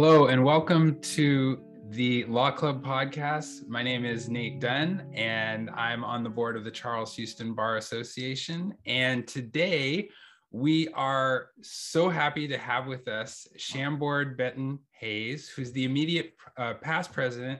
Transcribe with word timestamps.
Hello, 0.00 0.26
and 0.26 0.44
welcome 0.44 1.00
to 1.00 1.58
the 1.88 2.22
Law 2.26 2.52
Club 2.52 2.84
podcast. 2.84 3.66
My 3.66 3.82
name 3.82 4.04
is 4.04 4.28
Nate 4.28 4.60
Dunn, 4.60 5.10
and 5.12 5.70
I'm 5.70 6.04
on 6.04 6.22
the 6.22 6.30
board 6.30 6.56
of 6.56 6.62
the 6.62 6.70
Charles 6.70 7.16
Houston 7.16 7.52
Bar 7.52 7.78
Association. 7.78 8.74
And 8.86 9.26
today 9.26 10.08
we 10.52 10.86
are 10.90 11.48
so 11.62 12.08
happy 12.08 12.46
to 12.46 12.56
have 12.56 12.86
with 12.86 13.08
us 13.08 13.48
Chambord 13.56 14.36
Benton 14.36 14.78
Hayes, 15.00 15.48
who's 15.48 15.72
the 15.72 15.82
immediate 15.82 16.34
uh, 16.56 16.74
past 16.74 17.12
president 17.12 17.58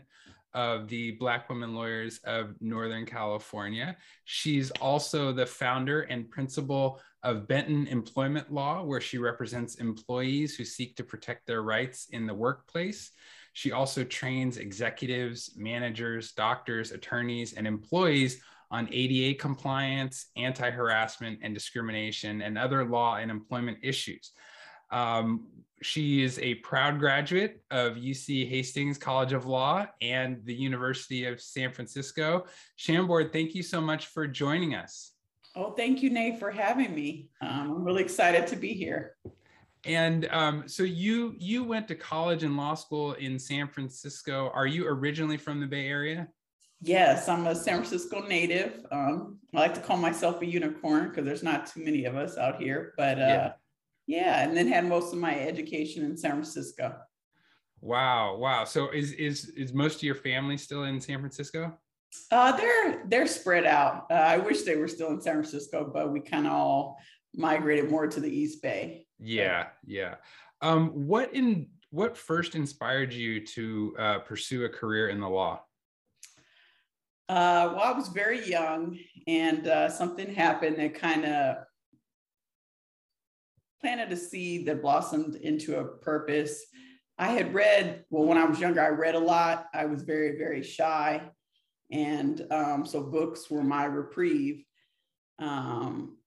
of 0.54 0.88
the 0.88 1.12
Black 1.12 1.48
Women 1.48 1.74
Lawyers 1.74 2.20
of 2.24 2.54
Northern 2.60 3.06
California. 3.06 3.96
She's 4.24 4.70
also 4.72 5.32
the 5.32 5.46
founder 5.46 6.02
and 6.02 6.30
principal 6.30 7.00
of 7.22 7.48
Benton 7.48 7.86
Employment 7.86 8.52
Law, 8.52 8.84
where 8.84 9.00
she 9.00 9.18
represents 9.18 9.76
employees 9.76 10.56
who 10.56 10.64
seek 10.64 10.96
to 10.96 11.04
protect 11.04 11.46
their 11.46 11.62
rights 11.62 12.08
in 12.10 12.26
the 12.26 12.34
workplace. 12.34 13.10
She 13.52 13.72
also 13.72 14.04
trains 14.04 14.56
executives, 14.56 15.54
managers, 15.56 16.32
doctors, 16.32 16.92
attorneys, 16.92 17.54
and 17.54 17.66
employees 17.66 18.40
on 18.70 18.88
ADA 18.92 19.38
compliance, 19.38 20.26
anti 20.36 20.70
harassment 20.70 21.40
and 21.42 21.54
discrimination, 21.54 22.42
and 22.42 22.58
other 22.58 22.84
law 22.84 23.16
and 23.16 23.30
employment 23.30 23.78
issues. 23.82 24.32
Um, 24.90 25.46
she 25.82 26.22
is 26.22 26.38
a 26.40 26.56
proud 26.56 26.98
graduate 26.98 27.62
of 27.70 27.96
UC 27.96 28.48
Hastings 28.48 28.98
College 28.98 29.32
of 29.32 29.46
Law 29.46 29.86
and 30.00 30.44
the 30.44 30.54
University 30.54 31.24
of 31.26 31.40
San 31.40 31.72
Francisco. 31.72 32.46
Chambord, 32.76 33.32
thank 33.32 33.54
you 33.54 33.62
so 33.62 33.80
much 33.80 34.06
for 34.06 34.26
joining 34.26 34.74
us. 34.74 35.12
Oh, 35.54 35.72
thank 35.72 36.02
you, 36.02 36.10
Nate, 36.10 36.38
for 36.38 36.50
having 36.50 36.94
me. 36.94 37.30
Um, 37.40 37.72
I'm 37.76 37.84
really 37.84 38.02
excited 38.02 38.46
to 38.48 38.56
be 38.56 38.74
here. 38.74 39.16
And 39.84 40.28
um, 40.30 40.68
so 40.68 40.82
you 40.82 41.34
you 41.38 41.64
went 41.64 41.88
to 41.88 41.94
college 41.94 42.42
and 42.42 42.56
law 42.56 42.74
school 42.74 43.12
in 43.14 43.38
San 43.38 43.68
Francisco. 43.68 44.50
Are 44.52 44.66
you 44.66 44.86
originally 44.86 45.36
from 45.36 45.60
the 45.60 45.66
Bay 45.66 45.86
Area? 45.86 46.28
Yes, 46.82 47.28
I'm 47.28 47.46
a 47.46 47.54
San 47.54 47.76
Francisco 47.76 48.20
native. 48.26 48.84
Um, 48.92 49.38
I 49.54 49.60
like 49.60 49.74
to 49.74 49.80
call 49.80 49.96
myself 49.96 50.42
a 50.42 50.46
unicorn 50.46 51.08
because 51.08 51.24
there's 51.24 51.42
not 51.42 51.66
too 51.66 51.84
many 51.84 52.04
of 52.04 52.16
us 52.16 52.36
out 52.36 52.60
here. 52.60 52.92
But 52.96 53.18
uh, 53.18 53.20
yeah 53.20 53.52
yeah, 54.08 54.42
and 54.42 54.56
then 54.56 54.66
had 54.66 54.86
most 54.86 55.12
of 55.12 55.20
my 55.20 55.38
education 55.38 56.02
in 56.02 56.16
San 56.16 56.32
Francisco. 56.32 56.96
Wow, 57.82 58.36
wow. 58.38 58.64
So 58.64 58.90
is 58.90 59.12
is 59.12 59.50
is 59.50 59.74
most 59.74 59.96
of 59.96 60.02
your 60.02 60.14
family 60.14 60.56
still 60.56 60.84
in 60.84 60.98
San 60.98 61.20
Francisco? 61.20 61.78
Uh, 62.30 62.56
they're 62.56 63.02
they're 63.06 63.26
spread 63.26 63.66
out. 63.66 64.06
Uh, 64.10 64.14
I 64.14 64.38
wish 64.38 64.62
they 64.62 64.76
were 64.76 64.88
still 64.88 65.10
in 65.10 65.20
San 65.20 65.34
Francisco, 65.34 65.88
but 65.92 66.10
we 66.10 66.20
kind 66.20 66.46
of 66.46 66.54
all 66.54 66.98
migrated 67.34 67.90
more 67.90 68.06
to 68.06 68.18
the 68.18 68.30
East 68.30 68.62
Bay. 68.62 69.06
Yeah, 69.20 69.66
yeah. 69.86 70.14
Um, 70.62 70.88
what 71.06 71.34
in 71.34 71.68
what 71.90 72.16
first 72.16 72.54
inspired 72.54 73.12
you 73.12 73.44
to 73.48 73.94
uh, 73.98 74.18
pursue 74.20 74.64
a 74.64 74.70
career 74.70 75.10
in 75.10 75.20
the 75.20 75.28
law? 75.28 75.60
Uh, 77.28 77.76
well, 77.76 77.82
I 77.82 77.92
was 77.92 78.08
very 78.08 78.48
young, 78.48 78.98
and 79.26 79.68
uh, 79.68 79.90
something 79.90 80.34
happened 80.34 80.78
that 80.78 80.94
kind 80.94 81.26
of 81.26 81.56
planted 83.80 84.12
a 84.12 84.16
seed 84.16 84.66
that 84.66 84.82
blossomed 84.82 85.36
into 85.36 85.78
a 85.78 85.84
purpose. 85.84 86.64
I 87.18 87.28
had 87.28 87.54
read, 87.54 88.04
well, 88.10 88.24
when 88.24 88.38
I 88.38 88.44
was 88.44 88.60
younger, 88.60 88.80
I 88.80 88.88
read 88.88 89.14
a 89.14 89.20
lot. 89.20 89.66
I 89.74 89.86
was 89.86 90.02
very, 90.02 90.38
very 90.38 90.62
shy. 90.62 91.22
And 91.90 92.46
um, 92.50 92.84
so 92.84 93.02
books 93.02 93.50
were 93.50 93.62
my 93.62 93.84
reprieve. 93.84 94.64
Um, 95.38 96.18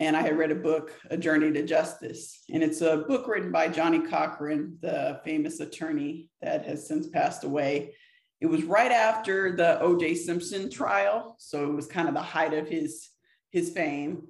and 0.00 0.16
I 0.16 0.22
had 0.22 0.38
read 0.38 0.50
a 0.50 0.56
book, 0.56 0.92
A 1.10 1.16
Journey 1.16 1.52
to 1.52 1.62
Justice. 1.64 2.42
And 2.50 2.62
it's 2.62 2.80
a 2.80 3.04
book 3.06 3.28
written 3.28 3.52
by 3.52 3.68
Johnnie 3.68 4.00
Cochran, 4.00 4.78
the 4.80 5.20
famous 5.24 5.60
attorney 5.60 6.30
that 6.40 6.64
has 6.64 6.88
since 6.88 7.06
passed 7.06 7.44
away. 7.44 7.94
It 8.40 8.46
was 8.46 8.64
right 8.64 8.90
after 8.90 9.54
the 9.54 9.78
O.J. 9.80 10.14
Simpson 10.14 10.70
trial. 10.70 11.36
So 11.38 11.64
it 11.64 11.74
was 11.74 11.86
kind 11.86 12.08
of 12.08 12.14
the 12.14 12.22
height 12.22 12.54
of 12.54 12.66
his, 12.66 13.10
his 13.50 13.70
fame. 13.70 14.22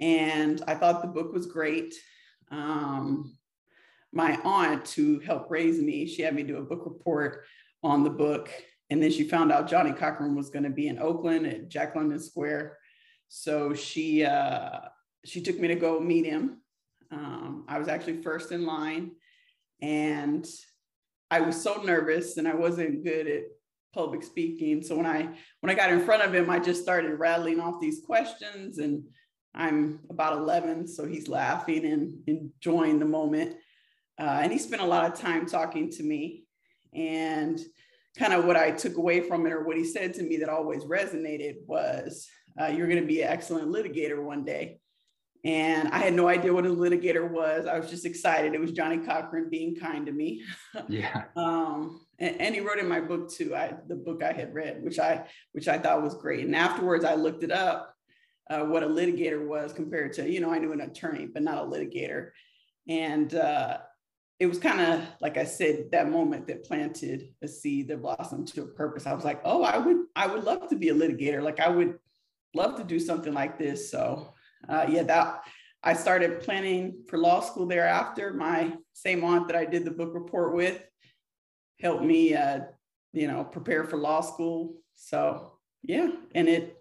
And 0.00 0.62
I 0.66 0.74
thought 0.74 1.02
the 1.02 1.08
book 1.08 1.32
was 1.32 1.46
great. 1.46 1.94
Um, 2.50 3.36
my 4.12 4.40
aunt, 4.42 4.88
who 4.90 5.20
helped 5.20 5.50
raise 5.50 5.80
me, 5.80 6.06
she 6.06 6.22
had 6.22 6.34
me 6.34 6.42
do 6.42 6.56
a 6.56 6.62
book 6.62 6.82
report 6.84 7.44
on 7.82 8.02
the 8.02 8.10
book. 8.10 8.50
And 8.88 9.02
then 9.02 9.12
she 9.12 9.24
found 9.24 9.52
out 9.52 9.68
Johnnie 9.68 9.92
Cochran 9.92 10.34
was 10.34 10.50
going 10.50 10.64
to 10.64 10.70
be 10.70 10.88
in 10.88 10.98
Oakland 10.98 11.46
at 11.46 11.68
Jack 11.68 11.94
London 11.94 12.18
Square. 12.18 12.78
So 13.28 13.72
she 13.74 14.24
uh, 14.24 14.80
she 15.24 15.40
took 15.40 15.58
me 15.60 15.68
to 15.68 15.76
go 15.76 16.00
meet 16.00 16.24
him. 16.24 16.60
Um, 17.12 17.64
I 17.68 17.78
was 17.78 17.86
actually 17.86 18.22
first 18.22 18.50
in 18.50 18.66
line, 18.66 19.12
and 19.80 20.44
I 21.30 21.40
was 21.40 21.60
so 21.60 21.82
nervous, 21.82 22.36
and 22.36 22.48
I 22.48 22.54
wasn't 22.54 23.04
good 23.04 23.28
at 23.28 23.42
public 23.92 24.24
speaking. 24.24 24.82
So 24.82 24.96
when 24.96 25.06
I 25.06 25.28
when 25.60 25.70
I 25.70 25.74
got 25.74 25.92
in 25.92 26.04
front 26.04 26.22
of 26.22 26.34
him, 26.34 26.50
I 26.50 26.58
just 26.58 26.82
started 26.82 27.18
rattling 27.18 27.60
off 27.60 27.80
these 27.80 28.02
questions 28.04 28.78
and 28.78 29.04
I'm 29.54 30.00
about 30.10 30.38
11, 30.38 30.88
so 30.88 31.06
he's 31.06 31.28
laughing 31.28 31.84
and 31.84 32.22
enjoying 32.26 32.98
the 32.98 33.06
moment. 33.06 33.56
Uh, 34.18 34.40
and 34.42 34.52
he 34.52 34.58
spent 34.58 34.82
a 34.82 34.86
lot 34.86 35.10
of 35.10 35.18
time 35.18 35.46
talking 35.46 35.90
to 35.92 36.02
me. 36.02 36.44
And 36.92 37.60
kind 38.18 38.32
of 38.32 38.44
what 38.44 38.56
I 38.56 38.70
took 38.70 38.96
away 38.96 39.20
from 39.20 39.46
it, 39.46 39.52
or 39.52 39.64
what 39.64 39.76
he 39.76 39.84
said 39.84 40.14
to 40.14 40.22
me 40.22 40.38
that 40.38 40.48
always 40.48 40.84
resonated, 40.84 41.56
was 41.66 42.28
uh, 42.60 42.66
You're 42.66 42.88
going 42.88 43.00
to 43.00 43.06
be 43.06 43.22
an 43.22 43.28
excellent 43.28 43.68
litigator 43.68 44.22
one 44.22 44.44
day. 44.44 44.80
And 45.44 45.88
I 45.88 45.98
had 45.98 46.12
no 46.12 46.28
idea 46.28 46.52
what 46.52 46.66
a 46.66 46.68
litigator 46.68 47.28
was. 47.28 47.66
I 47.66 47.78
was 47.78 47.88
just 47.88 48.04
excited. 48.04 48.52
It 48.52 48.60
was 48.60 48.72
Johnnie 48.72 48.98
Cochran 48.98 49.48
being 49.48 49.74
kind 49.74 50.06
to 50.06 50.12
me. 50.12 50.42
Yeah. 50.88 51.24
um, 51.36 52.00
and, 52.18 52.40
and, 52.40 52.54
he 52.54 52.60
wrote 52.60 52.78
in 52.78 52.88
my 52.88 53.00
book 53.00 53.30
too. 53.30 53.54
I 53.54 53.74
the 53.88 53.96
book 53.96 54.22
I 54.22 54.32
had 54.32 54.54
read, 54.54 54.82
which 54.82 54.98
I 54.98 55.26
which 55.52 55.68
I 55.68 55.78
thought 55.78 56.02
was 56.02 56.14
great. 56.14 56.44
And 56.44 56.54
afterwards, 56.54 57.04
I 57.04 57.14
looked 57.14 57.42
it 57.42 57.50
up, 57.50 57.94
uh, 58.50 58.64
what 58.64 58.82
a 58.82 58.86
litigator 58.86 59.46
was 59.46 59.72
compared 59.72 60.12
to, 60.14 60.28
you 60.28 60.40
know, 60.40 60.52
I 60.52 60.58
knew 60.58 60.72
an 60.72 60.80
attorney, 60.80 61.26
but 61.26 61.42
not 61.42 61.64
a 61.64 61.66
litigator. 61.66 62.30
And 62.88 63.32
uh, 63.34 63.78
it 64.40 64.46
was 64.46 64.58
kind 64.58 64.80
of, 64.80 65.06
like 65.20 65.36
I 65.36 65.44
said, 65.44 65.90
that 65.92 66.10
moment 66.10 66.48
that 66.48 66.64
planted 66.64 67.32
a 67.42 67.48
seed 67.48 67.88
that 67.88 68.02
blossomed 68.02 68.48
to 68.48 68.62
a 68.62 68.66
purpose. 68.66 69.06
I 69.06 69.12
was 69.12 69.24
like, 69.24 69.40
oh, 69.44 69.62
I 69.62 69.78
would, 69.78 69.98
I 70.16 70.26
would 70.26 70.42
love 70.42 70.68
to 70.68 70.76
be 70.76 70.88
a 70.88 70.94
litigator. 70.94 71.40
Like 71.42 71.60
I 71.60 71.68
would 71.68 71.98
love 72.52 72.76
to 72.76 72.84
do 72.84 72.98
something 72.98 73.32
like 73.32 73.56
this. 73.56 73.88
So 73.90 74.34
uh, 74.68 74.86
yeah, 74.88 75.04
that 75.04 75.44
I 75.84 75.94
started 75.94 76.40
planning 76.40 77.04
for 77.08 77.18
law 77.18 77.40
school 77.40 77.66
thereafter. 77.66 78.34
My 78.34 78.72
same 78.92 79.22
aunt 79.22 79.46
that 79.46 79.56
I 79.56 79.64
did 79.64 79.84
the 79.84 79.92
book 79.92 80.12
report 80.12 80.54
with 80.54 80.82
helped 81.80 82.04
me, 82.04 82.34
uh, 82.34 82.60
you 83.12 83.28
know, 83.28 83.44
prepare 83.44 83.84
for 83.84 83.96
law 83.96 84.20
school. 84.20 84.74
So 84.96 85.52
yeah, 85.82 86.10
and 86.34 86.48
it 86.48 86.79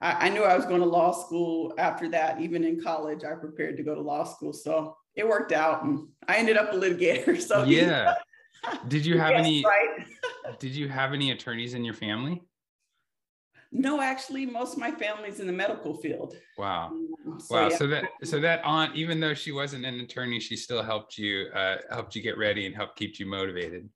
I, 0.00 0.26
I 0.26 0.28
knew 0.28 0.42
I 0.42 0.56
was 0.56 0.66
going 0.66 0.80
to 0.80 0.86
law 0.86 1.12
school 1.12 1.74
after 1.78 2.08
that. 2.10 2.40
Even 2.40 2.64
in 2.64 2.80
college, 2.80 3.24
I 3.24 3.34
prepared 3.34 3.76
to 3.78 3.82
go 3.82 3.94
to 3.94 4.00
law 4.00 4.24
school. 4.24 4.52
So 4.52 4.96
it 5.14 5.26
worked 5.26 5.52
out 5.52 5.84
and 5.84 6.08
I 6.28 6.36
ended 6.36 6.56
up 6.56 6.72
a 6.72 6.76
litigator. 6.76 7.40
So 7.46 7.64
yeah. 7.64 8.14
Did 8.88 9.06
you 9.06 9.18
have 9.18 9.32
any 9.32 9.64
right? 9.64 10.06
did 10.58 10.74
you 10.74 10.88
have 10.88 11.12
any 11.12 11.30
attorneys 11.30 11.74
in 11.74 11.84
your 11.84 11.94
family? 11.94 12.42
No, 13.70 14.00
actually, 14.00 14.46
most 14.46 14.72
of 14.72 14.78
my 14.78 14.90
family's 14.90 15.40
in 15.40 15.46
the 15.46 15.52
medical 15.52 15.94
field. 15.94 16.34
Wow. 16.56 16.86
Um, 16.86 17.38
so, 17.38 17.54
wow. 17.54 17.68
Yeah. 17.68 17.76
So 17.76 17.86
that 17.88 18.04
so 18.24 18.40
that 18.40 18.62
aunt, 18.64 18.96
even 18.96 19.20
though 19.20 19.34
she 19.34 19.52
wasn't 19.52 19.84
an 19.84 20.00
attorney, 20.00 20.40
she 20.40 20.56
still 20.56 20.82
helped 20.82 21.18
you 21.18 21.48
uh, 21.54 21.76
helped 21.90 22.16
you 22.16 22.22
get 22.22 22.38
ready 22.38 22.66
and 22.66 22.74
helped 22.74 22.96
keep 22.96 23.18
you 23.20 23.26
motivated. 23.26 23.88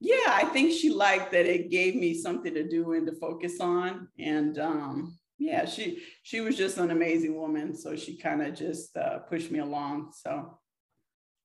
Yeah, 0.00 0.16
I 0.28 0.44
think 0.44 0.72
she 0.72 0.90
liked 0.90 1.32
that 1.32 1.46
it 1.46 1.70
gave 1.70 1.96
me 1.96 2.14
something 2.14 2.54
to 2.54 2.66
do 2.66 2.92
and 2.92 3.06
to 3.06 3.12
focus 3.12 3.60
on. 3.60 4.08
And 4.18 4.58
um, 4.58 5.17
yeah, 5.38 5.64
she 5.64 6.02
she 6.22 6.40
was 6.40 6.56
just 6.56 6.78
an 6.78 6.90
amazing 6.90 7.36
woman. 7.36 7.74
So 7.74 7.96
she 7.96 8.16
kind 8.16 8.42
of 8.42 8.54
just 8.54 8.96
uh, 8.96 9.18
pushed 9.20 9.50
me 9.50 9.60
along. 9.60 10.12
So 10.12 10.58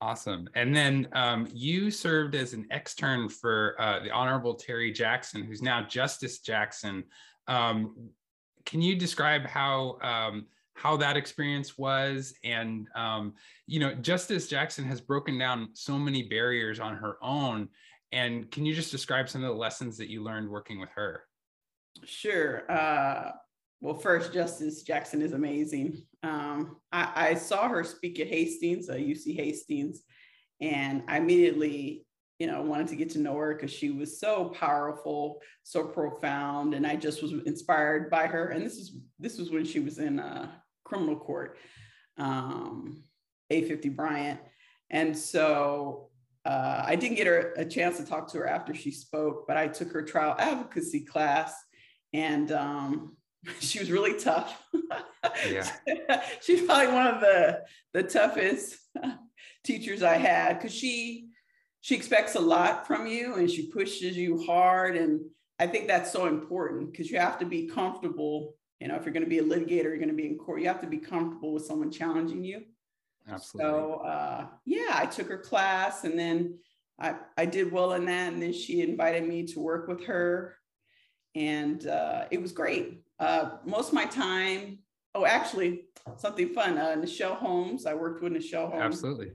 awesome. 0.00 0.48
And 0.54 0.74
then 0.74 1.08
um, 1.12 1.48
you 1.52 1.90
served 1.90 2.34
as 2.34 2.52
an 2.52 2.66
extern 2.70 3.28
for 3.28 3.76
uh, 3.80 4.00
the 4.00 4.10
Honorable 4.10 4.56
Teri 4.56 4.92
Jackson, 4.92 5.44
who's 5.44 5.62
now 5.62 5.86
Justice 5.86 6.40
Jackson. 6.40 7.04
Um, 7.46 8.10
can 8.66 8.82
you 8.82 8.96
describe 8.96 9.46
how 9.46 9.98
um, 10.02 10.46
how 10.74 10.96
that 10.96 11.16
experience 11.16 11.78
was? 11.78 12.34
And 12.42 12.88
um, 12.96 13.34
you 13.66 13.78
know, 13.78 13.94
Justice 13.94 14.48
Jackson 14.48 14.84
has 14.86 15.00
broken 15.00 15.38
down 15.38 15.68
so 15.74 15.98
many 15.98 16.24
barriers 16.24 16.80
on 16.80 16.96
her 16.96 17.16
own. 17.22 17.68
And 18.10 18.50
can 18.50 18.66
you 18.66 18.74
just 18.74 18.92
describe 18.92 19.28
some 19.28 19.42
of 19.42 19.48
the 19.48 19.56
lessons 19.56 19.96
that 19.98 20.08
you 20.08 20.22
learned 20.22 20.48
working 20.48 20.80
with 20.80 20.90
her? 20.94 21.24
Sure. 22.04 22.70
Uh, 22.70 23.32
well, 23.84 23.98
first, 23.98 24.32
Justice 24.32 24.82
Jackson 24.82 25.20
is 25.20 25.34
amazing. 25.34 26.06
Um, 26.22 26.78
I, 26.90 27.12
I, 27.14 27.34
saw 27.34 27.68
her 27.68 27.84
speak 27.84 28.18
at 28.18 28.28
Hastings, 28.28 28.88
uh, 28.88 28.94
UC 28.94 29.36
Hastings, 29.36 30.00
and 30.58 31.02
I 31.06 31.18
immediately, 31.18 32.06
you 32.38 32.46
know, 32.46 32.62
wanted 32.62 32.88
to 32.88 32.96
get 32.96 33.10
to 33.10 33.18
know 33.18 33.36
her 33.36 33.54
because 33.54 33.70
she 33.70 33.90
was 33.90 34.18
so 34.18 34.46
powerful, 34.58 35.42
so 35.64 35.84
profound, 35.84 36.72
and 36.72 36.86
I 36.86 36.96
just 36.96 37.20
was 37.20 37.32
inspired 37.44 38.10
by 38.10 38.26
her. 38.26 38.48
And 38.48 38.64
this 38.64 38.78
is 38.78 38.96
this 39.18 39.36
was 39.36 39.50
when 39.50 39.66
she 39.66 39.80
was 39.80 39.98
in 39.98 40.18
uh, 40.18 40.50
criminal 40.86 41.16
court, 41.16 41.58
um, 42.16 43.02
850 43.50 43.90
Bryant, 43.90 44.40
and 44.88 45.14
so 45.14 46.08
uh, 46.46 46.84
I 46.86 46.96
didn't 46.96 47.18
get 47.18 47.26
her 47.26 47.52
a 47.58 47.66
chance 47.66 47.98
to 47.98 48.06
talk 48.06 48.28
to 48.28 48.38
her 48.38 48.48
after 48.48 48.74
she 48.74 48.90
spoke, 48.90 49.46
but 49.46 49.58
I 49.58 49.68
took 49.68 49.92
her 49.92 50.00
trial 50.00 50.36
advocacy 50.38 51.04
class, 51.04 51.54
and 52.14 52.50
um, 52.50 53.16
she 53.60 53.78
was 53.78 53.90
really 53.90 54.18
tough. 54.18 54.62
yeah. 55.48 55.68
She's 56.42 56.62
probably 56.62 56.92
one 56.92 57.06
of 57.06 57.20
the 57.20 57.62
the 57.92 58.02
toughest 58.02 58.76
teachers 59.64 60.02
I 60.02 60.16
had 60.16 60.54
because 60.58 60.74
she 60.74 61.28
she 61.80 61.94
expects 61.94 62.34
a 62.34 62.40
lot 62.40 62.86
from 62.86 63.06
you 63.06 63.34
and 63.34 63.50
she 63.50 63.70
pushes 63.70 64.16
you 64.16 64.42
hard 64.44 64.96
and 64.96 65.20
I 65.58 65.66
think 65.66 65.86
that's 65.86 66.12
so 66.12 66.26
important 66.26 66.90
because 66.90 67.10
you 67.10 67.18
have 67.18 67.38
to 67.38 67.46
be 67.46 67.66
comfortable. 67.66 68.56
You 68.80 68.88
know, 68.88 68.96
if 68.96 69.04
you're 69.04 69.12
going 69.12 69.24
to 69.24 69.30
be 69.30 69.38
a 69.38 69.44
litigator, 69.44 69.84
you're 69.84 69.98
going 69.98 70.08
to 70.08 70.14
be 70.14 70.26
in 70.26 70.36
court. 70.36 70.60
You 70.60 70.68
have 70.68 70.80
to 70.80 70.86
be 70.86 70.98
comfortable 70.98 71.52
with 71.52 71.64
someone 71.64 71.90
challenging 71.90 72.42
you. 72.42 72.62
Absolutely. 73.28 73.70
So 73.70 73.94
uh, 74.04 74.46
yeah, 74.64 74.90
I 74.90 75.06
took 75.06 75.28
her 75.28 75.38
class 75.38 76.04
and 76.04 76.18
then 76.18 76.58
I, 76.98 77.14
I 77.36 77.46
did 77.46 77.72
well 77.72 77.92
in 77.94 78.06
that. 78.06 78.32
And 78.32 78.42
then 78.42 78.52
she 78.52 78.82
invited 78.82 79.26
me 79.26 79.46
to 79.48 79.60
work 79.60 79.88
with 79.88 80.04
her. 80.06 80.56
And 81.34 81.86
uh, 81.86 82.26
it 82.30 82.40
was 82.40 82.52
great. 82.52 83.03
Uh, 83.18 83.56
most 83.64 83.88
of 83.88 83.94
my 83.94 84.06
time, 84.06 84.78
oh, 85.14 85.24
actually, 85.24 85.84
something 86.16 86.48
fun. 86.50 86.78
Uh, 86.78 86.96
Nichelle 86.96 87.36
Holmes, 87.36 87.86
I 87.86 87.94
worked 87.94 88.22
with 88.22 88.32
Nichelle 88.32 88.70
Holmes. 88.70 88.82
Absolutely. 88.82 89.30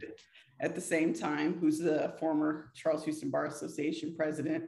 At 0.62 0.76
the 0.76 0.82
same 0.82 1.14
time, 1.14 1.58
who's 1.60 1.80
the 1.80 2.14
former 2.20 2.72
Charles 2.76 3.04
Houston 3.06 3.30
Bar 3.30 3.46
Association 3.46 4.14
president. 4.16 4.66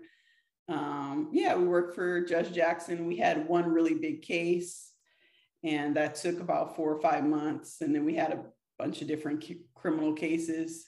Um, 0.69 1.29
yeah, 1.33 1.55
we 1.55 1.65
worked 1.65 1.95
for 1.95 2.23
Judge 2.23 2.53
Jackson. 2.53 3.05
We 3.05 3.17
had 3.17 3.47
one 3.47 3.69
really 3.69 3.95
big 3.95 4.21
case, 4.21 4.91
and 5.63 5.95
that 5.97 6.15
took 6.15 6.39
about 6.39 6.77
four 6.77 6.93
or 6.93 7.01
five 7.01 7.25
months. 7.25 7.81
And 7.81 7.93
then 7.93 8.05
we 8.05 8.15
had 8.15 8.31
a 8.31 8.45
bunch 8.79 9.01
of 9.01 9.07
different 9.09 9.43
criminal 9.75 10.13
cases 10.13 10.87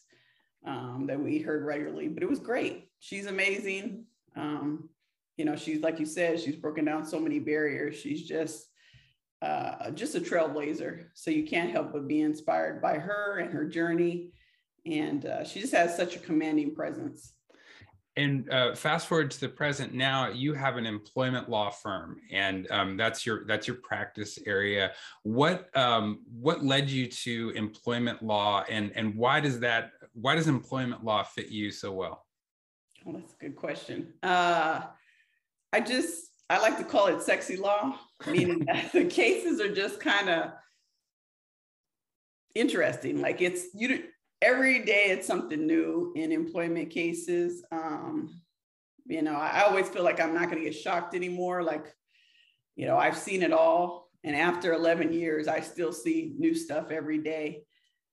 um, 0.66 1.06
that 1.08 1.20
we 1.20 1.40
heard 1.40 1.66
regularly, 1.66 2.08
but 2.08 2.24
it 2.24 2.30
was 2.30 2.40
great. 2.40 2.90
She's 3.00 3.26
amazing. 3.26 4.06
Um, 4.38 4.90
you 5.38 5.46
know, 5.46 5.56
she's 5.56 5.82
like 5.82 6.00
you 6.00 6.06
said, 6.06 6.40
she's 6.40 6.56
broken 6.56 6.86
down 6.86 7.06
so 7.06 7.20
many 7.20 7.40
barriers. 7.40 7.96
She's 7.96 8.24
just 8.28 8.68
uh, 9.42 9.92
just 9.92 10.16
a 10.16 10.20
trailblazer. 10.20 11.06
So 11.14 11.32
you 11.32 11.44
can't 11.44 11.72
help 11.72 11.92
but 11.92 12.08
be 12.08 12.22
inspired 12.22 12.82
by 12.82 12.98
her 12.98 13.40
and 13.40 13.52
her 13.52 13.66
journey. 13.66 14.32
And 14.86 15.26
uh, 15.26 15.44
she 15.44 15.62
just 15.62 15.74
has 15.74 15.96
such 15.96 16.16
a 16.16 16.20
commanding 16.20 16.76
presence 16.76 17.34
and 18.16 18.50
uh, 18.52 18.76
fast 18.76 19.08
forward 19.08 19.32
to 19.32 19.40
the 19.40 19.50
present 19.50 19.94
now 19.94 20.30
you 20.30 20.54
have 20.54 20.78
an 20.78 20.86
employment 20.86 21.50
law 21.50 21.70
firm 21.70 22.20
and 22.32 22.70
um, 22.70 22.96
that's 22.96 23.26
your 23.26 23.46
that's 23.46 23.68
your 23.68 23.78
practice 23.78 24.38
area 24.46 24.92
what 25.24 25.76
um, 25.76 26.20
what 26.40 26.64
led 26.64 26.90
you 26.90 27.08
to 27.08 27.52
employment 27.56 28.22
law 28.22 28.64
and 28.70 28.92
and 28.96 29.16
why 29.16 29.40
does 29.40 29.60
that 29.60 29.92
why 30.14 30.36
does 30.36 30.48
employment 30.48 31.04
law 31.04 31.24
fit 31.24 31.50
you 31.50 31.72
so 31.72 31.92
well 31.92 32.26
oh, 33.08 33.14
that's 33.14 33.34
a 33.34 33.38
good 33.38 33.56
question 33.56 34.14
uh, 34.22 34.82
i 35.74 35.80
just 35.80 36.28
i 36.50 36.60
like 36.60 36.78
to 36.78 36.84
call 36.84 37.08
it 37.08 37.22
sexy 37.22 37.58
law 37.58 37.98
meaning 38.28 38.60
that 38.60 38.92
the 38.94 39.06
cases 39.06 39.60
are 39.60 39.74
just 39.74 40.00
kind 40.00 40.30
of 40.30 40.52
interesting 42.56 43.22
like 43.22 43.42
it's 43.42 43.66
you 43.74 44.04
every 44.44 44.80
day 44.80 45.06
it's 45.06 45.26
something 45.26 45.66
new 45.66 46.12
in 46.16 46.32
employment 46.32 46.90
cases. 46.90 47.64
Um, 47.72 48.42
you 49.06 49.22
know, 49.22 49.36
I, 49.36 49.48
I 49.48 49.62
always 49.62 49.88
feel 49.88 50.04
like 50.04 50.20
I'm 50.20 50.34
not 50.34 50.50
going 50.50 50.58
to 50.58 50.70
get 50.70 50.76
shocked 50.78 51.16
anymore. 51.16 51.64
Like, 51.64 51.86
you 52.76 52.86
know, 52.86 52.98
I've 52.98 53.18
seen 53.18 53.42
it 53.42 53.54
all. 53.54 54.10
And 54.24 54.36
after 54.36 54.74
11 54.74 55.14
years, 55.14 55.48
I 55.48 55.62
still 55.62 55.94
see 55.94 56.34
new 56.38 56.54
stuff 56.54 56.92
every 56.92 57.20
day. 57.20 57.64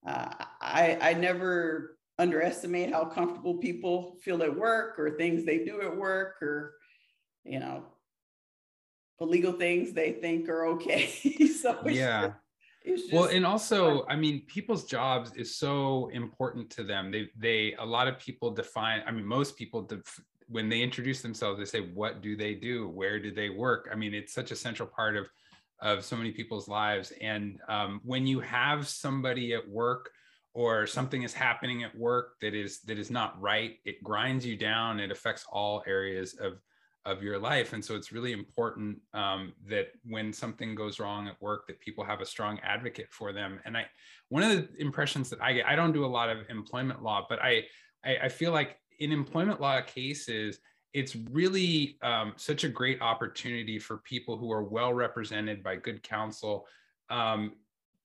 Uh, 0.06 0.33
I, 0.61 0.99
I 1.01 1.15
never 1.15 1.99
underestimate 2.19 2.93
how 2.93 3.06
comfortable 3.06 3.59
people 3.59 4.17
feel 4.23 4.43
at 4.43 4.56
work 4.56 4.99
or 4.99 5.11
things 5.11 5.45
they 5.45 5.65
do 5.65 5.83
at 5.83 5.97
work 5.97 6.41
or, 6.43 6.75
you 7.45 7.61
know, 7.61 7.85
illegal 9.21 9.53
things 9.53 9.93
they 9.93 10.13
think 10.13 10.49
are 10.49 10.67
okay. 10.67 11.07
so 11.63 11.79
yeah. 11.87 12.33
Just, 12.87 13.13
well, 13.13 13.25
and 13.27 13.45
also, 13.45 14.07
I 14.09 14.17
mean, 14.17 14.43
people's 14.47 14.85
jobs 14.85 15.33
is 15.35 15.57
so 15.57 16.09
important 16.15 16.71
to 16.71 16.83
them. 16.83 17.11
They, 17.11 17.29
they, 17.37 17.75
a 17.79 17.85
lot 17.85 18.09
of 18.09 18.19
people 18.19 18.51
define. 18.51 19.03
I 19.07 19.11
mean, 19.11 19.27
most 19.27 19.59
people, 19.59 19.83
def, 19.83 20.19
when 20.49 20.71
they 20.71 20.81
introduce 20.81 21.21
themselves, 21.21 21.59
they 21.59 21.67
say, 21.67 21.91
"What 21.93 22.23
do 22.23 22.37
they 22.37 22.55
do? 22.55 22.89
Where 22.89 23.21
do 23.21 23.33
they 23.33 23.51
work?" 23.51 23.91
I 23.93 23.97
mean, 23.97 24.15
it's 24.15 24.33
such 24.33 24.51
a 24.51 24.57
central 24.57 24.89
part 24.89 25.17
of, 25.17 25.29
of 25.81 26.05
so 26.05 26.17
many 26.17 26.33
people's 26.33 26.69
lives. 26.69 27.13
And 27.21 27.61
um, 27.69 28.01
when 28.03 28.27
you 28.27 28.41
have 28.41 28.89
somebody 28.89 29.53
at 29.53 29.69
work 29.69 30.11
or 30.55 30.87
something 30.87 31.23
is 31.23 31.35
happening 31.35 31.85
at 31.85 31.97
work 31.97 32.41
that 32.41 32.55
is 32.55 32.81
that 32.83 32.99
is 32.99 33.11
not 33.11 33.41
right, 33.41 33.77
it 33.85 34.03
grinds 34.03 34.47
you 34.47 34.57
down. 34.57 35.01
It 35.01 35.11
affects 35.11 35.45
all 35.53 35.83
areas 35.87 36.35
of 36.41 36.55
of 37.06 37.23
your 37.23 37.38
life 37.38 37.73
and 37.73 37.82
so 37.82 37.97
it's 37.97 38.12
really 38.12 38.32
important 38.32 38.99
um, 39.14 39.52
that 39.67 39.88
when 40.05 40.32
something 40.32 40.75
goes 40.75 41.00
wrong 41.00 41.29
at 41.29 41.41
work 41.41 41.67
that 41.67 41.81
people 41.81 42.05
have 42.05 42.20
a 42.20 42.26
strong 42.26 42.58
advocate 42.61 43.08
for 43.11 43.32
them 43.32 43.58
and 43.64 43.76
i 43.76 43.87
one 44.29 44.43
of 44.43 44.50
the 44.50 44.69
impressions 44.79 45.31
that 45.31 45.41
i 45.41 45.52
get 45.52 45.67
i 45.67 45.75
don't 45.75 45.93
do 45.93 46.05
a 46.05 46.06
lot 46.06 46.29
of 46.29 46.38
employment 46.50 47.02
law 47.02 47.25
but 47.29 47.41
i 47.41 47.62
i, 48.05 48.17
I 48.25 48.29
feel 48.29 48.52
like 48.52 48.76
in 48.99 49.12
employment 49.12 49.61
law 49.61 49.81
cases 49.81 50.58
it's 50.93 51.17
really 51.31 51.97
um, 52.02 52.32
such 52.37 52.64
a 52.64 52.69
great 52.69 53.00
opportunity 53.00 53.79
for 53.79 53.99
people 53.99 54.37
who 54.37 54.50
are 54.50 54.64
well 54.64 54.93
represented 54.93 55.62
by 55.62 55.76
good 55.76 56.03
counsel 56.03 56.67
um, 57.08 57.53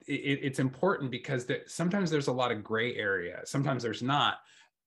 it, 0.07 0.39
it's 0.43 0.59
important 0.59 1.11
because 1.11 1.45
there, 1.45 1.61
sometimes 1.67 2.09
there's 2.09 2.27
a 2.27 2.33
lot 2.33 2.51
of 2.51 2.63
gray 2.63 2.95
area 2.95 3.41
sometimes 3.43 3.83
there's 3.83 4.03
not 4.03 4.37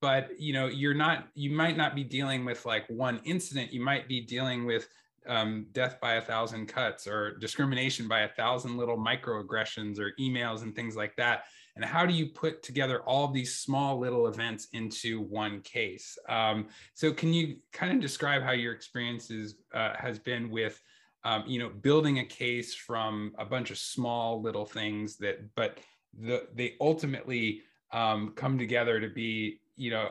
but 0.00 0.30
you 0.38 0.52
know 0.52 0.66
you're 0.66 0.94
not 0.94 1.28
you 1.34 1.50
might 1.50 1.76
not 1.76 1.94
be 1.94 2.04
dealing 2.04 2.44
with 2.44 2.64
like 2.66 2.84
one 2.88 3.20
incident. 3.24 3.72
You 3.72 3.82
might 3.82 4.08
be 4.08 4.20
dealing 4.20 4.64
with 4.64 4.88
um, 5.26 5.66
death 5.72 6.00
by 6.00 6.14
a 6.14 6.22
thousand 6.22 6.66
cuts 6.66 7.06
or 7.06 7.36
discrimination 7.38 8.08
by 8.08 8.20
a 8.20 8.28
thousand 8.28 8.76
little 8.76 8.96
microaggressions 8.96 9.98
or 9.98 10.12
emails 10.18 10.62
and 10.62 10.74
things 10.74 10.96
like 10.96 11.14
that. 11.16 11.44
And 11.76 11.84
how 11.84 12.06
do 12.06 12.12
you 12.12 12.26
put 12.26 12.62
together 12.62 13.02
all 13.02 13.28
these 13.28 13.56
small 13.56 14.00
little 14.00 14.26
events 14.26 14.68
into 14.72 15.20
one 15.20 15.60
case? 15.60 16.18
Um, 16.28 16.66
so 16.94 17.12
can 17.12 17.32
you 17.32 17.56
kind 17.72 17.92
of 17.92 18.00
describe 18.00 18.42
how 18.42 18.52
your 18.52 18.72
experiences 18.72 19.56
uh, 19.72 19.92
has 19.96 20.18
been 20.18 20.50
with 20.50 20.80
um, 21.24 21.44
you 21.46 21.58
know 21.58 21.68
building 21.68 22.20
a 22.20 22.24
case 22.24 22.74
from 22.74 23.32
a 23.38 23.44
bunch 23.44 23.70
of 23.70 23.78
small 23.78 24.40
little 24.40 24.64
things 24.64 25.16
that 25.18 25.54
but 25.54 25.78
the, 26.18 26.46
they 26.54 26.74
ultimately 26.80 27.62
um, 27.92 28.32
come 28.34 28.58
together 28.58 29.00
to 29.00 29.08
be 29.08 29.60
you 29.78 29.90
know 29.90 30.08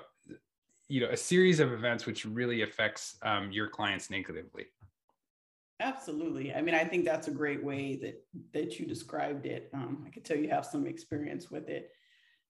you 0.87 1.01
know 1.01 1.09
a 1.09 1.17
series 1.17 1.59
of 1.59 1.73
events 1.73 2.05
which 2.05 2.25
really 2.25 2.61
affects 2.61 3.17
um, 3.21 3.51
your 3.51 3.67
clients 3.67 4.09
negatively. 4.09 4.65
Absolutely. 5.79 6.55
I 6.55 6.61
mean 6.61 6.73
i 6.73 6.83
think 6.83 7.05
that's 7.05 7.27
a 7.27 7.31
great 7.31 7.63
way 7.63 7.99
that 8.01 8.23
that 8.53 8.79
you 8.79 8.87
described 8.87 9.45
it. 9.45 9.69
Um, 9.73 10.03
i 10.07 10.09
can 10.09 10.23
tell 10.23 10.37
you 10.37 10.49
have 10.49 10.65
some 10.65 10.87
experience 10.87 11.51
with 11.51 11.69
it. 11.69 11.91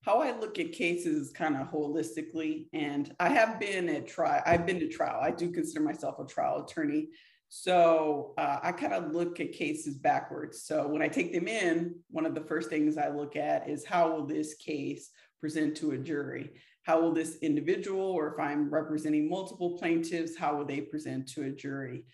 How 0.04 0.22
i 0.22 0.38
look 0.38 0.60
at 0.60 0.72
cases 0.72 1.32
kind 1.32 1.58
of 1.58 1.70
holistically 1.70 2.68
and 2.72 3.14
i 3.20 3.30
have 3.30 3.60
been 3.60 3.90
at 3.90 4.08
trial 4.08 4.44
i've 4.46 4.66
been 4.66 4.80
to 4.80 4.88
trial. 4.88 5.20
I 5.22 5.32
do 5.32 5.52
consider 5.52 5.84
myself 5.84 6.20
a 6.20 6.26
trial 6.26 6.64
attorney. 6.64 7.10
So 7.50 8.34
uh, 8.38 8.60
i 8.62 8.72
kind 8.72 8.94
of 8.94 9.12
look 9.12 9.40
at 9.40 9.52
cases 9.52 9.98
backwards. 9.98 10.62
So 10.62 10.88
when 10.88 11.02
i 11.02 11.08
take 11.08 11.34
them 11.34 11.48
in 11.48 11.96
one 12.12 12.26
of 12.26 12.36
the 12.36 12.42
first 12.42 12.70
things 12.70 12.98
i 12.98 13.10
look 13.10 13.36
at 13.36 13.68
is 13.68 13.84
how 13.84 14.12
will 14.12 14.26
this 14.26 14.54
case 14.54 15.10
present 15.42 15.76
to 15.78 15.92
a 15.92 15.98
jury 15.98 16.52
how 16.88 17.02
will 17.02 17.12
this 17.12 17.36
individual, 17.42 18.00
or 18.00 18.34
if 18.34 18.40
I'm 18.40 18.70
representing 18.70 19.30
multiple 19.30 19.78
plaintiffs, 19.78 20.38
how 20.38 20.56
will 20.56 20.64
they 20.64 20.80
present 20.80 21.28
to 21.34 21.44
a 21.44 21.50
jury? 21.50 22.06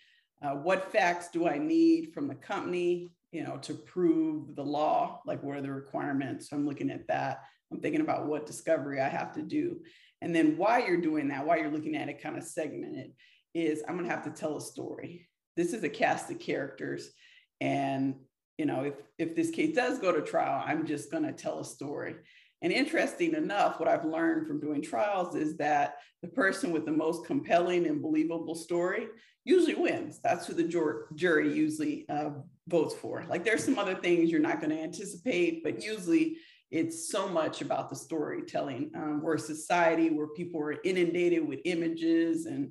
Uh, 0.42 0.56
what 0.56 0.90
facts 0.90 1.28
do 1.32 1.46
I 1.46 1.58
need 1.58 2.12
from 2.12 2.26
the 2.26 2.34
company, 2.34 3.12
you 3.30 3.44
know, 3.44 3.56
to 3.58 3.72
prove 3.72 4.56
the 4.56 4.64
law? 4.64 5.20
Like, 5.24 5.44
what 5.44 5.56
are 5.56 5.62
the 5.62 5.70
requirements? 5.70 6.50
So 6.50 6.56
I'm 6.56 6.66
looking 6.66 6.90
at 6.90 7.06
that. 7.06 7.44
I'm 7.70 7.80
thinking 7.80 8.00
about 8.00 8.26
what 8.26 8.46
discovery 8.46 9.00
I 9.00 9.08
have 9.08 9.32
to 9.34 9.42
do. 9.42 9.78
And 10.20 10.34
then 10.34 10.56
why 10.56 10.84
you're 10.84 11.00
doing 11.00 11.28
that, 11.28 11.46
why 11.46 11.58
you're 11.58 11.70
looking 11.70 11.94
at 11.94 12.08
it 12.08 12.20
kind 12.20 12.36
of 12.36 12.42
segmented, 12.42 13.12
is 13.54 13.84
I'm 13.86 13.94
going 13.96 14.08
to 14.08 14.14
have 14.14 14.24
to 14.24 14.30
tell 14.30 14.56
a 14.56 14.60
story. 14.60 15.28
This 15.56 15.72
is 15.72 15.84
a 15.84 15.88
cast 15.88 16.32
of 16.32 16.40
characters. 16.40 17.12
And, 17.60 18.16
you 18.58 18.66
know, 18.66 18.80
if, 18.80 18.94
if 19.18 19.36
this 19.36 19.50
case 19.50 19.76
does 19.76 20.00
go 20.00 20.10
to 20.10 20.20
trial, 20.20 20.64
I'm 20.66 20.84
just 20.84 21.12
going 21.12 21.22
to 21.22 21.32
tell 21.32 21.60
a 21.60 21.64
story. 21.64 22.16
And 22.64 22.72
interesting 22.72 23.34
enough, 23.34 23.78
what 23.78 23.90
I've 23.90 24.06
learned 24.06 24.46
from 24.46 24.58
doing 24.58 24.80
trials 24.80 25.36
is 25.36 25.58
that 25.58 25.96
the 26.22 26.28
person 26.28 26.72
with 26.72 26.86
the 26.86 26.92
most 26.92 27.26
compelling 27.26 27.86
and 27.86 28.00
believable 28.00 28.54
story 28.54 29.08
usually 29.44 29.74
wins. 29.74 30.18
That's 30.24 30.46
who 30.46 30.54
the 30.54 30.64
jur- 30.64 31.08
jury 31.14 31.54
usually 31.54 32.08
uh, 32.08 32.30
votes 32.66 32.94
for. 32.94 33.26
Like 33.28 33.44
there's 33.44 33.62
some 33.62 33.78
other 33.78 33.94
things 33.94 34.30
you're 34.30 34.40
not 34.40 34.62
going 34.62 34.70
to 34.70 34.80
anticipate, 34.80 35.62
but 35.62 35.84
usually 35.84 36.38
it's 36.70 37.10
so 37.10 37.28
much 37.28 37.60
about 37.60 37.90
the 37.90 37.96
storytelling. 37.96 38.92
Um, 38.96 39.20
we're 39.20 39.34
a 39.34 39.38
society 39.38 40.08
where 40.08 40.28
people 40.28 40.62
are 40.62 40.80
inundated 40.84 41.46
with 41.46 41.60
images 41.66 42.46
and 42.46 42.70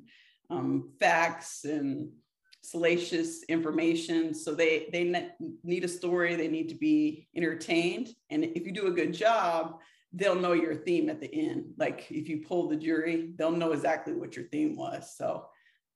um, 0.50 0.89
facts 1.00 1.65
and 1.65 2.09
salacious 2.63 3.43
information. 3.43 4.34
So 4.34 4.55
they 4.55 4.89
they 4.91 5.29
need 5.63 5.84
a 5.84 5.88
story. 5.88 6.36
They 6.36 6.48
need 6.48 6.70
to 6.70 6.75
be 6.75 7.27
entertained. 7.36 8.10
And 8.29 8.43
if 8.43 8.65
you 8.65 8.72
do 8.72 8.88
a 8.88 8.91
good 8.91 9.13
job, 9.13 9.79
they'll 10.13 10.36
know 10.36 10.53
your 10.53 10.75
theme 10.75 11.10
at 11.10 11.20
the 11.20 11.34
end. 11.34 11.65
Like 11.77 12.08
if 12.10 12.27
you 12.29 12.43
pull 12.48 12.70
the 12.70 12.75
jury, 12.75 13.34
they'll 13.36 13.51
know 13.51 13.74
exactly 13.74 14.13
what 14.13 14.36
your 14.36 14.46
theme 14.46 14.75
was. 14.75 15.15
So 15.17 15.46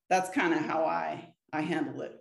that's 0.09 0.29
kind 0.29 0.53
of 0.53 0.59
how 0.59 0.83
I 0.85 1.33
I 1.53 1.61
handle 1.61 2.01
it. 2.01 2.17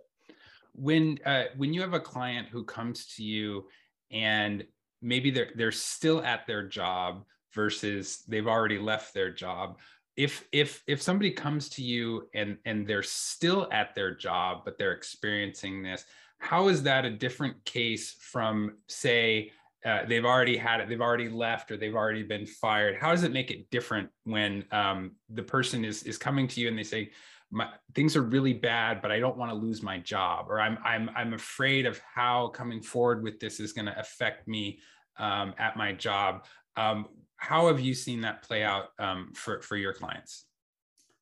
When 0.73 1.19
uh, 1.25 1.45
when 1.57 1.73
you 1.73 1.81
have 1.81 1.93
a 1.93 1.99
client 1.99 2.47
who 2.49 2.63
comes 2.63 3.13
to 3.15 3.23
you 3.23 3.67
and 4.11 4.65
maybe 5.01 5.29
they're 5.29 5.51
they're 5.55 5.71
still 5.71 6.23
at 6.23 6.47
their 6.47 6.67
job 6.67 7.25
versus 7.53 8.23
they've 8.27 8.47
already 8.47 8.79
left 8.79 9.13
their 9.13 9.31
job 9.31 9.79
if 10.17 10.47
if 10.51 10.83
if 10.87 11.01
somebody 11.01 11.31
comes 11.31 11.69
to 11.69 11.83
you 11.83 12.27
and 12.33 12.57
and 12.65 12.85
they're 12.85 13.03
still 13.03 13.67
at 13.71 13.95
their 13.95 14.13
job 14.13 14.63
but 14.65 14.77
they're 14.77 14.93
experiencing 14.93 15.83
this 15.83 16.05
how 16.39 16.67
is 16.67 16.83
that 16.83 17.05
a 17.05 17.09
different 17.09 17.63
case 17.65 18.15
from 18.19 18.77
say 18.87 19.51
uh, 19.85 20.05
they've 20.07 20.25
already 20.25 20.57
had 20.57 20.79
it 20.81 20.89
they've 20.89 21.01
already 21.01 21.29
left 21.29 21.71
or 21.71 21.77
they've 21.77 21.95
already 21.95 22.23
been 22.23 22.45
fired? 22.45 22.95
How 22.95 23.11
does 23.11 23.23
it 23.23 23.31
make 23.31 23.51
it 23.51 23.69
different 23.69 24.09
when 24.23 24.65
um, 24.71 25.11
the 25.29 25.43
person 25.43 25.85
is 25.85 26.03
is 26.03 26.17
coming 26.17 26.47
to 26.47 26.59
you 26.59 26.67
and 26.67 26.77
they 26.77 26.83
say 26.83 27.11
my, 27.49 27.69
things 27.95 28.17
are 28.17 28.23
really 28.23 28.51
bad 28.51 29.01
but 29.01 29.09
i 29.09 29.21
don't 29.21 29.37
want 29.37 29.49
to 29.49 29.55
lose 29.55 29.81
my 29.81 29.97
job 29.99 30.47
or 30.49 30.59
i'm 30.59 30.77
i'm 30.83 31.09
i'm 31.15 31.33
afraid 31.33 31.85
of 31.85 31.97
how 32.13 32.49
coming 32.49 32.81
forward 32.81 33.23
with 33.23 33.39
this 33.39 33.61
is 33.61 33.71
going 33.71 33.85
to 33.85 33.97
affect 33.97 34.49
me 34.49 34.77
um, 35.19 35.53
at 35.57 35.77
my 35.77 35.93
job. 35.93 36.45
Um, 36.75 37.07
how 37.37 37.67
have 37.67 37.79
you 37.79 37.93
seen 37.93 38.21
that 38.21 38.43
play 38.43 38.63
out 38.63 38.89
um, 38.99 39.31
for 39.33 39.61
for 39.61 39.75
your 39.75 39.93
clients? 39.93 40.45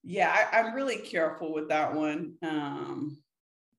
Yeah 0.03 0.48
I, 0.51 0.60
am 0.60 0.74
really 0.74 0.98
careful 0.98 1.53
with 1.53 1.69
that 1.69 1.93
one 1.93 2.36
um, 2.41 3.17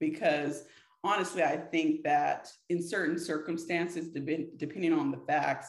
because 0.01 0.65
honestly 1.05 1.43
i 1.43 1.57
think 1.57 2.03
that 2.03 2.49
in 2.69 2.83
certain 2.83 3.19
circumstances 3.19 4.09
depending 4.09 4.93
on 4.93 5.11
the 5.11 5.21
facts 5.29 5.69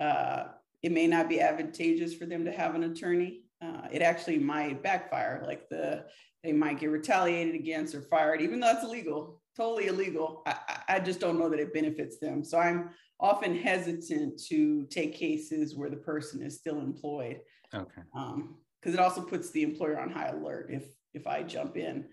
uh, 0.00 0.44
it 0.82 0.92
may 0.92 1.06
not 1.06 1.28
be 1.28 1.40
advantageous 1.40 2.14
for 2.14 2.24
them 2.24 2.44
to 2.46 2.52
have 2.52 2.74
an 2.74 2.84
attorney. 2.84 3.42
Uh, 3.60 3.86
it 3.92 4.00
actually 4.00 4.38
might 4.38 4.82
backfire 4.82 5.42
like 5.46 5.68
the 5.68 6.06
they 6.42 6.52
might 6.52 6.80
get 6.80 6.86
retaliated 6.86 7.54
against 7.54 7.94
or 7.94 8.00
fired 8.00 8.40
even 8.40 8.58
though 8.58 8.70
it's 8.70 8.82
illegal 8.82 9.40
totally 9.56 9.86
illegal. 9.88 10.42
I, 10.46 10.56
I 10.88 11.00
just 11.00 11.20
don't 11.20 11.38
know 11.38 11.48
that 11.48 11.60
it 11.60 11.74
benefits 11.74 12.18
them. 12.18 12.44
So 12.44 12.58
i'm 12.58 12.90
often 13.20 13.54
hesitant 13.54 14.40
to 14.48 14.86
take 14.86 15.14
cases 15.14 15.76
where 15.76 15.90
the 15.90 15.96
person 15.96 16.42
is 16.42 16.56
still 16.56 16.80
employed. 16.80 17.40
Okay. 17.74 18.02
Because 18.12 18.34
um, 18.34 18.58
it 18.84 18.98
also 18.98 19.20
puts 19.20 19.50
the 19.50 19.62
employer 19.62 20.00
on 20.00 20.10
high 20.10 20.28
alert 20.28 20.68
if 20.70 20.84
if 21.12 21.26
I 21.26 21.42
jump 21.42 21.76
in. 21.76 22.06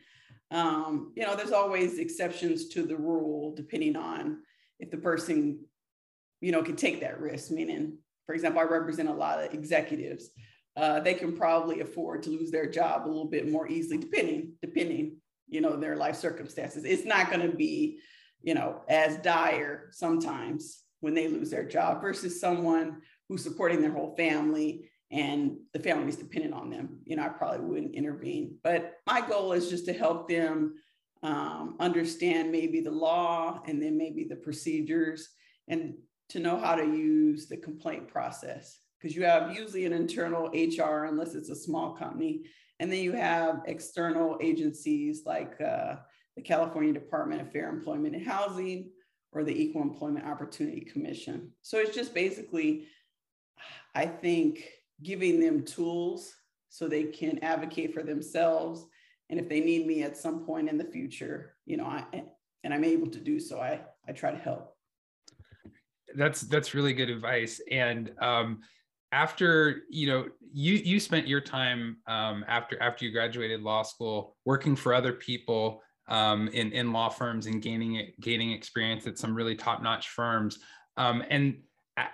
Um, 0.52 1.14
you 1.16 1.24
know, 1.24 1.36
there's 1.36 1.52
always 1.52 2.00
exceptions 2.00 2.70
to 2.70 2.84
the 2.84 2.96
rule 2.96 3.54
depending 3.56 3.96
on 3.96 4.40
if 4.80 4.92
the 4.92 4.98
person, 4.98 5.60
you 6.42 6.52
know, 6.52 6.64
can 6.64 6.76
take 6.76 7.00
that 7.02 7.20
risk. 7.20 7.52
Meaning, 7.52 7.98
for 8.26 8.34
example, 8.36 8.62
I 8.62 8.66
represent 8.66 9.10
a 9.10 9.14
lot 9.14 9.44
of 9.44 9.54
executives. 9.54 10.30
Uh, 10.76 11.00
they 11.00 11.16
can 11.16 11.36
probably 11.36 11.80
afford 11.82 12.22
to 12.24 12.30
lose 12.30 12.52
their 12.52 12.70
job 12.70 13.06
a 13.06 13.08
little 13.08 13.30
bit 13.30 13.50
more 13.50 13.68
easily, 13.68 13.98
depending, 13.98 14.54
depending, 14.62 15.18
you 15.48 15.60
know, 15.60 15.76
their 15.76 15.96
life 15.96 16.16
circumstances. 16.16 16.86
It's 16.86 17.06
not 17.06 17.32
going 17.32 17.50
to 17.50 17.56
be, 17.56 18.00
you 18.44 18.54
know, 18.54 18.82
as 18.88 19.18
dire 19.18 19.90
sometimes 19.92 20.84
when 21.00 21.13
they 21.13 21.27
lose 21.27 21.50
their 21.50 21.68
job 21.68 22.01
versus 22.01 22.39
someone 22.39 23.01
who's 23.30 23.44
supporting 23.44 23.82
their 23.82 23.92
whole 23.92 24.16
family 24.16 24.89
and 25.12 25.58
the 25.74 25.80
family 25.80 26.10
is 26.10 26.18
dependent 26.18 26.54
on 26.54 26.70
them. 26.70 27.00
You 27.06 27.16
know, 27.16 27.24
I 27.24 27.30
probably 27.30 27.60
wouldn't 27.60 27.96
intervene. 27.96 28.58
But 28.63 28.96
my 29.06 29.22
goal 29.22 29.54
is 29.54 29.70
just 29.70 29.86
to 29.86 29.94
help 29.94 30.27
them 30.27 30.75
um, 31.24 31.75
understand 31.80 32.51
maybe 32.51 32.82
the 32.82 32.92
law 32.92 33.62
and 33.66 33.82
then 33.82 33.98
maybe 33.98 34.25
the 34.25 34.36
procedures 34.36 35.30
and 35.68 35.96
to 36.30 36.39
know 36.39 36.58
how 36.58 36.75
to 36.75 36.84
use 36.84 37.48
the 37.48 37.58
complaint 37.58 38.08
process. 38.08 38.80
Because 39.00 39.16
you 39.16 39.24
have 39.24 39.56
usually 39.56 39.86
an 39.86 39.94
internal 39.94 40.50
HR, 40.50 41.06
unless 41.06 41.36
it's 41.36 41.50
a 41.50 41.56
small 41.56 41.96
company, 41.96 42.46
and 42.80 42.92
then 42.92 43.00
you 43.00 43.13
have 43.13 43.62
external 43.66 44.38
agencies 44.42 45.22
like 45.25 45.60
uh, 45.62 45.96
the 46.36 46.42
California 46.42 46.94
Department 46.94 47.42
of 47.42 47.51
Fair 47.51 47.70
Employment 47.70 48.16
and 48.16 48.25
Housing, 48.25 48.89
or 49.31 49.43
the 49.43 49.62
Equal 49.62 49.81
Employment 49.81 50.25
Opportunity 50.25 50.81
Commission. 50.81 51.51
So 51.62 51.77
it's 51.77 51.96
just 51.96 52.13
basically, 52.13 52.88
I 53.93 54.05
think, 54.05 54.63
giving 55.03 55.39
them 55.39 55.63
tools 55.63 56.34
so 56.69 56.88
they 56.88 57.03
can 57.03 57.39
advocate 57.43 57.93
for 57.93 58.03
themselves. 58.03 58.86
And 59.29 59.39
if 59.39 59.50
they 59.50 59.60
need 59.60 59.86
me 59.86 60.03
at 60.03 60.17
some 60.17 60.46
point 60.46 60.69
in 60.69 60.77
the 60.77 60.86
future, 60.86 61.55
you 61.65 61.77
know, 61.77 61.86
I 61.86 62.05
and 62.63 62.74
I'm 62.74 62.84
able 62.84 63.07
to 63.07 63.19
do 63.19 63.39
so, 63.39 63.60
I 63.60 63.81
I 64.07 64.12
try 64.12 64.31
to 64.31 64.38
help. 64.38 64.74
That's 66.15 66.41
that's 66.41 66.74
really 66.74 66.93
good 66.93 67.10
advice. 67.10 67.62
And 67.69 68.12
um, 68.22 68.62
after 69.12 69.84
you 69.89 70.07
know 70.07 70.27
you 70.53 70.75
you 70.75 71.00
spent 71.00 71.27
your 71.27 71.41
time 71.41 71.98
um, 72.07 72.46
after 72.48 72.81
after 72.81 73.05
you 73.05 73.12
graduated 73.12 73.62
law 73.62 73.84
school 73.84 74.36
working 74.46 74.75
for 74.75 74.93
other 74.93 75.13
people 75.13 75.81
um, 76.08 76.48
in, 76.50 76.72
in 76.72 76.92
law 76.92 77.10
firms 77.10 77.48
and 77.48 77.62
gaining 77.62 78.12
gaining 78.20 78.52
experience 78.52 79.08
at 79.08 79.18
some 79.18 79.36
really 79.36 79.56
top 79.56 79.82
notch 79.82 80.10
firms. 80.10 80.60
Um, 80.96 81.24
and 81.30 81.58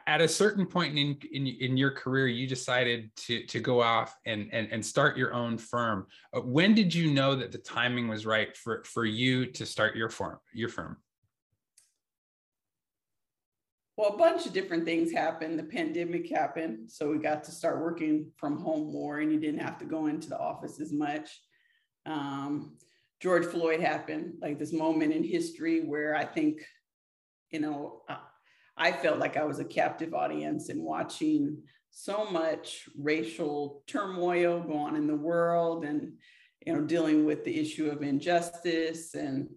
at 0.07 0.21
a 0.21 0.27
certain 0.27 0.65
point 0.65 0.97
in, 0.97 1.17
in, 1.33 1.47
in 1.47 1.77
your 1.77 1.91
career, 1.91 2.27
you 2.27 2.47
decided 2.47 3.13
to, 3.17 3.45
to 3.47 3.59
go 3.59 3.81
off 3.81 4.15
and, 4.25 4.49
and, 4.53 4.69
and 4.71 4.85
start 4.85 5.17
your 5.17 5.33
own 5.33 5.57
firm. 5.57 6.07
Uh, 6.33 6.39
when 6.39 6.73
did 6.73 6.93
you 6.93 7.11
know 7.11 7.35
that 7.35 7.51
the 7.51 7.57
timing 7.57 8.07
was 8.07 8.25
right 8.25 8.55
for, 8.55 8.83
for 8.85 9.03
you 9.03 9.45
to 9.45 9.65
start 9.65 9.95
your 9.95 10.09
firm, 10.09 10.37
your 10.53 10.69
firm? 10.69 10.97
Well, 13.97 14.13
a 14.13 14.17
bunch 14.17 14.45
of 14.45 14.53
different 14.53 14.85
things 14.85 15.11
happened. 15.11 15.59
The 15.59 15.63
pandemic 15.63 16.29
happened. 16.29 16.89
So 16.89 17.11
we 17.11 17.17
got 17.17 17.43
to 17.43 17.51
start 17.51 17.81
working 17.81 18.31
from 18.37 18.59
home 18.59 18.91
more 18.91 19.19
and 19.19 19.31
you 19.31 19.39
didn't 19.39 19.61
have 19.61 19.77
to 19.79 19.85
go 19.85 20.07
into 20.07 20.29
the 20.29 20.39
office 20.39 20.79
as 20.79 20.93
much. 20.93 21.41
Um, 22.05 22.77
George 23.23 23.45
Floyd 23.45 23.79
happened, 23.79 24.33
like 24.41 24.59
this 24.59 24.73
moment 24.73 25.13
in 25.13 25.23
history 25.23 25.79
where 25.79 26.13
I 26.13 26.25
think, 26.25 26.59
you 27.51 27.61
know, 27.61 28.01
I 28.75 28.91
felt 28.91 29.17
like 29.17 29.37
I 29.37 29.45
was 29.45 29.59
a 29.59 29.65
captive 29.65 30.13
audience 30.13 30.67
and 30.67 30.83
watching 30.83 31.63
so 31.89 32.29
much 32.29 32.89
racial 32.99 33.81
turmoil 33.87 34.59
go 34.59 34.73
on 34.73 34.97
in 34.97 35.07
the 35.07 35.15
world 35.15 35.85
and, 35.85 36.15
you 36.65 36.73
know, 36.73 36.81
dealing 36.81 37.23
with 37.23 37.45
the 37.45 37.57
issue 37.57 37.89
of 37.89 38.03
injustice 38.03 39.13
and, 39.13 39.47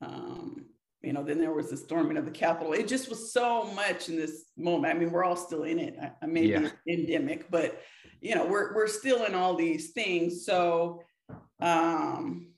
um, 0.00 0.64
you 1.02 1.12
know, 1.12 1.22
then 1.22 1.38
there 1.38 1.52
was 1.52 1.68
the 1.68 1.76
storming 1.76 2.16
of 2.16 2.24
the 2.24 2.30
Capitol. 2.30 2.72
It 2.72 2.88
just 2.88 3.10
was 3.10 3.34
so 3.34 3.64
much 3.74 4.08
in 4.08 4.16
this 4.16 4.44
moment. 4.56 4.96
I 4.96 4.98
mean, 4.98 5.12
we're 5.12 5.24
all 5.24 5.36
still 5.36 5.64
in 5.64 5.78
it. 5.78 5.94
I, 6.00 6.12
I 6.22 6.26
may 6.26 6.46
yeah. 6.46 6.70
be 6.86 6.94
endemic, 6.94 7.50
but 7.50 7.82
you 8.22 8.34
know, 8.34 8.46
we're 8.46 8.74
we're 8.74 8.86
still 8.86 9.26
in 9.26 9.34
all 9.34 9.56
these 9.56 9.90
things. 9.90 10.46
So 10.46 11.02
um 11.60 12.53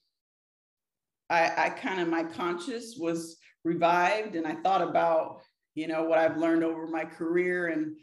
I, 1.28 1.52
I 1.56 1.70
kind 1.70 2.00
of 2.00 2.08
my 2.08 2.24
conscious 2.24 2.96
was 2.98 3.36
revived 3.64 4.36
and 4.36 4.46
I 4.46 4.54
thought 4.54 4.82
about, 4.82 5.42
you 5.74 5.88
know, 5.88 6.04
what 6.04 6.18
I've 6.18 6.36
learned 6.36 6.64
over 6.64 6.86
my 6.86 7.04
career. 7.04 7.68
And 7.68 7.96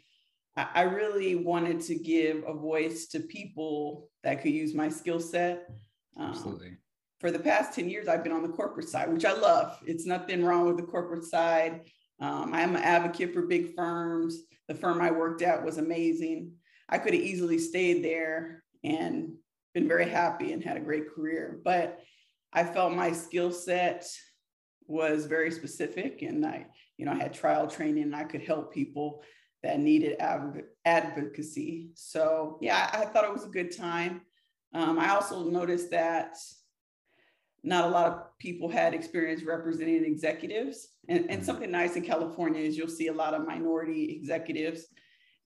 I, 0.56 0.66
I 0.74 0.82
really 0.82 1.34
wanted 1.34 1.80
to 1.82 1.94
give 1.94 2.44
a 2.46 2.54
voice 2.54 3.06
to 3.08 3.20
people 3.20 4.08
that 4.22 4.42
could 4.42 4.52
use 4.52 4.74
my 4.74 4.88
skill 4.88 5.20
set. 5.20 5.68
Um, 6.18 6.30
Absolutely. 6.30 6.76
For 7.20 7.30
the 7.30 7.38
past 7.38 7.74
10 7.74 7.88
years, 7.88 8.08
I've 8.08 8.22
been 8.22 8.32
on 8.32 8.42
the 8.42 8.48
corporate 8.48 8.88
side, 8.88 9.10
which 9.10 9.24
I 9.24 9.32
love. 9.32 9.78
It's 9.86 10.04
nothing 10.04 10.44
wrong 10.44 10.66
with 10.66 10.76
the 10.76 10.82
corporate 10.82 11.24
side. 11.24 11.80
Um, 12.20 12.52
I'm 12.52 12.76
an 12.76 12.82
advocate 12.82 13.32
for 13.32 13.42
big 13.42 13.74
firms. 13.74 14.40
The 14.68 14.74
firm 14.74 15.00
I 15.00 15.10
worked 15.10 15.42
at 15.42 15.64
was 15.64 15.78
amazing. 15.78 16.52
I 16.88 16.98
could 16.98 17.14
have 17.14 17.22
easily 17.22 17.58
stayed 17.58 18.04
there 18.04 18.62
and 18.82 19.32
been 19.72 19.88
very 19.88 20.08
happy 20.08 20.52
and 20.52 20.62
had 20.62 20.76
a 20.76 20.80
great 20.80 21.12
career. 21.14 21.60
But 21.64 22.00
I 22.54 22.64
felt 22.64 22.92
my 22.92 23.12
skill 23.12 23.50
set 23.50 24.06
was 24.86 25.26
very 25.26 25.50
specific 25.50 26.22
and 26.22 26.44
I, 26.44 26.66
you 26.96 27.04
know, 27.04 27.12
I 27.12 27.16
had 27.16 27.34
trial 27.34 27.66
training 27.66 28.04
and 28.04 28.16
I 28.16 28.24
could 28.24 28.42
help 28.42 28.72
people 28.72 29.22
that 29.62 29.80
needed 29.80 30.16
advocacy. 30.84 31.90
So 31.94 32.58
yeah, 32.60 32.90
I, 32.92 33.06
thought 33.06 33.24
it 33.24 33.32
was 33.32 33.44
a 33.44 33.48
good 33.48 33.74
time. 33.74 34.20
Um, 34.74 34.98
I 34.98 35.10
also 35.10 35.44
noticed 35.44 35.90
that 35.90 36.36
not 37.62 37.84
a 37.84 37.88
lot 37.88 38.06
of 38.06 38.38
people 38.38 38.68
had 38.68 38.92
experience 38.92 39.42
representing 39.42 40.04
executives. 40.04 40.88
And, 41.08 41.20
and 41.20 41.30
mm-hmm. 41.30 41.42
something 41.42 41.70
nice 41.70 41.96
in 41.96 42.02
California 42.02 42.60
is 42.60 42.76
you'll 42.76 42.88
see 42.88 43.08
a 43.08 43.12
lot 43.12 43.32
of 43.32 43.46
minority 43.46 44.12
executives. 44.12 44.86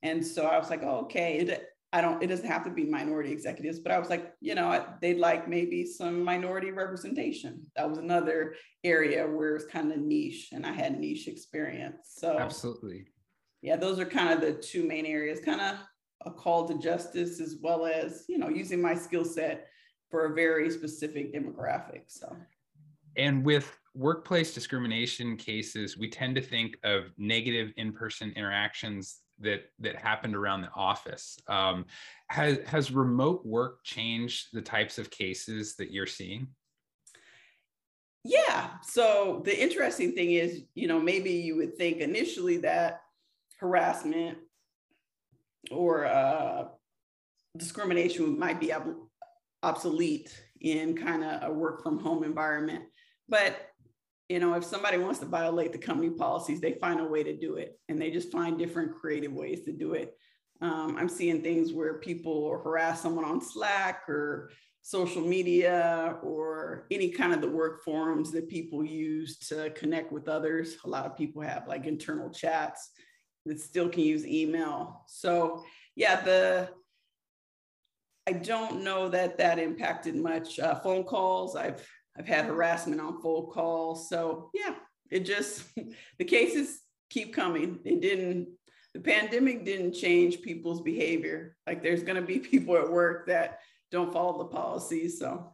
And 0.02 0.26
so 0.26 0.46
I 0.46 0.58
was 0.58 0.68
like, 0.68 0.82
oh, 0.82 1.02
okay, 1.02 1.38
it, 1.38 1.68
I 1.92 2.02
don't, 2.02 2.22
it 2.22 2.26
doesn't 2.26 2.46
have 2.46 2.64
to 2.64 2.70
be 2.70 2.84
minority 2.84 3.32
executives, 3.32 3.78
but 3.78 3.92
I 3.92 3.98
was 3.98 4.10
like, 4.10 4.34
you 4.40 4.54
know, 4.54 4.84
they'd 5.00 5.18
like 5.18 5.48
maybe 5.48 5.86
some 5.86 6.22
minority 6.22 6.70
representation. 6.70 7.64
That 7.76 7.88
was 7.88 7.96
another 7.96 8.56
area 8.84 9.26
where 9.26 9.56
it's 9.56 9.64
kind 9.64 9.90
of 9.90 9.98
niche 9.98 10.50
and 10.52 10.66
I 10.66 10.72
had 10.72 11.00
niche 11.00 11.28
experience. 11.28 12.12
So, 12.18 12.38
absolutely. 12.38 13.06
Yeah, 13.62 13.76
those 13.76 13.98
are 13.98 14.04
kind 14.04 14.32
of 14.32 14.40
the 14.40 14.52
two 14.52 14.86
main 14.86 15.06
areas, 15.06 15.40
kind 15.40 15.60
of 15.60 15.76
a 16.26 16.30
call 16.30 16.68
to 16.68 16.78
justice 16.78 17.40
as 17.40 17.56
well 17.62 17.86
as, 17.86 18.24
you 18.28 18.36
know, 18.36 18.48
using 18.48 18.82
my 18.82 18.94
skill 18.94 19.24
set 19.24 19.68
for 20.10 20.26
a 20.26 20.34
very 20.34 20.70
specific 20.70 21.34
demographic. 21.34 22.02
So, 22.08 22.36
and 23.16 23.44
with 23.44 23.76
workplace 23.94 24.54
discrimination 24.54 25.36
cases, 25.36 25.96
we 25.96 26.08
tend 26.08 26.36
to 26.36 26.42
think 26.42 26.76
of 26.84 27.12
negative 27.16 27.72
in 27.76 27.92
person 27.92 28.32
interactions 28.36 29.20
that 29.40 29.70
that 29.80 29.96
happened 29.96 30.34
around 30.34 30.62
the 30.62 30.70
office. 30.74 31.38
Um, 31.48 31.86
has 32.28 32.58
has 32.66 32.90
remote 32.90 33.44
work 33.44 33.84
changed 33.84 34.48
the 34.52 34.62
types 34.62 34.98
of 34.98 35.10
cases 35.10 35.76
that 35.76 35.90
you're 35.90 36.06
seeing? 36.06 36.48
Yeah. 38.24 38.70
So 38.82 39.42
the 39.44 39.62
interesting 39.62 40.12
thing 40.12 40.32
is, 40.32 40.62
you 40.74 40.88
know, 40.88 41.00
maybe 41.00 41.30
you 41.30 41.56
would 41.56 41.76
think 41.76 41.98
initially 41.98 42.58
that 42.58 43.02
harassment 43.58 44.38
or 45.70 46.06
uh, 46.06 46.64
discrimination 47.56 48.38
might 48.38 48.60
be 48.60 48.72
ob- 48.72 48.96
obsolete 49.62 50.42
in 50.60 50.96
kind 50.96 51.24
of 51.24 51.50
a 51.50 51.52
work 51.52 51.82
from 51.82 51.98
home 51.98 52.24
environment. 52.24 52.84
But 53.28 53.67
you 54.28 54.38
know, 54.38 54.54
if 54.54 54.64
somebody 54.64 54.98
wants 54.98 55.18
to 55.20 55.26
violate 55.26 55.72
the 55.72 55.78
company 55.78 56.10
policies, 56.10 56.60
they 56.60 56.74
find 56.74 57.00
a 57.00 57.04
way 57.04 57.22
to 57.22 57.36
do 57.36 57.56
it, 57.56 57.78
and 57.88 58.00
they 58.00 58.10
just 58.10 58.30
find 58.30 58.58
different 58.58 58.94
creative 58.94 59.32
ways 59.32 59.62
to 59.64 59.72
do 59.72 59.94
it. 59.94 60.16
Um, 60.60 60.96
I'm 60.98 61.08
seeing 61.08 61.42
things 61.42 61.72
where 61.72 61.94
people 61.94 62.50
harass 62.62 63.00
someone 63.00 63.24
on 63.24 63.40
Slack 63.40 64.08
or 64.08 64.50
social 64.82 65.22
media 65.22 66.16
or 66.22 66.86
any 66.90 67.10
kind 67.10 67.32
of 67.32 67.40
the 67.40 67.48
work 67.48 67.84
forums 67.84 68.32
that 68.32 68.48
people 68.48 68.84
use 68.84 69.38
to 69.38 69.70
connect 69.70 70.12
with 70.12 70.28
others. 70.28 70.76
A 70.84 70.88
lot 70.88 71.06
of 71.06 71.16
people 71.16 71.42
have 71.42 71.68
like 71.68 71.86
internal 71.86 72.30
chats 72.30 72.90
that 73.46 73.60
still 73.60 73.88
can 73.88 74.02
use 74.02 74.26
email. 74.26 75.04
So 75.06 75.62
yeah, 75.94 76.20
the 76.20 76.70
I 78.26 78.32
don't 78.32 78.82
know 78.82 79.08
that 79.08 79.38
that 79.38 79.58
impacted 79.58 80.14
much. 80.14 80.58
Uh, 80.58 80.74
phone 80.76 81.04
calls, 81.04 81.56
I've 81.56 81.86
I've 82.16 82.26
had 82.26 82.46
harassment 82.46 83.00
on 83.00 83.20
full 83.20 83.48
calls. 83.48 84.08
So 84.08 84.50
yeah, 84.54 84.74
it 85.10 85.20
just 85.20 85.64
the 86.18 86.24
cases 86.24 86.80
keep 87.10 87.34
coming. 87.34 87.78
It 87.84 88.00
didn't. 88.00 88.48
The 88.94 89.00
pandemic 89.00 89.64
didn't 89.64 89.92
change 89.92 90.40
people's 90.40 90.80
behavior. 90.80 91.56
Like 91.66 91.82
there's 91.82 92.02
going 92.02 92.16
to 92.16 92.26
be 92.26 92.38
people 92.52 92.76
at 92.76 92.90
work 92.90 93.26
that 93.26 93.60
don't 93.90 94.12
follow 94.12 94.38
the 94.38 94.46
policies. 94.46 95.18
So 95.18 95.52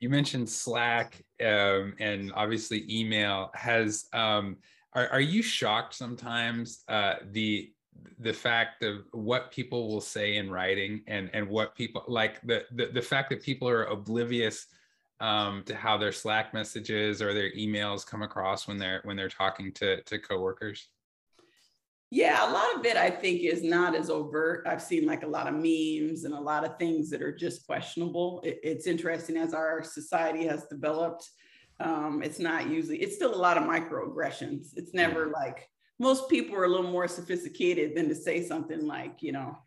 you 0.00 0.08
mentioned 0.08 0.48
Slack 0.48 1.22
um, 1.42 1.94
and 1.98 2.32
obviously 2.34 2.84
email. 2.90 3.50
Has 3.54 4.06
um, 4.12 4.56
are, 4.94 5.08
are 5.08 5.20
you 5.20 5.42
shocked 5.42 5.94
sometimes 5.94 6.84
uh, 6.88 7.14
the 7.32 7.72
the 8.18 8.32
fact 8.32 8.82
of 8.82 9.04
what 9.12 9.50
people 9.50 9.88
will 9.88 10.00
say 10.00 10.36
in 10.36 10.50
writing 10.50 11.02
and 11.06 11.30
and 11.32 11.48
what 11.48 11.74
people 11.74 12.04
like 12.06 12.40
the 12.42 12.64
the, 12.72 12.86
the 12.86 13.02
fact 13.02 13.30
that 13.30 13.42
people 13.42 13.68
are 13.68 13.84
oblivious 13.84 14.66
um, 15.20 15.62
to 15.66 15.74
how 15.74 15.96
their 15.96 16.12
Slack 16.12 16.52
messages 16.52 17.22
or 17.22 17.32
their 17.32 17.52
emails 17.52 18.06
come 18.06 18.22
across 18.22 18.66
when 18.66 18.78
they're 18.78 19.00
when 19.04 19.16
they're 19.16 19.28
talking 19.28 19.72
to 19.74 20.02
to 20.02 20.18
coworkers? 20.18 20.88
Yeah, 22.10 22.48
a 22.48 22.52
lot 22.52 22.76
of 22.76 22.86
it 22.86 22.96
I 22.96 23.10
think 23.10 23.42
is 23.42 23.62
not 23.62 23.94
as 23.94 24.08
overt. 24.08 24.66
I've 24.68 24.82
seen 24.82 25.04
like 25.04 25.24
a 25.24 25.28
lot 25.28 25.48
of 25.48 25.54
memes 25.54 26.24
and 26.24 26.34
a 26.34 26.40
lot 26.40 26.64
of 26.64 26.78
things 26.78 27.10
that 27.10 27.22
are 27.22 27.34
just 27.34 27.66
questionable. 27.66 28.40
It, 28.44 28.60
it's 28.62 28.86
interesting 28.86 29.36
as 29.36 29.52
our 29.52 29.82
society 29.82 30.46
has 30.46 30.66
developed. 30.66 31.28
Um, 31.80 32.22
it's 32.22 32.38
not 32.38 32.68
usually. 32.68 32.98
It's 32.98 33.16
still 33.16 33.34
a 33.34 33.36
lot 33.36 33.56
of 33.56 33.64
microaggressions. 33.64 34.76
It's 34.76 34.94
never 34.94 35.26
like 35.26 35.68
most 35.98 36.28
people 36.28 36.54
are 36.56 36.64
a 36.64 36.68
little 36.68 36.90
more 36.90 37.08
sophisticated 37.08 37.96
than 37.96 38.08
to 38.08 38.14
say 38.14 38.44
something 38.44 38.86
like, 38.86 39.22
you 39.22 39.32
know, 39.32 39.58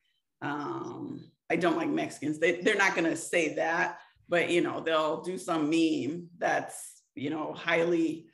um, 0.41 1.29
I 1.49 1.55
don't 1.55 1.77
like 1.77 1.89
Mexicans. 1.89 2.39
They, 2.39 2.61
they're 2.61 2.75
not 2.75 2.95
going 2.95 3.09
to 3.09 3.15
say 3.15 3.55
that, 3.55 3.99
but, 4.29 4.49
you 4.49 4.61
know, 4.61 4.81
they'll 4.81 5.21
do 5.21 5.37
some 5.37 5.69
meme 5.69 6.27
that's, 6.37 7.01
you 7.15 7.29
know, 7.29 7.53
highly 7.53 8.27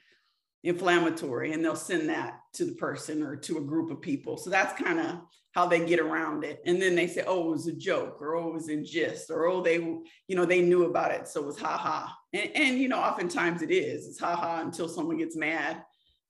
inflammatory 0.63 1.51
and 1.51 1.63
they'll 1.63 1.75
send 1.75 2.09
that 2.09 2.39
to 2.53 2.65
the 2.65 2.75
person 2.75 3.21
or 3.21 3.35
to 3.35 3.57
a 3.57 3.61
group 3.61 3.91
of 3.91 4.01
people. 4.01 4.37
So 4.37 4.49
that's 4.49 4.81
kind 4.81 4.99
of 4.99 5.19
how 5.51 5.67
they 5.67 5.85
get 5.85 5.99
around 5.99 6.43
it. 6.43 6.61
And 6.65 6.81
then 6.81 6.95
they 6.95 7.07
say, 7.07 7.23
oh, 7.27 7.49
it 7.49 7.51
was 7.51 7.67
a 7.67 7.73
joke 7.73 8.21
or 8.21 8.35
oh, 8.35 8.49
it 8.49 8.53
was 8.53 8.69
in 8.69 8.85
gist 8.85 9.29
or 9.29 9.47
oh, 9.47 9.61
they, 9.61 9.75
you 9.75 10.35
know, 10.35 10.45
they 10.45 10.61
knew 10.61 10.85
about 10.85 11.11
it. 11.11 11.27
So 11.27 11.41
it 11.41 11.45
was 11.45 11.59
ha 11.59 11.77
ha. 11.77 12.17
And, 12.31 12.49
and 12.55 12.79
you 12.79 12.87
know, 12.87 12.99
oftentimes 12.99 13.61
it 13.61 13.71
is. 13.71 14.07
It's 14.07 14.19
ha 14.19 14.35
ha 14.35 14.61
until 14.61 14.87
someone 14.87 15.17
gets 15.17 15.35
mad 15.35 15.83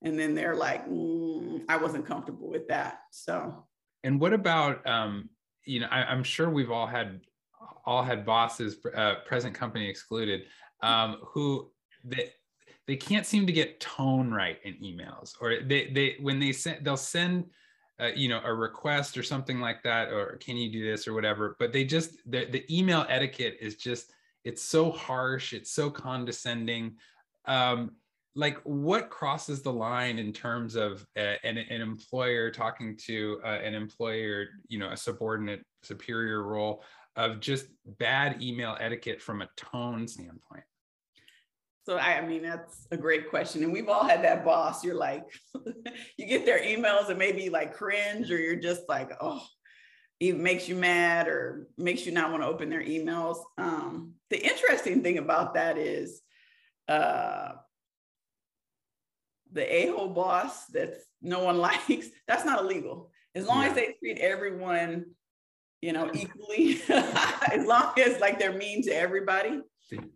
and 0.04 0.20
then 0.20 0.36
they're 0.36 0.56
like 0.56 0.88
mm, 0.88 1.62
i 1.68 1.78
wasn't 1.78 2.06
comfortable 2.06 2.50
with 2.50 2.68
that 2.68 3.00
so 3.12 3.66
and 4.04 4.20
what 4.20 4.34
about 4.34 4.86
um 4.88 5.30
you 5.66 5.80
know 5.80 5.88
I, 5.90 6.12
am 6.12 6.24
sure 6.24 6.50
we've 6.50 6.72
all 6.72 6.88
had 6.88 7.22
all 7.86 8.04
had 8.04 8.26
bosses 8.26 8.78
uh, 8.96 9.16
present 9.26 9.54
company 9.54 9.90
excluded 9.90 10.44
um 10.82 11.18
who 11.24 11.72
they 12.04 12.32
they 12.88 12.96
can't 12.96 13.26
seem 13.26 13.46
to 13.46 13.54
get 13.54 13.80
tone 13.80 14.32
right 14.32 14.60
in 14.64 14.74
emails 14.76 15.34
or 15.42 15.62
they 15.64 15.90
they 15.92 16.16
when 16.22 16.40
they 16.40 16.52
send 16.52 16.86
they'll 16.86 16.98
send 16.98 17.46
uh, 18.00 18.10
you 18.16 18.28
know 18.28 18.42
a 18.44 18.54
request 18.54 19.18
or 19.18 19.24
something 19.24 19.60
like 19.60 19.82
that 19.84 20.12
or 20.12 20.38
can 20.38 20.58
you 20.58 20.72
do 20.72 20.84
this 20.84 21.08
or 21.08 21.14
whatever 21.14 21.56
but 21.60 21.72
they 21.72 21.84
just 21.86 22.18
the, 22.30 22.46
the 22.46 22.66
email 22.76 23.06
etiquette 23.08 23.56
is 23.62 23.76
just 23.76 24.14
it's 24.44 24.62
so 24.62 24.92
harsh 24.92 25.54
it's 25.54 25.72
so 25.72 25.90
condescending. 25.90 26.96
Um, 27.46 27.92
like 28.36 28.58
what 28.64 29.12
crosses 29.12 29.62
the 29.62 29.72
line 29.72 30.18
in 30.18 30.34
terms 30.34 30.76
of 30.76 31.06
uh, 31.18 31.36
an, 31.44 31.58
an 31.58 31.82
employer 31.82 32.50
talking 32.50 32.98
to 33.06 33.40
uh, 33.46 33.60
an 33.64 33.76
employer 33.76 34.48
you 34.68 34.80
know 34.80 34.90
a 34.90 34.98
subordinate 34.98 35.64
superior 35.84 36.44
role 36.44 36.84
of 37.16 37.40
just 37.40 37.66
bad 37.86 38.42
email 38.42 38.76
etiquette 38.80 39.22
from 39.22 39.42
a 39.42 39.50
tone 39.56 40.08
standpoint 40.08 40.64
so 41.86 41.98
I, 41.98 42.26
mean 42.26 42.44
that's 42.44 42.88
a 42.92 42.98
great 42.98 43.30
question 43.30 43.64
and 43.64 43.74
we've 43.74 43.90
all 43.90 44.06
had 44.06 44.24
that 44.24 44.46
boss 44.46 44.84
you're 44.84 44.96
like 44.96 45.26
you 46.18 46.26
get 46.26 46.46
their 46.46 46.60
emails 46.60 47.10
and 47.10 47.20
maybe 47.20 47.50
like 47.50 47.74
cringe 47.74 48.32
or 48.32 48.38
you're 48.38 48.56
just 48.56 48.84
like 48.88 49.12
oh 49.22 49.44
it 50.20 50.38
makes 50.38 50.70
you 50.70 50.76
mad 50.76 51.28
or 51.28 51.68
makes 51.78 52.06
you 52.06 52.12
not 52.14 52.32
want 52.32 52.42
to 52.42 52.48
open 52.48 52.70
their 52.70 52.84
emails 52.84 53.38
um, 53.58 54.14
the 54.30 54.42
interesting 54.42 55.04
thing 55.04 55.18
about 55.18 55.56
that 55.56 55.78
is 55.78 56.22
uh, 56.88 57.54
the 59.54 59.76
a-hole 59.76 60.10
boss 60.10 60.66
that 60.68 60.96
no 61.22 61.44
one 61.44 61.58
likes, 61.60 62.10
that's 62.28 62.46
not 62.46 62.62
illegal. 62.62 63.12
As 63.36 63.48
long 63.48 63.64
yeah. 63.64 63.70
as 63.70 63.76
they 63.76 63.96
treat 64.00 64.18
everyone, 64.20 65.06
you 65.84 65.92
know, 65.92 66.10
equally, 66.14 66.82
as 66.90 67.66
long 67.66 67.92
as 68.00 68.18
like 68.22 68.40
they're 68.40 68.54
mean 68.54 68.82
to 68.84 68.92
everybody, 68.92 69.60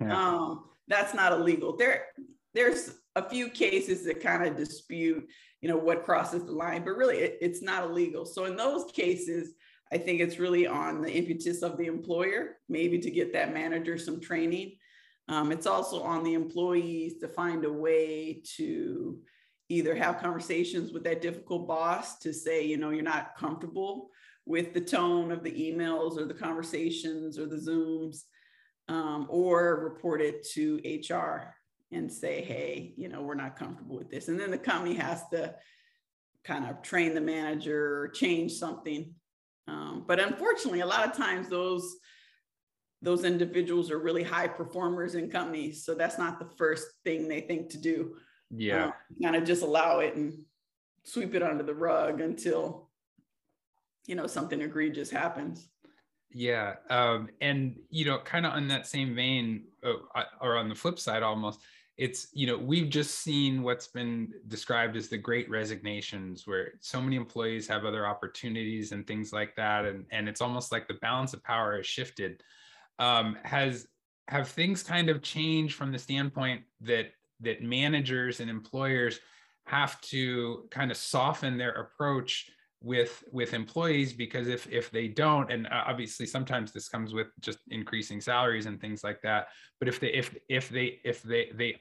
um, 0.09 0.63
that's 0.87 1.13
not 1.13 1.33
illegal. 1.33 1.75
There, 1.75 2.05
there's 2.53 2.95
a 3.17 3.29
few 3.29 3.49
cases 3.49 4.05
that 4.05 4.21
kind 4.21 4.47
of 4.47 4.55
dispute, 4.55 5.27
you 5.59 5.67
know, 5.67 5.75
what 5.75 6.05
crosses 6.05 6.45
the 6.45 6.53
line, 6.53 6.85
but 6.85 6.95
really 6.95 7.17
it, 7.17 7.37
it's 7.41 7.61
not 7.61 7.83
illegal. 7.83 8.25
So 8.25 8.45
in 8.45 8.55
those 8.55 8.89
cases, 8.93 9.55
I 9.91 9.97
think 9.97 10.21
it's 10.21 10.39
really 10.39 10.67
on 10.67 11.01
the 11.01 11.11
impetus 11.11 11.61
of 11.63 11.77
the 11.77 11.87
employer, 11.87 12.59
maybe 12.69 12.97
to 12.99 13.11
get 13.11 13.33
that 13.33 13.53
manager 13.53 13.97
some 13.97 14.21
training. 14.21 14.77
Um, 15.27 15.51
it's 15.51 15.67
also 15.67 16.01
on 16.01 16.23
the 16.23 16.33
employees 16.33 17.19
to 17.19 17.27
find 17.27 17.65
a 17.65 17.73
way 17.73 18.41
to 18.55 19.19
either 19.67 19.95
have 19.95 20.21
conversations 20.21 20.93
with 20.93 21.03
that 21.03 21.21
difficult 21.21 21.67
boss 21.67 22.19
to 22.19 22.33
say, 22.33 22.65
you 22.65 22.77
know, 22.77 22.91
you're 22.91 23.03
not 23.03 23.35
comfortable 23.35 24.11
with 24.47 24.73
the 24.73 24.81
tone 24.81 25.31
of 25.31 25.43
the 25.43 25.51
emails 25.51 26.17
or 26.17 26.25
the 26.25 26.33
conversations 26.33 27.37
or 27.37 27.45
the 27.45 27.57
Zooms, 27.57 28.23
um, 28.87 29.27
or 29.29 29.83
report 29.83 30.21
it 30.21 30.47
to 30.53 30.81
HR 30.85 31.53
and 31.91 32.11
say, 32.11 32.41
hey, 32.41 32.93
you 32.95 33.09
know, 33.09 33.21
we're 33.21 33.35
not 33.35 33.57
comfortable 33.57 33.97
with 33.97 34.09
this. 34.09 34.29
And 34.29 34.39
then 34.39 34.51
the 34.51 34.57
company 34.57 34.95
has 34.95 35.27
to 35.29 35.53
kind 36.43 36.65
of 36.65 36.81
train 36.81 37.13
the 37.13 37.21
manager 37.21 38.01
or 38.01 38.07
change 38.07 38.53
something. 38.53 39.13
Um, 39.67 40.05
but 40.07 40.19
unfortunately, 40.19 40.79
a 40.79 40.85
lot 40.85 41.05
of 41.05 41.15
times 41.15 41.49
those 41.49 41.97
those 43.01 43.25
individuals 43.25 43.91
are 43.91 43.99
really 43.99 44.23
high 44.23 44.47
performers 44.47 45.13
in 45.13 45.29
companies. 45.29 45.85
So 45.85 45.93
that's 45.93 46.17
not 46.17 46.39
the 46.39 46.49
first 46.57 46.87
thing 47.03 47.27
they 47.27 47.41
think 47.41 47.69
to 47.69 47.77
do. 47.77 48.15
Yeah. 48.49 48.85
Um, 48.85 48.93
kind 49.21 49.35
of 49.35 49.43
just 49.43 49.61
allow 49.61 49.99
it 49.99 50.15
and 50.15 50.33
sweep 51.03 51.35
it 51.35 51.43
under 51.43 51.63
the 51.63 51.75
rug 51.75 52.21
until, 52.21 52.86
you 54.07 54.15
know, 54.15 54.27
something 54.27 54.61
egregious 54.61 55.09
happens. 55.09 55.69
Yeah. 56.31 56.75
Um, 56.89 57.29
and, 57.39 57.77
you 57.89 58.05
know, 58.05 58.19
kind 58.19 58.45
of 58.45 58.53
on 58.53 58.67
that 58.69 58.87
same 58.87 59.15
vein, 59.15 59.65
uh, 59.83 60.23
or 60.41 60.57
on 60.57 60.69
the 60.69 60.75
flip 60.75 60.99
side 60.99 61.23
almost, 61.23 61.61
it's, 61.97 62.27
you 62.33 62.47
know, 62.47 62.57
we've 62.57 62.89
just 62.89 63.19
seen 63.19 63.63
what's 63.63 63.87
been 63.87 64.31
described 64.47 64.95
as 64.97 65.07
the 65.07 65.17
great 65.17 65.49
resignations 65.49 66.45
where 66.45 66.73
so 66.79 67.01
many 67.01 67.15
employees 67.15 67.67
have 67.67 67.85
other 67.85 68.05
opportunities 68.05 68.91
and 68.91 69.07
things 69.07 69.31
like 69.31 69.55
that. 69.55 69.85
And, 69.85 70.05
and 70.11 70.27
it's 70.27 70.41
almost 70.41 70.71
like 70.71 70.87
the 70.87 70.95
balance 70.95 71.33
of 71.33 71.43
power 71.43 71.77
has 71.77 71.85
shifted 71.87 72.43
um, 72.99 73.37
has 73.43 73.87
have 74.27 74.49
things 74.49 74.83
kind 74.83 75.09
of 75.09 75.21
changed 75.21 75.75
from 75.75 75.91
the 75.91 75.99
standpoint 75.99 76.63
that 76.81 77.11
that 77.39 77.61
managers 77.61 78.39
and 78.39 78.49
employers 78.49 79.19
have 79.65 79.99
to 80.01 80.67
kind 80.71 80.91
of 80.91 80.97
soften 80.97 81.57
their 81.57 81.71
approach 81.71 82.49
with 82.81 83.23
with 83.31 83.53
employees 83.53 84.13
because 84.13 84.47
if 84.47 84.71
if 84.71 84.91
they 84.91 85.07
don't 85.07 85.51
and 85.51 85.65
uh, 85.67 85.83
obviously 85.87 86.27
sometimes 86.27 86.71
this 86.71 86.87
comes 86.87 87.11
with 87.11 87.27
just 87.39 87.57
increasing 87.69 88.21
salaries 88.21 88.67
and 88.67 88.79
things 88.79 89.03
like 89.03 89.19
that 89.21 89.47
but 89.79 89.87
if 89.87 89.99
they 89.99 90.09
if 90.09 90.35
if 90.47 90.69
they 90.69 90.99
if 91.03 91.23
they 91.23 91.49
they 91.55 91.75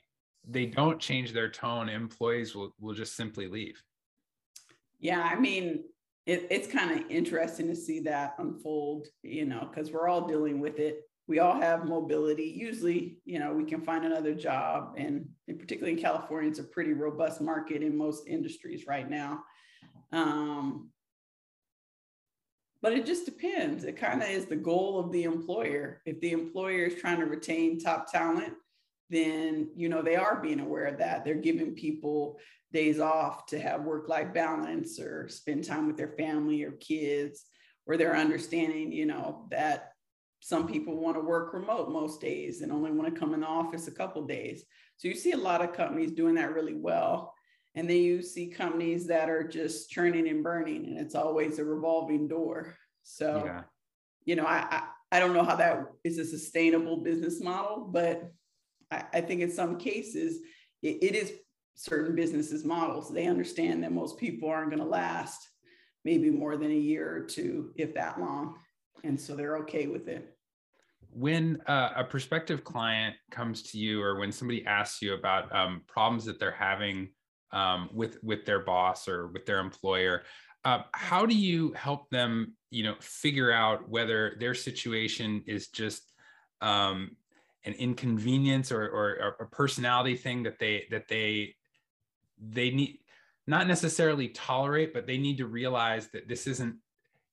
they 0.49 0.65
don't 0.65 0.99
change 0.99 1.33
their 1.33 1.51
tone 1.51 1.91
employees 1.91 2.55
will 2.55 2.75
will 2.81 2.95
just 2.95 3.15
simply 3.15 3.47
leave 3.47 3.83
yeah 4.99 5.29
i 5.31 5.39
mean 5.39 5.85
it, 6.27 6.49
it's 6.51 6.67
kind 6.67 6.91
of 6.91 7.09
interesting 7.09 7.69
to 7.69 7.77
see 7.77 8.01
that 8.01 8.35
unfold, 8.39 9.07
you 9.23 9.47
know, 9.47 9.69
because 9.71 9.93
we're 9.93 10.09
all 10.09 10.27
dealing 10.27 10.61
with 10.61 10.79
it. 10.81 11.03
We 11.29 11.39
all 11.39 11.59
have 11.61 11.87
mobility. 11.87 12.45
Usually, 12.45 13.19
you 13.25 13.39
know, 13.39 13.53
we 13.53 13.65
can 13.65 13.81
find 13.81 14.05
another 14.05 14.35
job. 14.35 14.95
And, 14.97 15.29
and 15.49 15.59
particularly 15.59 15.97
in 15.97 16.03
California, 16.03 16.51
it's 16.51 16.59
a 16.59 16.65
pretty 16.65 16.93
robust 16.93 17.41
market 17.41 17.83
in 17.83 17.97
most 17.97 18.27
industries 18.27 18.87
right 18.87 19.09
now. 19.09 19.43
Um, 20.13 20.91
but 22.83 22.93
it 22.93 23.07
just 23.07 23.25
depends. 23.25 23.85
It 23.85 23.97
kind 23.97 24.23
of 24.23 24.29
is 24.29 24.47
the 24.47 24.57
goal 24.57 24.99
of 24.99 25.11
the 25.11 25.25
employer. 25.25 26.03
If 26.07 26.21
the 26.21 26.33
employer 26.33 26.85
is 26.85 27.01
trying 27.01 27.19
to 27.21 27.27
retain 27.27 27.81
top 27.81 28.11
talent, 28.11 28.55
then 29.09 29.71
you 29.77 29.89
know 29.89 30.03
they 30.03 30.17
are 30.17 30.41
being 30.41 30.61
aware 30.61 30.87
of 30.87 30.99
that. 30.99 31.25
They're 31.25 31.35
giving 31.35 31.75
people 31.75 32.39
days 32.73 33.01
off 33.01 33.47
to 33.47 33.59
have 33.59 33.83
work-life 33.83 34.35
balance 34.35 35.01
or 35.01 35.29
spend 35.29 35.65
time 35.65 35.87
with 35.87 35.97
their 35.97 36.13
family 36.19 36.63
or 36.65 36.73
kids, 36.73 37.45
or 37.87 37.97
they're 37.97 38.17
understanding, 38.17 38.93
you 38.93 39.07
know, 39.07 39.47
that 39.51 39.93
some 40.41 40.67
people 40.67 40.97
want 40.97 41.17
to 41.17 41.21
work 41.21 41.55
remote 41.55 41.91
most 41.91 42.21
days 42.21 42.61
and 42.61 42.71
only 42.71 42.91
want 42.91 43.13
to 43.13 43.19
come 43.19 43.35
in 43.35 43.41
the 43.41 43.47
office 43.47 43.89
a 43.89 43.93
couple 43.93 44.27
days. 44.27 44.65
So 44.97 45.09
you 45.09 45.15
see 45.15 45.33
a 45.33 45.37
lot 45.37 45.63
of 45.63 45.73
companies 45.73 46.13
doing 46.13 46.35
that 46.35 46.55
really 46.55 46.75
well. 46.75 47.35
And 47.77 47.89
then 47.89 47.99
you 47.99 48.23
see 48.23 48.49
companies 48.49 49.07
that 49.07 49.29
are 49.29 49.47
just 49.47 49.91
churning 49.91 50.29
and 50.29 50.43
burning, 50.43 50.87
and 50.87 50.99
it's 50.99 51.15
always 51.15 51.59
a 51.59 51.65
revolving 51.65 52.27
door. 52.27 52.75
So, 53.03 53.43
yeah. 53.45 53.63
you 54.25 54.35
know, 54.35 54.47
I, 54.47 54.67
I, 54.71 54.83
I 55.13 55.21
don't 55.21 55.35
know 55.35 55.45
how 55.45 55.57
that 55.57 55.85
is 56.03 56.19
a 56.19 56.25
sustainable 56.25 56.97
business 56.97 57.41
model, 57.41 57.89
but 57.93 58.33
I, 58.91 59.05
I 59.13 59.21
think 59.21 59.43
in 59.43 59.51
some 59.51 59.77
cases 59.77 60.41
it, 60.83 61.03
it 61.03 61.15
is 61.15 61.35
certain 61.75 62.17
businesses 62.17 62.65
models. 62.65 63.13
They 63.13 63.27
understand 63.27 63.85
that 63.85 63.93
most 63.93 64.19
people 64.19 64.49
aren't 64.49 64.71
going 64.71 64.83
to 64.83 64.89
last 64.89 65.47
maybe 66.05 66.31
more 66.31 66.57
than 66.57 66.71
a 66.71 66.75
year 66.75 67.15
or 67.15 67.21
two, 67.21 67.73
if 67.77 67.95
that 67.95 68.19
long. 68.19 68.57
And 69.05 69.21
so 69.21 69.37
they're 69.37 69.59
okay 69.59 69.87
with 69.87 70.09
it. 70.09 70.35
When 71.11 71.61
uh, 71.67 71.91
a 71.97 72.05
prospective 72.05 72.65
client 72.65 73.17
comes 73.31 73.63
to 73.65 73.79
you, 73.79 74.03
or 74.03 74.19
when 74.19 74.33
somebody 74.33 74.65
asks 74.67 75.03
you 75.03 75.15
about 75.15 75.55
um, 75.55 75.83
problems 75.87 76.25
that 76.25 76.39
they're 76.39 76.51
having 76.51 77.09
um, 77.53 77.91
with 77.93 78.19
with 78.23 78.45
their 78.45 78.61
boss 78.61 79.09
or 79.09 79.29
with 79.29 79.47
their 79.47 79.61
employer, 79.61 80.25
uh, 80.65 80.83
how 80.93 81.27
do 81.27 81.35
you 81.35 81.73
help 81.75 82.11
them, 82.11 82.55
you 82.71 82.83
know, 82.83 82.97
figure 83.01 83.53
out 83.53 83.89
whether 83.89 84.37
their 84.41 84.55
situation 84.55 85.45
is 85.47 85.69
just 85.69 86.13
um, 86.61 87.13
an 87.65 87.73
inconvenience 87.75 88.73
or, 88.73 88.85
or 88.89 89.37
a 89.41 89.47
personality 89.47 90.17
thing 90.17 90.43
that 90.43 90.59
they 90.59 90.85
that 90.91 91.09
they 91.09 91.55
they 92.41 92.71
need 92.71 92.99
not 93.47 93.67
necessarily 93.67 94.29
tolerate 94.29 94.93
but 94.93 95.07
they 95.07 95.19
need 95.19 95.39
to 95.39 95.47
realize 95.47 96.09
that 96.09 96.29
this 96.29 96.47
isn't 96.47 96.77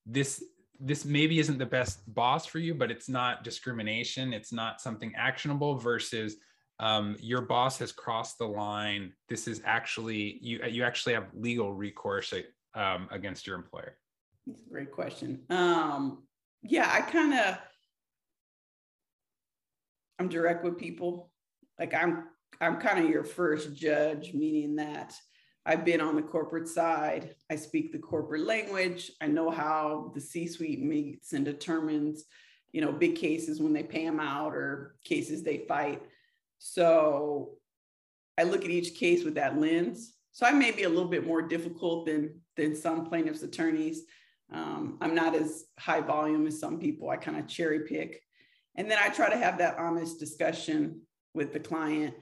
this 0.06 0.44
this 0.80 1.06
maybe 1.06 1.40
isn't 1.40 1.58
the 1.58 1.66
best 1.66 2.02
boss 2.14 2.46
for 2.46 2.60
you 2.60 2.74
but 2.74 2.92
it's 2.92 3.10
not 3.10 3.44
discrimination. 3.44 4.34
It's 4.34 4.52
not 4.52 4.82
something 4.82 5.14
actionable 5.16 5.78
versus 5.78 6.36
um, 6.80 7.16
your 7.20 7.42
boss 7.42 7.78
has 7.80 7.92
crossed 7.92 8.38
the 8.38 8.48
line 8.48 9.14
this 9.30 9.48
is 9.48 9.62
actually 9.66 10.40
you 10.42 10.60
you 10.70 10.84
actually 10.84 11.14
have 11.14 11.28
legal 11.34 11.74
recourse 11.74 12.34
um, 12.76 13.08
against 13.12 13.46
your 13.48 13.56
employer 13.56 13.98
that's 14.48 14.62
a 14.62 14.70
great 14.70 14.92
question 14.92 15.40
um, 15.50 16.24
yeah 16.64 16.90
i 16.92 17.02
kind 17.02 17.34
of 17.34 17.58
I'm 20.20 20.30
direct 20.30 20.64
with 20.64 20.78
people. 20.78 21.32
Like 21.80 21.94
I'm 21.94 22.26
I'm 22.62 22.80
kind 22.80 23.04
of 23.04 23.10
your 23.10 23.24
first 23.24 23.76
judge, 23.76 24.34
meaning 24.34 24.76
that 24.76 25.14
I've 25.66 25.84
been 25.84 26.02
on 26.02 26.16
the 26.16 26.22
corporate 26.22 26.68
side. 26.68 27.36
I 27.50 27.56
speak 27.56 27.92
the 27.92 28.00
corporate 28.00 28.46
language. 28.46 29.12
I 29.22 29.28
know 29.28 29.50
how 29.50 30.12
the 30.14 30.22
C-suite 30.22 30.82
meets 30.82 31.34
and 31.34 31.44
determines, 31.44 32.24
you 32.72 32.82
know, 32.82 32.92
big 32.92 33.16
cases 33.16 33.60
when 33.60 33.74
they 33.74 33.84
pay 33.84 34.06
them 34.06 34.20
out 34.20 34.54
or 34.54 34.96
cases 35.04 35.44
they 35.44 35.66
fight. 35.68 36.02
So 36.66 37.58
I 38.38 38.44
look 38.44 38.64
at 38.64 38.72
each 38.72 38.96
case 38.96 39.26
with 39.26 39.36
that 39.36 39.60
lens. 39.60 40.14
So 40.32 40.46
I 40.46 40.52
may 40.52 40.72
be 40.72 40.84
a 40.84 40.90
little 40.90 41.10
bit 41.10 41.28
more 41.28 41.42
difficult 41.42 42.06
than 42.06 42.40
than 42.56 42.74
some 42.74 43.06
plaintiffs' 43.06 43.44
attorneys. 43.44 44.04
Um, 44.52 44.98
I'm 45.02 45.14
not 45.14 45.36
as 45.36 45.66
high 45.78 46.00
volume 46.00 46.48
as 46.48 46.62
some 46.62 46.80
people. 46.80 47.10
I 47.10 47.18
kind 47.18 47.38
of 47.38 47.48
cherry 47.48 47.82
pick. 47.82 48.22
And 48.76 48.90
then 48.90 48.98
I 49.02 49.10
try 49.10 49.30
to 49.30 49.38
have 49.38 49.58
that 49.58 49.78
honest 49.78 50.20
discussion 50.20 51.02
with 51.34 51.52
the 51.52 51.60
client 51.60 52.16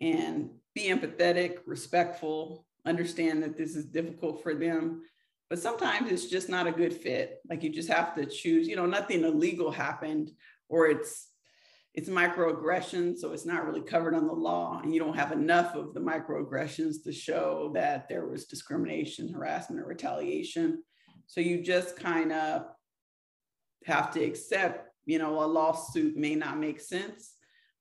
and 0.00 0.50
be 0.74 0.88
empathetic, 0.88 1.58
respectful, 1.64 2.66
understand 2.84 3.44
that 3.44 3.56
this 3.56 3.76
is 3.76 3.84
difficult 3.84 4.42
for 4.42 4.54
them. 4.54 5.02
But 5.48 5.60
sometimes 5.60 6.10
it's 6.10 6.26
just 6.26 6.48
not 6.48 6.66
a 6.66 6.72
good 6.72 6.94
fit. 6.94 7.38
Like 7.48 7.62
you 7.62 7.70
just 7.70 7.90
have 7.90 8.16
to 8.16 8.26
choose, 8.26 8.66
you 8.66 8.74
know, 8.74 8.86
nothing 8.86 9.22
illegal 9.22 9.70
happened 9.70 10.32
or 10.68 10.88
it's 10.88 11.28
it's 11.94 12.08
microaggression, 12.08 13.16
so 13.16 13.32
it's 13.32 13.46
not 13.46 13.64
really 13.64 13.80
covered 13.80 14.14
on 14.14 14.26
the 14.26 14.32
law, 14.32 14.80
and 14.82 14.92
you 14.92 15.00
don't 15.00 15.16
have 15.16 15.32
enough 15.32 15.74
of 15.76 15.94
the 15.94 16.00
microaggressions 16.00 17.02
to 17.04 17.12
show 17.12 17.70
that 17.74 18.08
there 18.08 18.26
was 18.26 18.46
discrimination, 18.46 19.32
harassment, 19.32 19.80
or 19.80 19.86
retaliation. 19.86 20.82
So 21.26 21.40
you 21.40 21.62
just 21.62 21.96
kind 21.96 22.32
of 22.32 22.66
have 23.84 24.10
to 24.12 24.24
accept 24.24 24.94
you 25.06 25.18
know, 25.18 25.42
a 25.42 25.46
lawsuit 25.46 26.16
may 26.16 26.34
not 26.34 26.58
make 26.58 26.80
sense, 26.80 27.34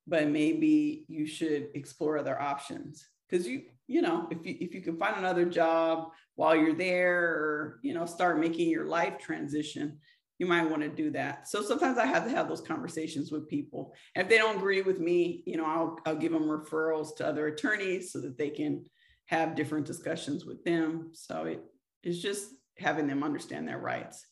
but 0.07 0.27
maybe 0.27 1.05
you 1.07 1.25
should 1.25 1.69
explore 1.73 2.17
other 2.17 2.39
options. 2.39 3.07
Because 3.29 3.47
you, 3.47 3.63
you 3.87 4.01
know, 4.01 4.27
if 4.29 4.45
you 4.45 4.57
if 4.59 4.73
you 4.73 4.81
can 4.81 4.97
find 4.97 5.17
another 5.17 5.45
job 5.45 6.09
while 6.35 6.55
you're 6.55 6.75
there 6.75 7.23
or, 7.23 7.79
you 7.83 7.93
know, 7.93 8.05
start 8.05 8.39
making 8.39 8.69
your 8.69 8.85
life 8.85 9.17
transition, 9.19 9.99
you 10.39 10.45
might 10.45 10.69
want 10.69 10.81
to 10.81 10.89
do 10.89 11.11
that. 11.11 11.47
So 11.47 11.61
sometimes 11.61 11.97
I 11.97 12.05
have 12.05 12.25
to 12.25 12.31
have 12.31 12.47
those 12.47 12.61
conversations 12.61 13.31
with 13.31 13.47
people. 13.47 13.93
If 14.15 14.29
they 14.29 14.37
don't 14.37 14.57
agree 14.57 14.81
with 14.81 14.99
me, 14.99 15.43
you 15.45 15.57
know, 15.57 15.65
I'll, 15.65 15.97
I'll 16.05 16.15
give 16.15 16.31
them 16.31 16.43
referrals 16.43 17.15
to 17.17 17.27
other 17.27 17.47
attorneys 17.47 18.11
so 18.11 18.19
that 18.21 18.37
they 18.37 18.49
can 18.49 18.85
have 19.27 19.55
different 19.55 19.85
discussions 19.85 20.45
with 20.45 20.63
them. 20.63 21.11
So 21.13 21.43
it, 21.43 21.63
it 22.03 22.09
is 22.09 22.21
just 22.21 22.49
having 22.77 23.07
them 23.07 23.23
understand 23.23 23.67
their 23.67 23.79
rights 23.79 24.25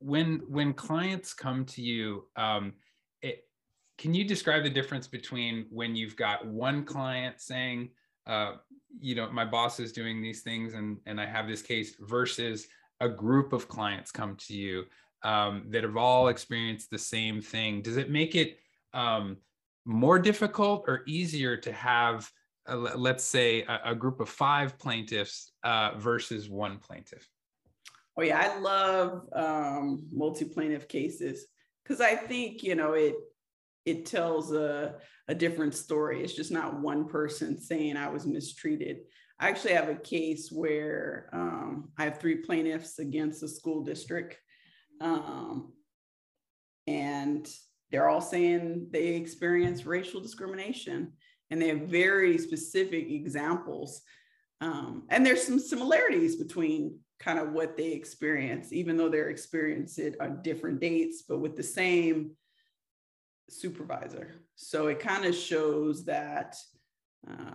when 0.00 0.40
when 0.48 0.72
clients 0.72 1.32
come 1.32 1.64
to 1.64 1.82
you 1.82 2.24
um, 2.36 2.72
it, 3.22 3.44
can 3.98 4.14
you 4.14 4.24
describe 4.24 4.64
the 4.64 4.70
difference 4.70 5.06
between 5.06 5.66
when 5.70 5.94
you've 5.94 6.16
got 6.16 6.46
one 6.46 6.84
client 6.84 7.40
saying 7.40 7.90
uh, 8.26 8.54
you 8.98 9.14
know 9.14 9.30
my 9.30 9.44
boss 9.44 9.78
is 9.78 9.92
doing 9.92 10.20
these 10.20 10.40
things 10.40 10.74
and 10.74 10.96
and 11.06 11.20
i 11.20 11.26
have 11.26 11.46
this 11.46 11.62
case 11.62 11.94
versus 12.00 12.66
a 13.00 13.08
group 13.08 13.52
of 13.52 13.68
clients 13.68 14.10
come 14.10 14.36
to 14.36 14.54
you 14.54 14.84
um, 15.22 15.64
that 15.68 15.82
have 15.84 15.96
all 15.96 16.28
experienced 16.28 16.90
the 16.90 16.98
same 16.98 17.40
thing 17.40 17.82
does 17.82 17.96
it 17.96 18.10
make 18.10 18.34
it 18.34 18.58
um, 18.94 19.36
more 19.84 20.18
difficult 20.18 20.84
or 20.86 21.02
easier 21.06 21.56
to 21.56 21.72
have 21.72 22.30
uh, 22.68 22.76
let's 22.76 23.24
say 23.24 23.62
a, 23.62 23.80
a, 23.86 23.94
group 23.94 24.20
of 24.20 24.28
five 24.28 24.78
plaintiffs 24.78 25.52
uh, 25.64 25.92
versus 25.96 26.48
one 26.48 26.78
plaintiff 26.78 27.26
Oh 28.20 28.22
yeah, 28.22 28.38
I 28.38 28.58
love 28.58 29.26
um, 29.32 30.06
multi-plaintiff 30.12 30.88
cases 30.88 31.46
because 31.82 32.02
I 32.02 32.16
think 32.16 32.62
you 32.62 32.74
know 32.74 32.92
it 32.92 33.14
it 33.86 34.04
tells 34.04 34.52
a, 34.52 34.96
a 35.28 35.34
different 35.34 35.74
story. 35.74 36.22
It's 36.22 36.34
just 36.34 36.52
not 36.52 36.80
one 36.80 37.08
person 37.08 37.58
saying 37.58 37.96
I 37.96 38.10
was 38.10 38.26
mistreated. 38.26 38.98
I 39.38 39.48
actually 39.48 39.72
have 39.72 39.88
a 39.88 39.94
case 39.94 40.50
where 40.52 41.30
um, 41.32 41.92
I 41.96 42.04
have 42.04 42.18
three 42.18 42.36
plaintiffs 42.36 42.98
against 42.98 43.42
a 43.42 43.48
school 43.48 43.82
district, 43.82 44.36
um, 45.00 45.72
and 46.86 47.48
they're 47.90 48.08
all 48.08 48.20
saying 48.20 48.88
they 48.90 49.08
experience 49.08 49.86
racial 49.86 50.20
discrimination, 50.20 51.12
and 51.50 51.60
they 51.60 51.68
have 51.68 51.82
very 51.82 52.38
specific 52.38 53.10
examples. 53.10 54.02
Um, 54.60 55.04
and 55.08 55.24
there's 55.24 55.42
some 55.42 55.58
similarities 55.58 56.36
between 56.36 56.98
kind 57.18 57.38
of 57.38 57.52
what 57.52 57.76
they 57.76 57.92
experience, 57.92 58.72
even 58.72 58.96
though 58.96 59.08
they're 59.08 59.30
experiencing 59.30 60.06
it 60.06 60.20
on 60.20 60.42
different 60.42 60.80
dates, 60.80 61.22
but 61.28 61.38
with 61.38 61.56
the 61.56 61.62
same 61.62 62.32
supervisor. 63.48 64.34
So 64.56 64.86
it 64.86 65.00
kind 65.00 65.24
of 65.24 65.34
shows 65.34 66.04
that 66.04 66.56
uh, 67.28 67.54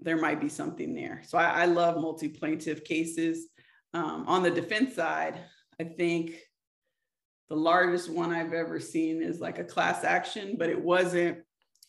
there 0.00 0.18
might 0.18 0.40
be 0.40 0.48
something 0.48 0.94
there. 0.94 1.22
So 1.26 1.38
I, 1.38 1.62
I 1.62 1.64
love 1.66 2.00
multi 2.00 2.28
plaintiff 2.28 2.84
cases. 2.84 3.46
Um, 3.92 4.24
on 4.26 4.42
the 4.42 4.50
defense 4.50 4.94
side, 4.94 5.40
I 5.80 5.84
think 5.84 6.34
the 7.50 7.56
largest 7.56 8.08
one 8.08 8.32
I've 8.32 8.54
ever 8.54 8.80
seen 8.80 9.22
is 9.22 9.40
like 9.40 9.58
a 9.58 9.64
class 9.64 10.04
action, 10.04 10.54
but 10.56 10.70
it 10.70 10.80
wasn't 10.80 11.38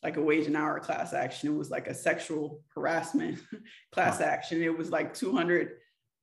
like 0.04 0.18
a 0.18 0.22
wage 0.22 0.48
and 0.48 0.58
hour 0.58 0.80
class 0.80 1.14
action. 1.14 1.50
It 1.50 1.58
was 1.58 1.70
like 1.70 1.88
a 1.88 1.94
sexual 1.94 2.62
harassment 2.74 3.40
class 3.92 4.20
action. 4.20 4.64
It 4.64 4.76
was 4.76 4.90
like 4.90 5.14
200 5.14 5.74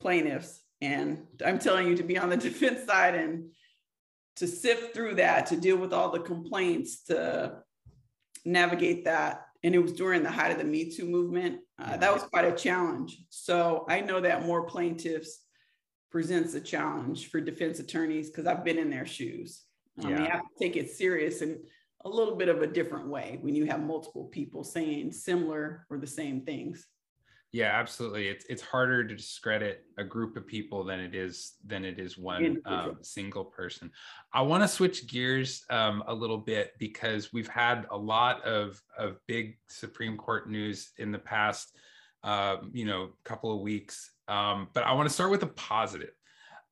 plaintiffs 0.01 0.61
and 0.81 1.25
I'm 1.45 1.59
telling 1.59 1.87
you 1.87 1.97
to 1.97 2.03
be 2.03 2.19
on 2.19 2.31
the 2.31 2.37
defense 2.49 2.85
side 2.85 3.15
and 3.15 3.51
to 4.37 4.47
sift 4.47 4.95
through 4.95 5.17
that, 5.17 5.47
to 5.47 5.57
deal 5.57 5.77
with 5.77 5.93
all 5.93 6.11
the 6.11 6.21
complaints, 6.21 7.05
to 7.05 7.63
navigate 8.45 9.05
that. 9.05 9.47
And 9.65 9.75
it 9.75 9.79
was 9.79 9.93
during 9.93 10.23
the 10.23 10.31
height 10.31 10.53
of 10.53 10.59
the 10.59 10.65
Me 10.65 10.91
Too 10.91 11.05
movement. 11.05 11.61
Uh, 11.81 11.97
that 11.97 12.13
was 12.13 12.23
quite 12.25 12.45
a 12.45 12.57
challenge. 12.57 13.19
So 13.31 13.85
I 13.89 14.01
know 14.01 14.21
that 14.21 14.47
more 14.47 14.65
plaintiffs 14.65 15.41
presents 16.11 16.55
a 16.55 16.61
challenge 16.61 17.31
for 17.31 17.41
defense 17.41 17.79
attorneys 17.79 18.31
because 18.31 18.47
I've 18.47 18.65
been 18.65 18.79
in 18.79 18.91
their 18.91 19.07
shoes. 19.07 19.65
Um, 20.03 20.11
Yeah. 20.11 20.23
You 20.23 20.31
have 20.31 20.41
to 20.41 20.59
take 20.59 20.77
it 20.77 20.91
serious 20.91 21.43
in 21.43 21.59
a 22.05 22.09
little 22.09 22.37
bit 22.37 22.49
of 22.49 22.63
a 22.63 22.67
different 22.67 23.09
way 23.09 23.39
when 23.41 23.55
you 23.55 23.67
have 23.67 23.81
multiple 23.81 24.25
people 24.27 24.65
saying 24.65 25.13
similar 25.13 25.87
or 25.91 25.99
the 25.99 26.07
same 26.07 26.43
things. 26.43 26.87
Yeah, 27.51 27.71
absolutely. 27.73 28.29
It's 28.29 28.45
it's 28.51 28.61
harder 28.61 29.07
to 29.07 29.15
discredit 29.17 29.87
a 29.97 30.05
group 30.05 30.37
of 30.37 30.47
people 30.47 30.85
than 30.85 31.01
it 31.01 31.15
is 31.15 31.55
than 31.67 31.83
it 31.83 31.99
is 31.99 32.19
one 32.19 32.59
um, 32.67 32.99
single 33.01 33.45
person. 33.45 33.91
I 34.35 34.43
want 34.43 34.63
to 34.63 34.69
switch 34.69 35.07
gears 35.07 35.65
um, 35.71 36.05
a 36.07 36.15
little 36.15 36.37
bit 36.37 36.73
because 36.79 37.33
we've 37.33 37.49
had 37.49 37.87
a 37.91 37.97
lot 37.97 38.45
of 38.45 38.83
of 38.99 39.17
big 39.27 39.57
Supreme 39.67 40.19
Court 40.19 40.51
news 40.51 40.93
in 40.99 41.11
the 41.11 41.19
past, 41.19 41.75
uh, 42.23 42.57
you 42.71 42.85
know, 42.85 43.11
couple 43.25 43.55
of 43.55 43.63
weeks. 43.63 44.11
Um, 44.29 44.69
but 44.75 44.85
I 44.85 44.93
want 44.93 45.09
to 45.09 45.15
start 45.15 45.31
with 45.31 45.43
a 45.43 45.49
positive. 45.49 46.15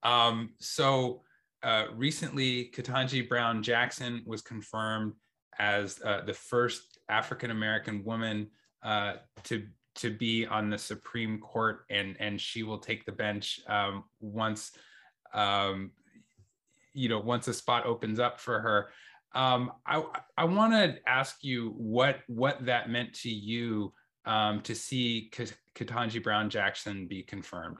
Um, 0.02 0.50
so 0.58 1.22
uh, 1.62 1.86
recently, 1.94 2.70
Ketanji 2.74 3.28
Brown 3.28 3.62
Jackson 3.62 4.22
was 4.26 4.42
confirmed 4.42 5.14
as 5.58 6.00
uh, 6.04 6.20
the 6.24 6.34
first 6.34 6.98
African 7.08 7.50
American 7.50 8.04
woman 8.04 8.48
uh, 8.82 9.14
to 9.44 9.66
to 9.96 10.10
be 10.10 10.46
on 10.46 10.68
the 10.68 10.78
Supreme 10.78 11.38
Court, 11.40 11.84
and 11.90 12.16
and 12.20 12.40
she 12.40 12.62
will 12.62 12.78
take 12.78 13.04
the 13.04 13.12
bench 13.12 13.60
um, 13.66 14.04
once, 14.20 14.72
um, 15.32 15.90
you 16.92 17.08
know, 17.08 17.18
once 17.18 17.48
a 17.48 17.54
spot 17.54 17.86
opens 17.86 18.20
up 18.20 18.38
for 18.38 18.60
her. 18.60 18.90
Um, 19.34 19.72
I 19.86 20.04
I 20.36 20.44
want 20.44 20.72
to 20.72 20.96
ask 21.08 21.42
you 21.42 21.74
what 21.76 22.20
what 22.26 22.64
that 22.66 22.90
meant 22.90 23.14
to 23.20 23.30
you 23.30 23.92
um, 24.26 24.60
to 24.62 24.74
see 24.74 25.30
K- 25.32 25.46
Ketanji 25.74 26.22
Brown 26.22 26.50
Jackson 26.50 27.06
be 27.06 27.22
confirmed. 27.22 27.78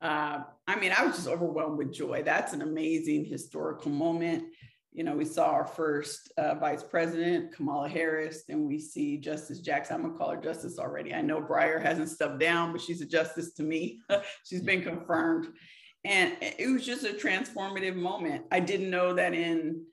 Uh, 0.00 0.40
I 0.66 0.76
mean, 0.78 0.92
I 0.96 1.04
was 1.04 1.16
just 1.16 1.28
overwhelmed 1.28 1.78
with 1.78 1.92
joy. 1.92 2.22
That's 2.24 2.52
an 2.52 2.62
amazing 2.62 3.24
historical 3.24 3.90
moment. 3.90 4.44
You 4.92 5.02
know, 5.02 5.16
we 5.16 5.24
saw 5.24 5.46
our 5.46 5.66
first 5.66 6.32
uh, 6.36 6.54
vice 6.54 6.84
president, 6.84 7.52
Kamala 7.52 7.88
Harris, 7.88 8.44
and 8.48 8.64
we 8.64 8.78
see 8.78 9.16
Justice 9.16 9.58
Jackson. 9.60 9.96
I'm 9.96 10.02
gonna 10.02 10.14
call 10.16 10.30
her 10.30 10.40
Justice 10.40 10.78
already. 10.78 11.12
I 11.12 11.20
know 11.20 11.40
Breyer 11.40 11.82
hasn't 11.82 12.10
stepped 12.10 12.38
down, 12.38 12.70
but 12.70 12.80
she's 12.80 13.00
a 13.00 13.06
justice 13.06 13.54
to 13.54 13.62
me. 13.64 14.00
she's 14.44 14.62
been 14.62 14.82
confirmed. 14.82 15.48
And 16.04 16.36
it 16.40 16.70
was 16.70 16.84
just 16.84 17.04
a 17.04 17.14
transformative 17.14 17.96
moment. 17.96 18.44
I 18.52 18.60
didn't 18.60 18.90
know 18.90 19.14
that 19.14 19.32
in, 19.32 19.84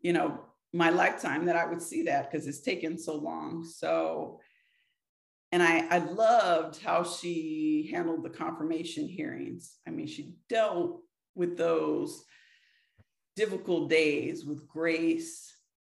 you 0.00 0.14
know, 0.14 0.40
my 0.72 0.90
lifetime 0.90 1.44
that 1.44 1.56
I 1.56 1.66
would 1.66 1.82
see 1.82 2.04
that 2.04 2.30
because 2.30 2.46
it's 2.46 2.60
taken 2.60 2.98
so 2.98 3.16
long. 3.16 3.64
So 3.64 4.40
and 5.50 5.62
I, 5.62 5.86
I 5.90 5.98
loved 5.98 6.82
how 6.82 7.04
she 7.04 7.90
handled 7.92 8.22
the 8.22 8.30
confirmation 8.30 9.08
hearings. 9.08 9.76
I 9.86 9.90
mean, 9.90 10.06
she 10.06 10.34
dealt 10.48 11.00
with 11.34 11.56
those 11.56 12.24
difficult 13.34 13.88
days 13.88 14.44
with 14.44 14.68
grace 14.68 15.54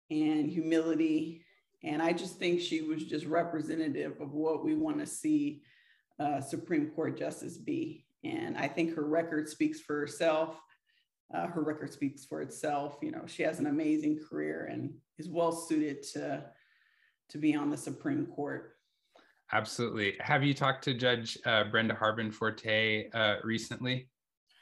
and 0.10 0.50
humility. 0.50 1.44
And 1.84 2.02
I 2.02 2.14
just 2.14 2.38
think 2.38 2.62
she 2.62 2.82
was 2.82 3.04
just 3.04 3.26
representative 3.26 4.22
of 4.22 4.34
what 4.34 4.64
we 4.64 4.76
want 4.76 5.00
to 5.00 5.06
see 5.06 5.64
uh, 6.20 6.40
Supreme 6.40 6.92
Court 6.92 7.18
Justice 7.18 7.58
be. 7.58 8.06
And 8.24 8.58
I 8.58 8.68
think 8.68 8.96
her 8.96 9.04
record 9.04 9.50
speaks 9.50 9.82
for 9.82 10.00
herself. 10.00 10.62
Uh, 11.34 11.48
her 11.48 11.64
record 11.64 11.92
speaks 11.92 12.26
for 12.26 12.42
itself. 12.42 12.98
You 13.02 13.12
know, 13.12 13.24
she 13.26 13.44
has 13.44 13.60
an 13.60 13.68
amazing 13.68 14.20
career 14.30 14.70
and 14.72 14.94
is 15.18 15.28
well 15.28 15.52
suited 15.52 16.04
to, 16.14 16.46
to 17.30 17.38
be 17.38 17.56
on 17.56 17.72
the 17.72 17.78
Supreme 17.78 18.28
Court. 18.28 18.71
Absolutely. 19.54 20.16
Have 20.20 20.44
you 20.44 20.54
talked 20.54 20.84
to 20.86 20.94
Judge 20.94 21.38
uh, 21.46 21.66
Brenda 21.66 21.94
Harbin 21.94 22.32
Forte 22.32 23.10
uh, 23.14 23.36
recently? 23.44 24.08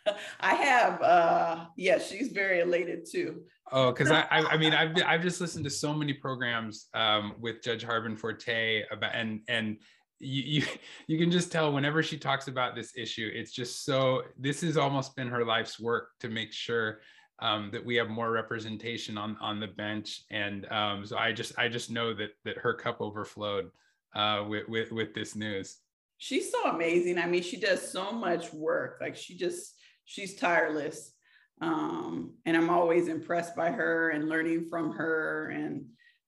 I 0.40 0.56
have. 0.56 1.02
Uh, 1.02 1.66
yeah, 1.78 2.00
she's 2.00 2.30
very 2.30 2.62
elated 2.62 3.06
too. 3.10 3.42
Oh, 3.72 3.92
because 3.92 4.10
I, 4.12 4.22
I, 4.32 4.40
I 4.52 4.58
mean, 4.58 4.74
I've 4.74 4.96
I've 5.06 5.22
just 5.22 5.42
listened 5.42 5.64
to 5.66 5.70
so 5.70 5.94
many 5.94 6.14
programs 6.14 6.88
um, 6.94 7.36
with 7.40 7.62
Judge 7.62 7.84
Harbin 7.84 8.16
Forte 8.16 8.84
about 8.92 9.14
and 9.14 9.42
and 9.48 9.78
you, 10.20 10.62
you 10.62 10.68
you 11.08 11.20
can 11.20 11.32
just 11.32 11.52
tell 11.52 11.72
whenever 11.72 12.02
she 12.02 12.18
talks 12.18 12.48
about 12.48 12.76
this 12.76 12.94
issue, 12.96 13.30
it's 13.34 13.52
just 13.52 13.86
so. 13.86 14.24
This 14.38 14.62
has 14.62 14.78
almost 14.78 15.16
been 15.16 15.28
her 15.28 15.46
life's 15.46 15.80
work 15.80 16.10
to 16.22 16.30
make 16.30 16.52
sure 16.52 17.02
um, 17.42 17.70
that 17.72 17.86
we 17.86 17.96
have 17.96 18.10
more 18.10 18.32
representation 18.32 19.18
on 19.18 19.38
on 19.40 19.60
the 19.60 19.68
bench, 19.68 20.24
and 20.32 20.70
um, 20.72 21.06
so 21.06 21.18
I 21.18 21.32
just 21.32 21.58
I 21.58 21.68
just 21.68 21.92
know 21.92 22.14
that 22.14 22.32
that 22.46 22.58
her 22.58 22.74
cup 22.74 23.02
overflowed 23.02 23.70
uh, 24.16 24.46
with, 24.48 24.68
with 24.68 24.92
with 24.92 25.14
this 25.14 25.36
news. 25.36 25.78
She's 26.18 26.52
so 26.52 26.64
amazing. 26.72 27.18
I 27.18 27.28
mean, 27.28 27.44
she 27.44 27.58
does 27.58 27.92
so 27.92 28.12
much 28.12 28.54
work. 28.54 28.98
Like 29.00 29.16
she 29.16 29.38
just 29.38 29.76
she's 30.06 30.36
tireless, 30.36 31.14
um, 31.62 32.34
and 32.46 32.58
I'm 32.58 32.70
always 32.70 33.08
impressed 33.08 33.56
by 33.56 33.72
her 33.72 34.10
and 34.10 34.28
learning 34.28 34.68
from 34.70 34.92
her. 34.94 35.50
And 35.50 35.86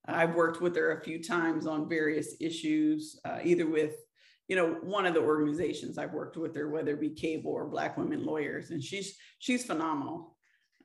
I've 0.07 0.35
worked 0.35 0.61
with 0.61 0.75
her 0.75 0.91
a 0.91 1.03
few 1.03 1.21
times 1.21 1.67
on 1.67 1.89
various 1.89 2.35
issues, 2.39 3.19
uh, 3.25 3.39
either 3.43 3.67
with 3.67 3.95
you 4.47 4.55
know 4.55 4.77
one 4.81 5.05
of 5.05 5.13
the 5.13 5.21
organizations 5.21 5.97
I've 5.97 6.13
worked 6.13 6.37
with 6.37 6.55
her, 6.55 6.69
whether 6.69 6.93
it 6.93 7.01
be 7.01 7.09
CABL 7.09 7.45
or 7.45 7.67
Black 7.67 7.97
Women 7.97 8.25
Lawyers, 8.25 8.71
and 8.71 8.83
she's 8.83 9.17
she's 9.39 9.65
phenomenal. 9.65 10.37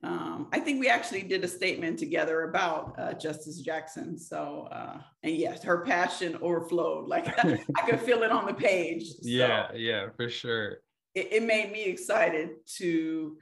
Um, 0.03 0.49
I 0.53 0.61
think 0.61 0.79
we 0.81 0.89
actually 0.89 1.23
did 1.23 1.43
a 1.45 1.49
statement 1.49 1.99
together 1.99 2.43
about 2.43 2.95
uh, 2.99 3.15
Justice 3.15 3.61
Jackson. 3.61 4.19
So, 4.19 4.69
uh, 4.71 5.01
and 5.23 5.35
yes, 5.35 5.63
her 5.65 5.79
passion 5.85 6.37
overflowed. 6.43 7.09
Like 7.09 7.27
I 7.77 7.83
could 7.89 8.01
feel 8.01 8.23
it 8.23 8.31
on 8.31 8.47
the 8.47 8.55
page. 8.55 9.09
So 9.09 9.19
Yeah, 9.23 9.73
yeah, 9.75 10.09
for 10.17 10.29
sure. 10.29 10.79
it, 11.15 11.33
it 11.33 11.43
made 11.43 11.73
me 11.73 11.85
excited 11.85 12.51
to, 12.77 13.39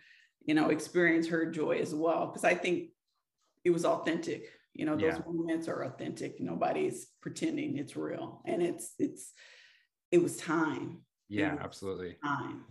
you 0.47 0.55
know, 0.55 0.71
experience 0.71 1.27
her 1.29 1.51
joy 1.51 1.79
as 1.79 1.95
well 1.95 2.27
because 2.27 2.45
I 2.45 2.55
think 2.55 2.91
it 3.65 3.71
was 3.71 3.85
authentic. 3.85 4.51
You 4.75 4.87
know, 4.87 4.97
those 4.97 5.19
Yeah. 5.19 5.33
moments 5.33 5.69
are 5.69 5.83
authentic. 5.85 6.41
Nobody's 6.41 7.07
pretending 7.21 7.79
it's 7.79 7.97
real, 7.97 8.43
and 8.45 8.63
it's 8.63 8.95
it's 8.99 9.33
it 10.11 10.23
was 10.23 10.37
time. 10.37 11.03
Yeah, 11.29 11.55
was 11.55 11.63
absolutely. 11.63 12.17
Time. 12.25 12.65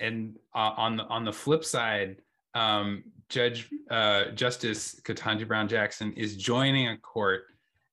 and 0.00 0.36
uh, 0.54 0.72
on 0.76 0.96
the 0.96 1.04
on 1.04 1.24
the 1.24 1.32
flip 1.32 1.64
side, 1.64 2.22
um, 2.56 3.04
Judge 3.28 3.68
uh, 3.90 4.26
Justice 4.26 4.98
Ketanji 5.02 5.46
Brown 5.46 5.68
Jackson 5.68 6.12
is 6.14 6.36
joining 6.36 6.88
a 6.88 6.96
court 6.96 7.44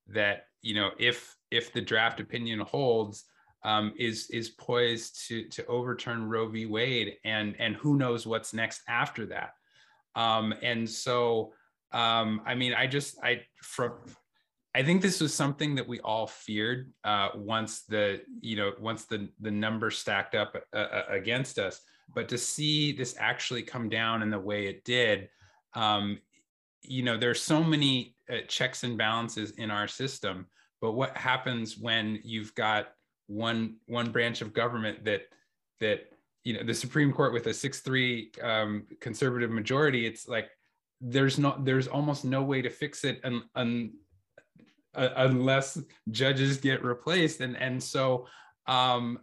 that 0.07 0.45
you 0.61 0.73
know 0.73 0.91
if 0.97 1.35
if 1.51 1.73
the 1.73 1.81
draft 1.81 2.19
opinion 2.19 2.59
holds 2.61 3.25
um, 3.63 3.93
is 3.97 4.29
is 4.29 4.49
poised 4.49 5.27
to 5.27 5.47
to 5.49 5.65
overturn 5.65 6.29
Roe 6.29 6.47
v. 6.47 6.65
Wade 6.65 7.17
and 7.25 7.55
and 7.59 7.75
who 7.75 7.97
knows 7.97 8.25
what's 8.25 8.53
next 8.53 8.81
after 8.87 9.25
that. 9.27 9.53
Um, 10.15 10.53
and 10.61 10.89
so 10.89 11.53
um, 11.91 12.41
I 12.45 12.55
mean 12.55 12.73
I 12.73 12.87
just 12.87 13.17
I 13.21 13.41
from 13.61 13.95
I 14.75 14.81
think 14.81 15.01
this 15.01 15.19
was 15.19 15.33
something 15.33 15.75
that 15.75 15.87
we 15.87 15.99
all 15.99 16.27
feared 16.27 16.91
uh, 17.03 17.29
once 17.35 17.81
the 17.81 18.21
you 18.39 18.55
know 18.55 18.71
once 18.79 19.05
the 19.05 19.29
the 19.41 19.51
number 19.51 19.91
stacked 19.91 20.35
up 20.35 20.55
uh, 20.73 20.77
uh, 20.77 21.03
against 21.09 21.59
us. 21.59 21.81
But 22.13 22.29
to 22.29 22.37
see 22.37 22.91
this 22.91 23.15
actually 23.17 23.63
come 23.63 23.89
down 23.89 24.21
in 24.21 24.29
the 24.29 24.39
way 24.39 24.67
it 24.67 24.83
did, 24.83 25.29
um, 25.73 26.19
you 26.81 27.03
know, 27.03 27.17
there's 27.17 27.41
so 27.41 27.63
many 27.63 28.15
uh, 28.29 28.37
checks 28.47 28.83
and 28.83 28.97
balances 28.97 29.51
in 29.51 29.71
our 29.71 29.87
system. 29.87 30.47
But 30.81 30.93
what 30.93 31.15
happens 31.15 31.77
when 31.77 32.19
you've 32.23 32.53
got 32.55 32.89
one 33.27 33.77
one 33.85 34.11
branch 34.11 34.41
of 34.41 34.53
government 34.53 35.05
that 35.05 35.23
that 35.79 36.09
you 36.43 36.53
know 36.53 36.63
the 36.63 36.73
Supreme 36.73 37.13
Court 37.13 37.33
with 37.33 37.47
a 37.47 37.53
six 37.53 37.79
three 37.79 38.31
um, 38.41 38.85
conservative 38.99 39.49
majority? 39.49 40.05
It's 40.05 40.27
like 40.27 40.49
there's 41.03 41.37
not 41.37 41.65
there's 41.65 41.87
almost 41.87 42.23
no 42.23 42.41
way 42.41 42.61
to 42.61 42.69
fix 42.69 43.03
it 43.03 43.19
un, 43.23 43.43
un, 43.55 43.91
uh, 44.95 45.09
unless 45.17 45.77
judges 46.11 46.57
get 46.57 46.83
replaced 46.83 47.41
and 47.41 47.57
and 47.57 47.83
so 47.83 48.25
um 48.67 49.19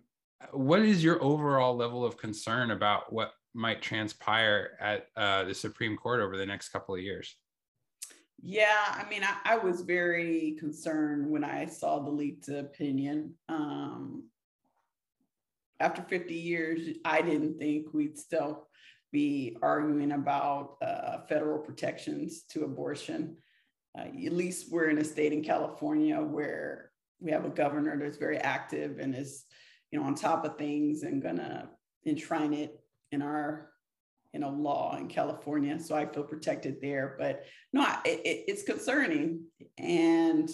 what 0.53 0.81
is 0.81 1.03
your 1.03 1.23
overall 1.23 1.77
level 1.77 2.05
of 2.05 2.17
concern 2.17 2.71
about 2.71 3.13
what 3.13 3.33
might 3.55 3.83
transpire 3.83 4.71
at 4.81 5.07
uh, 5.17 5.45
the 5.45 5.55
supreme 5.55 5.97
court 5.97 6.21
over 6.21 6.37
the 6.37 6.47
next 6.47 6.69
couple 6.71 6.95
of 6.95 7.01
years 7.01 7.37
Yeah, 8.43 8.85
I 8.89 9.07
mean, 9.11 9.23
I, 9.23 9.37
I 9.45 9.57
was 9.59 9.83
very 9.83 10.57
concerned 10.59 11.29
when 11.29 11.45
I 11.45 11.67
saw 11.67 11.99
the 11.99 12.11
leaked 12.11 12.49
opinion. 12.49 13.35
Um, 13.51 14.31
after 15.79 16.03
50 16.03 16.35
years, 16.35 16.97
I 17.05 17.21
didn't 17.23 17.59
think 17.59 17.93
we'd 17.93 18.19
still 18.19 18.69
be 19.13 19.57
arguing 19.63 20.13
about 20.13 20.77
uh, 20.83 21.19
federal 21.29 21.59
protections 21.59 22.43
to 22.51 22.65
abortion. 22.65 23.37
Uh, 23.99 24.03
at 24.03 24.33
least 24.33 24.71
we're 24.71 24.89
in 24.89 24.99
a 24.99 25.05
state 25.05 25.33
in 25.33 25.43
California 25.43 26.21
where 26.21 26.93
we 27.19 27.31
have 27.33 27.45
a 27.45 27.51
governor 27.51 27.99
that's 27.99 28.17
very 28.17 28.39
active 28.39 28.99
and 28.99 29.15
is, 29.15 29.45
you 29.91 29.99
know, 29.99 30.07
on 30.07 30.15
top 30.15 30.45
of 30.45 30.57
things 30.59 31.03
and 31.03 31.23
gonna 31.23 31.69
enshrine 32.07 32.53
it 32.55 32.81
in 33.13 33.23
our, 33.23 33.71
you 34.33 34.41
know, 34.41 34.51
law 34.51 34.97
in 34.97 35.09
California. 35.09 35.79
So 35.81 35.95
I 35.95 36.07
feel 36.07 36.23
protected 36.23 36.81
there. 36.81 37.17
But 37.19 37.45
no, 37.73 37.87
it, 38.05 38.21
it- 38.25 38.45
it's 38.49 38.63
concerning, 38.63 39.45
and 39.79 40.49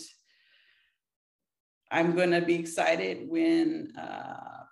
I'm 1.90 2.16
gonna 2.16 2.40
be 2.40 2.55
excited 2.55 3.29
when 3.29 3.92
uh, 3.96 4.64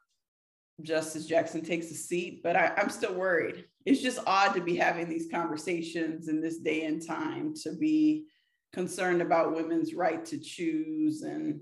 Justice 0.82 1.26
Jackson 1.26 1.62
takes 1.62 1.90
a 1.90 1.94
seat, 1.94 2.40
but 2.42 2.56
I, 2.56 2.72
I'm 2.76 2.90
still 2.90 3.14
worried. 3.14 3.64
It's 3.86 4.00
just 4.02 4.18
odd 4.26 4.54
to 4.54 4.60
be 4.60 4.76
having 4.76 5.08
these 5.08 5.28
conversations 5.30 6.28
in 6.28 6.40
this 6.40 6.58
day 6.58 6.84
and 6.84 7.04
time 7.06 7.54
to 7.62 7.72
be 7.76 8.26
concerned 8.72 9.22
about 9.22 9.54
women's 9.54 9.94
right 9.94 10.24
to 10.24 10.38
choose 10.38 11.22
and 11.22 11.60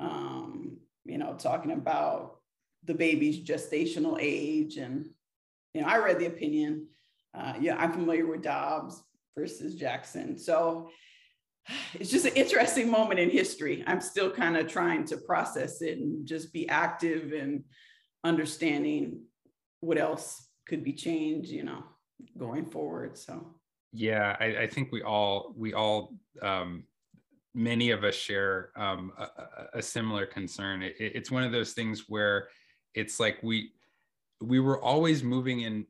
um, 0.00 0.69
you 1.10 1.18
know 1.18 1.34
talking 1.34 1.72
about 1.72 2.36
the 2.84 2.94
baby's 2.94 3.44
gestational 3.44 4.16
age 4.20 4.76
and 4.76 5.06
you 5.74 5.82
know 5.82 5.88
i 5.88 5.98
read 5.98 6.18
the 6.18 6.26
opinion. 6.26 6.86
Uh, 7.36 7.54
yeah 7.60 7.76
i'm 7.76 7.92
familiar 7.92 8.26
with 8.26 8.42
dobbs 8.42 9.02
versus 9.36 9.74
jackson. 9.74 10.38
So 10.38 10.90
it's 11.94 12.10
just 12.10 12.26
an 12.26 12.34
interesting 12.34 12.90
moment 12.90 13.20
in 13.20 13.30
history. 13.30 13.84
I'm 13.86 14.00
still 14.00 14.30
kind 14.30 14.56
of 14.56 14.66
trying 14.66 15.04
to 15.06 15.16
process 15.18 15.82
it 15.82 15.98
and 15.98 16.26
just 16.26 16.52
be 16.52 16.68
active 16.68 17.32
and 17.32 17.64
understanding 18.24 19.22
what 19.80 19.98
else 19.98 20.46
could 20.66 20.84
be 20.84 20.92
changed 20.92 21.50
you 21.50 21.64
know 21.64 21.84
going 22.38 22.66
forward. 22.66 23.18
So. 23.18 23.56
Yeah 23.92 24.36
i, 24.38 24.46
I 24.62 24.66
think 24.68 24.92
we 24.92 25.02
all 25.02 25.52
we 25.56 25.74
all 25.74 26.14
um, 26.42 26.84
many 27.54 27.90
of 27.90 28.04
us 28.04 28.14
share 28.14 28.70
um, 28.76 29.12
a, 29.18 29.78
a, 29.78 29.82
similar 29.82 30.24
concern. 30.24 30.82
It, 30.82 30.94
it's 30.98 31.30
one 31.30 31.42
of 31.42 31.52
those 31.52 31.72
things 31.72 32.04
where 32.08 32.48
it's 32.94 33.18
like 33.18 33.38
we 33.42 33.72
we 34.40 34.60
were 34.60 34.80
always 34.82 35.22
moving 35.22 35.60
in 35.60 35.86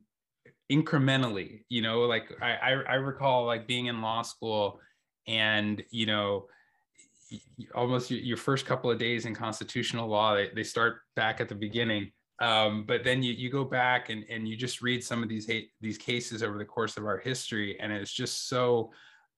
incrementally 0.71 1.63
you 1.69 1.81
know 1.81 2.01
like 2.01 2.31
I, 2.41 2.71
I 2.87 2.93
recall 2.95 3.45
like 3.45 3.67
being 3.67 3.87
in 3.87 4.01
law 4.01 4.21
school 4.21 4.79
and 5.27 5.83
you 5.91 6.05
know 6.05 6.45
almost 7.75 8.09
your 8.11 8.37
first 8.37 8.65
couple 8.65 8.89
of 8.89 8.97
days 8.97 9.25
in 9.25 9.35
constitutional 9.35 10.07
law 10.07 10.35
they, 10.35 10.49
they 10.55 10.63
start 10.63 11.01
back 11.15 11.39
at 11.41 11.49
the 11.49 11.55
beginning. 11.55 12.11
Um, 12.41 12.85
but 12.87 13.03
then 13.03 13.21
you, 13.21 13.33
you 13.33 13.51
go 13.51 13.63
back 13.63 14.09
and, 14.09 14.25
and 14.27 14.47
you 14.47 14.57
just 14.57 14.81
read 14.81 15.03
some 15.03 15.21
of 15.21 15.29
these 15.29 15.49
these 15.79 15.97
cases 15.97 16.41
over 16.41 16.57
the 16.57 16.65
course 16.65 16.97
of 16.97 17.05
our 17.05 17.19
history 17.19 17.79
and 17.79 17.91
it's 17.91 18.11
just 18.11 18.49
so 18.49 18.91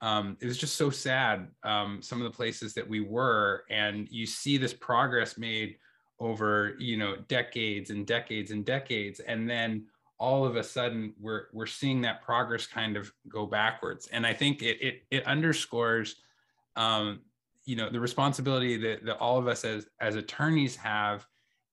um, 0.03 0.37
it 0.41 0.45
was 0.45 0.57
just 0.57 0.75
so 0.75 0.89
sad 0.89 1.47
um, 1.63 2.01
some 2.01 2.21
of 2.21 2.25
the 2.29 2.35
places 2.35 2.73
that 2.73 2.87
we 2.87 2.99
were 2.99 3.63
and 3.69 4.07
you 4.11 4.25
see 4.25 4.57
this 4.57 4.73
progress 4.73 5.37
made 5.37 5.77
over 6.19 6.75
you 6.77 6.97
know 6.97 7.15
decades 7.27 7.89
and 7.89 8.05
decades 8.05 8.51
and 8.51 8.65
decades 8.65 9.19
and 9.21 9.49
then 9.49 9.85
all 10.19 10.45
of 10.45 10.55
a 10.55 10.63
sudden 10.63 11.13
we're 11.19 11.47
we're 11.51 11.65
seeing 11.65 12.01
that 12.01 12.21
progress 12.21 12.65
kind 12.65 12.95
of 12.95 13.11
go 13.27 13.45
backwards. 13.45 14.07
And 14.11 14.25
i 14.25 14.33
think 14.33 14.61
it 14.61 14.77
it, 14.81 15.03
it 15.11 15.27
underscores 15.27 16.15
um, 16.75 17.21
you 17.65 17.75
know 17.75 17.89
the 17.89 17.99
responsibility 17.99 18.77
that, 18.77 19.05
that 19.05 19.17
all 19.17 19.37
of 19.37 19.47
us 19.47 19.65
as 19.65 19.87
as 19.99 20.15
attorneys 20.15 20.75
have 20.75 21.25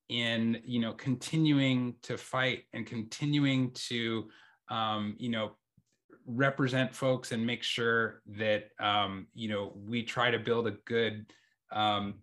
in 0.08 0.60
you 0.64 0.80
know 0.80 0.92
continuing 0.92 1.94
to 2.02 2.18
fight 2.18 2.64
and 2.72 2.86
continuing 2.86 3.70
to 3.72 4.28
um, 4.68 5.14
you 5.18 5.28
know 5.28 5.52
represent 6.26 6.94
folks 6.94 7.32
and 7.32 7.44
make 7.44 7.62
sure 7.62 8.22
that 8.26 8.70
um, 8.78 9.26
you 9.34 9.48
know 9.48 9.72
we 9.86 10.02
try 10.02 10.30
to 10.30 10.38
build 10.38 10.66
a 10.66 10.72
good 10.84 11.26
um, 11.72 12.14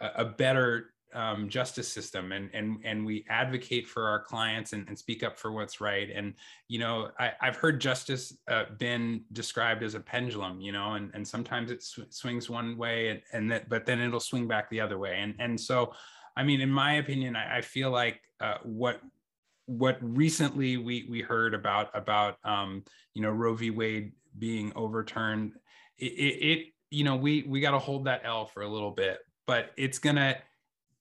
a, 0.00 0.24
better 0.24 0.92
um, 1.14 1.48
justice 1.48 1.90
system 1.90 2.32
and 2.32 2.50
and 2.52 2.78
and 2.84 3.04
we 3.04 3.24
advocate 3.28 3.86
for 3.86 4.06
our 4.06 4.20
clients 4.20 4.72
and, 4.72 4.86
and 4.88 4.98
speak 4.98 5.22
up 5.22 5.38
for 5.38 5.52
what's 5.52 5.80
right. 5.80 6.08
And 6.14 6.34
you 6.68 6.78
know 6.78 7.10
I, 7.18 7.32
have 7.40 7.56
heard 7.56 7.80
justice 7.80 8.36
uh, 8.50 8.64
been 8.78 9.22
described 9.32 9.82
as 9.82 9.94
a 9.94 10.00
pendulum 10.00 10.60
you 10.60 10.72
know 10.72 10.94
and, 10.94 11.10
and 11.14 11.26
sometimes 11.26 11.70
it 11.70 11.82
sw- 11.82 12.00
swings 12.10 12.50
one 12.50 12.76
way 12.76 13.08
and, 13.08 13.22
and 13.32 13.50
that 13.50 13.68
but 13.68 13.86
then 13.86 14.00
it'll 14.00 14.20
swing 14.20 14.46
back 14.46 14.68
the 14.70 14.80
other 14.80 14.98
way. 14.98 15.18
And 15.18 15.34
and 15.38 15.58
so 15.58 15.92
I 16.36 16.42
mean 16.42 16.60
in 16.60 16.70
my 16.70 16.94
opinion 16.94 17.36
I, 17.36 17.58
I 17.58 17.60
feel 17.62 17.90
like 17.90 18.20
uh, 18.40 18.58
what 18.64 19.00
what 19.66 19.98
recently 20.00 20.76
we 20.76 21.06
we 21.10 21.20
heard 21.20 21.52
about 21.52 21.90
about 21.94 22.38
um, 22.44 22.82
you 23.14 23.22
know 23.22 23.30
Roe 23.30 23.54
v. 23.54 23.70
Wade 23.70 24.12
being 24.38 24.72
overturned, 24.74 25.52
it, 25.98 26.12
it, 26.12 26.46
it 26.46 26.66
you 26.90 27.04
know 27.04 27.16
we 27.16 27.44
we 27.48 27.60
got 27.60 27.72
to 27.72 27.78
hold 27.78 28.06
that 28.06 28.22
L 28.24 28.46
for 28.46 28.62
a 28.62 28.68
little 28.68 28.92
bit, 28.92 29.18
but 29.46 29.70
it's 29.76 29.98
gonna 29.98 30.36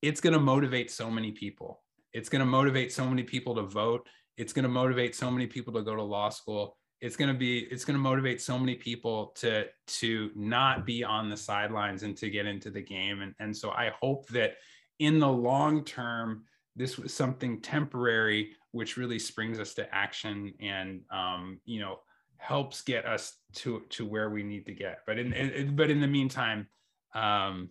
it's 0.01 0.19
gonna 0.19 0.39
motivate 0.39 0.91
so 0.91 1.10
many 1.10 1.32
people. 1.32 1.82
It's 2.13 2.30
gonna 2.30 2.45
motivate 2.45 2.91
so 2.91 3.06
many 3.06 3.23
people 3.23 3.56
to 3.56 3.63
vote. 3.63 4.08
It's 4.38 4.51
gonna 4.51 4.67
motivate 4.67 5.15
so 5.15 5.30
many 5.30 5.47
people 5.47 5.73
to 5.73 5.84
go 5.84 5.95
to 5.95 6.04
law 6.04 6.30
school. 6.30 6.75
It's 7.01 7.15
gonna 7.15 7.34
be 7.36 7.60
it's 7.60 7.86
gonna 7.86 7.99
motivate 7.99 8.41
so 8.41 8.58
many 8.58 8.75
people 8.75 9.28
to 9.38 9.65
to 9.88 10.32
not 10.36 10.86
be 10.86 11.04
on 11.04 11.30
the 11.30 11.38
sidelines 11.38 12.04
and 12.04 12.17
to 12.17 12.30
get 12.32 12.47
into 12.47 12.71
the 12.71 12.82
game. 12.82 13.21
And 13.21 13.36
and 13.39 13.56
so 13.56 13.71
I 13.71 13.91
hope 13.99 14.28
that 14.30 14.56
in 14.99 15.19
the 15.19 15.28
long 15.32 15.84
term 15.84 16.45
this 16.75 16.97
was 16.97 17.13
something 17.13 17.61
temporary 17.61 18.51
which 18.71 18.97
really 18.97 19.17
springs 19.17 19.59
us 19.59 19.73
to 19.73 19.95
action 19.95 20.53
and 20.59 21.01
um, 21.09 21.59
you 21.65 21.79
know 21.79 21.99
helps 22.38 22.81
get 22.81 23.05
us 23.05 23.38
to 23.53 23.83
to 23.89 24.05
where 24.05 24.29
we 24.29 24.43
need 24.43 24.65
to 24.65 24.73
get. 24.73 24.99
But 25.07 25.17
in, 25.17 25.33
in 25.33 25.75
but 25.75 25.89
in 25.89 26.01
the 26.01 26.07
meantime 26.07 26.67
um, 27.13 27.69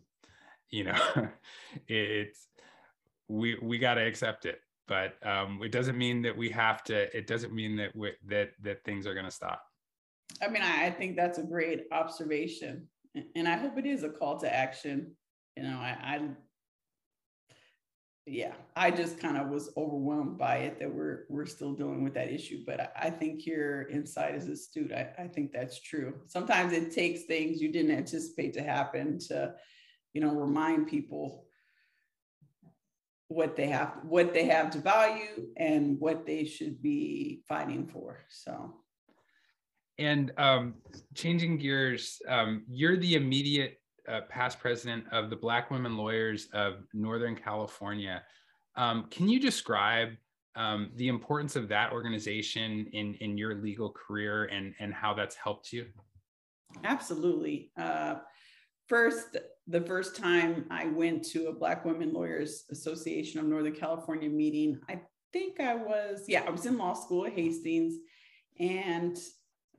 you 0.71 0.85
know 0.85 0.99
it's 1.89 2.49
we 3.29 3.59
we 3.63 3.79
got 3.79 3.95
to 3.95 4.07
accept 4.07 4.47
it. 4.47 4.61
But 4.87 5.15
um, 5.27 5.61
it 5.63 5.73
doesn't 5.73 5.97
mean 5.97 6.23
that 6.23 6.37
we 6.37 6.51
have 6.51 6.83
to 6.85 7.17
it 7.17 7.27
doesn't 7.27 7.55
mean 7.55 7.77
that 7.77 7.95
we, 7.95 8.13
that 8.27 8.53
that 8.63 8.85
things 8.85 9.07
are 9.07 9.15
going 9.15 9.27
to 9.27 9.31
stop. 9.31 9.63
I 10.43 10.49
mean 10.49 10.63
I, 10.63 10.87
I 10.87 10.91
think 10.91 11.17
that's 11.17 11.39
a 11.39 11.43
great 11.43 11.85
observation 11.93 12.89
and 13.37 13.47
i 13.47 13.57
hope 13.57 13.79
it 13.79 13.87
is 13.87 14.03
a 14.03 14.09
call 14.09 14.39
to 14.41 14.53
action. 14.53 15.15
You 15.57 15.63
know 15.63 15.77
i, 15.77 15.97
I 16.03 16.21
yeah, 18.27 18.55
I 18.75 18.91
just 18.91 19.21
kind 19.21 19.37
of 19.37 19.49
was 19.49 19.71
overwhelmed 19.77 20.39
by 20.39 20.57
it 20.57 20.79
that 20.79 20.93
we're 20.93 21.25
we're 21.29 21.45
still 21.45 21.75
dealing 21.75 22.03
with 22.03 22.15
that 22.15 22.31
issue. 22.33 22.63
But 22.67 22.81
I, 22.81 22.89
I 22.97 23.11
think 23.11 23.45
your 23.45 23.89
insight 23.89 24.35
is 24.35 24.49
astute. 24.49 24.93
I, 24.93 25.11
I 25.19 25.29
think 25.29 25.53
that's 25.53 25.81
true. 25.81 26.15
Sometimes 26.27 26.73
it 26.73 26.95
takes 26.95 27.25
things 27.25 27.61
you 27.61 27.71
didn't 27.71 27.97
anticipate 27.97 28.55
to 28.55 28.63
happen 28.63 29.19
to, 29.29 29.55
you 30.15 30.23
know, 30.23 30.35
remind 30.35 30.89
people 30.89 31.45
what 33.29 33.57
they 33.57 33.67
have 33.67 33.95
what 34.05 34.33
they 34.33 34.45
have 34.47 34.71
to 34.71 34.79
value 34.79 35.49
and 35.57 35.99
what 36.01 36.25
they 36.25 36.45
should 36.45 36.81
be 36.81 37.43
fighting 37.47 37.87
for. 37.87 38.21
So 38.31 38.75
and 39.99 40.33
um, 40.39 40.75
changing 41.15 41.59
gears, 41.59 42.21
um, 42.29 42.65
you're 42.69 42.97
the 42.97 43.15
immediate 43.15 43.79
uh, 44.09 44.21
past 44.29 44.61
president 44.61 45.05
of 45.13 45.31
the 45.31 45.37
Black 45.37 45.71
Women 45.71 45.97
Lawyers 45.97 46.49
of 46.53 46.85
Northern 46.93 47.37
California. 47.37 48.23
Um, 48.77 49.07
can 49.11 49.29
you 49.29 49.41
describe 49.41 50.11
um, 50.57 50.91
the 50.97 51.09
importance 51.09 51.57
of 51.57 51.69
that 51.69 51.93
organization 51.93 52.87
in, 52.93 53.15
in 53.15 53.37
your 53.37 53.55
legal 53.57 53.91
career 53.91 54.45
and, 54.45 54.75
and 54.79 54.93
how 54.93 55.15
that's 55.15 55.35
helped 55.35 55.73
you? 55.73 55.87
Absolutely. 56.85 57.71
Uh, 57.77 58.17
first, 58.89 59.37
the 59.67 59.81
first 59.81 60.17
time 60.17 60.67
I 60.71 60.87
went 60.87 61.25
to 61.27 61.49
a 61.49 61.53
Black 61.53 61.85
Women 61.85 62.13
Lawyers 62.13 62.65
Association 62.71 63.41
of 63.41 63.47
Northern 63.47 63.75
California 63.75 64.29
meeting, 64.29 64.81
I 64.89 65.01
think 65.33 65.61
I 65.61 65.75
was, 65.75 66.25
yeah, 66.29 66.45
I 66.47 66.51
was 66.51 66.67
in 66.67 66.79
law 66.79 66.95
school 66.95 67.27
at 67.27 67.33
Hastings, 67.33 67.95
and 68.61 69.17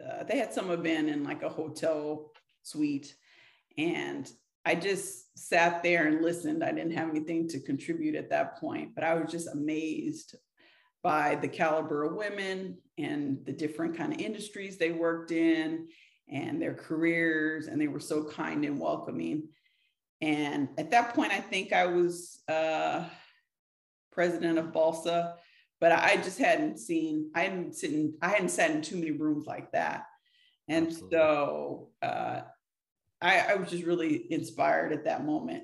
uh, 0.03 0.23
they 0.23 0.38
had 0.38 0.53
some 0.53 0.71
event 0.71 1.09
in 1.09 1.23
like 1.23 1.43
a 1.43 1.49
hotel 1.49 2.31
suite. 2.63 3.15
And 3.77 4.29
I 4.65 4.75
just 4.75 5.38
sat 5.38 5.83
there 5.83 6.07
and 6.07 6.21
listened. 6.21 6.63
I 6.63 6.71
didn't 6.71 6.97
have 6.97 7.09
anything 7.09 7.47
to 7.49 7.59
contribute 7.59 8.15
at 8.15 8.29
that 8.31 8.57
point, 8.57 8.95
but 8.95 9.03
I 9.03 9.13
was 9.13 9.31
just 9.31 9.47
amazed 9.47 10.35
by 11.03 11.35
the 11.35 11.47
caliber 11.47 12.03
of 12.03 12.15
women 12.15 12.79
and 12.97 13.38
the 13.45 13.51
different 13.51 13.95
kind 13.95 14.11
of 14.11 14.19
industries 14.19 14.77
they 14.77 14.91
worked 14.91 15.31
in 15.31 15.88
and 16.29 16.59
their 16.59 16.73
careers 16.73 17.67
and 17.67 17.79
they 17.79 17.88
were 17.88 17.99
so 17.99 18.23
kind 18.23 18.65
and 18.65 18.79
welcoming 18.79 19.47
and 20.21 20.69
at 20.80 20.89
that 20.89 21.13
point 21.13 21.32
i 21.32 21.39
think 21.39 21.73
i 21.73 21.86
was 21.86 22.41
uh, 22.47 23.05
president 24.11 24.57
of 24.57 24.71
BALSA 24.71 25.36
but 25.80 25.91
i 25.91 26.15
just 26.15 26.39
hadn't 26.39 26.80
seen 26.80 27.30
i 27.36 27.41
hadn't 27.41 27.76
seen 27.76 28.15
i 28.21 28.30
hadn't 28.30 28.49
sat 28.49 28.71
in 28.71 28.82
too 28.82 28.95
many 28.95 29.11
rooms 29.11 29.45
like 29.45 29.71
that 29.73 30.05
and 30.67 30.88
Absolutely. 30.88 31.17
so 31.17 31.89
uh, 32.01 32.41
I, 33.22 33.39
I 33.39 33.55
was 33.55 33.70
just 33.70 33.84
really 33.84 34.32
inspired 34.32 34.91
at 34.93 35.05
that 35.05 35.26
moment. 35.26 35.63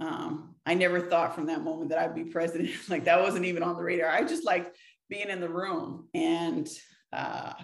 Um, 0.00 0.54
I 0.64 0.74
never 0.74 1.00
thought 1.00 1.34
from 1.34 1.46
that 1.46 1.62
moment 1.62 1.90
that 1.90 1.98
I'd 1.98 2.14
be 2.14 2.24
president. 2.24 2.70
like 2.88 3.04
that 3.04 3.20
wasn't 3.20 3.46
even 3.46 3.62
on 3.62 3.76
the 3.76 3.82
radar. 3.82 4.10
I 4.10 4.24
just 4.24 4.44
liked 4.44 4.76
being 5.08 5.30
in 5.30 5.40
the 5.40 5.48
room. 5.48 6.08
And 6.14 6.68
uh, 7.12 7.54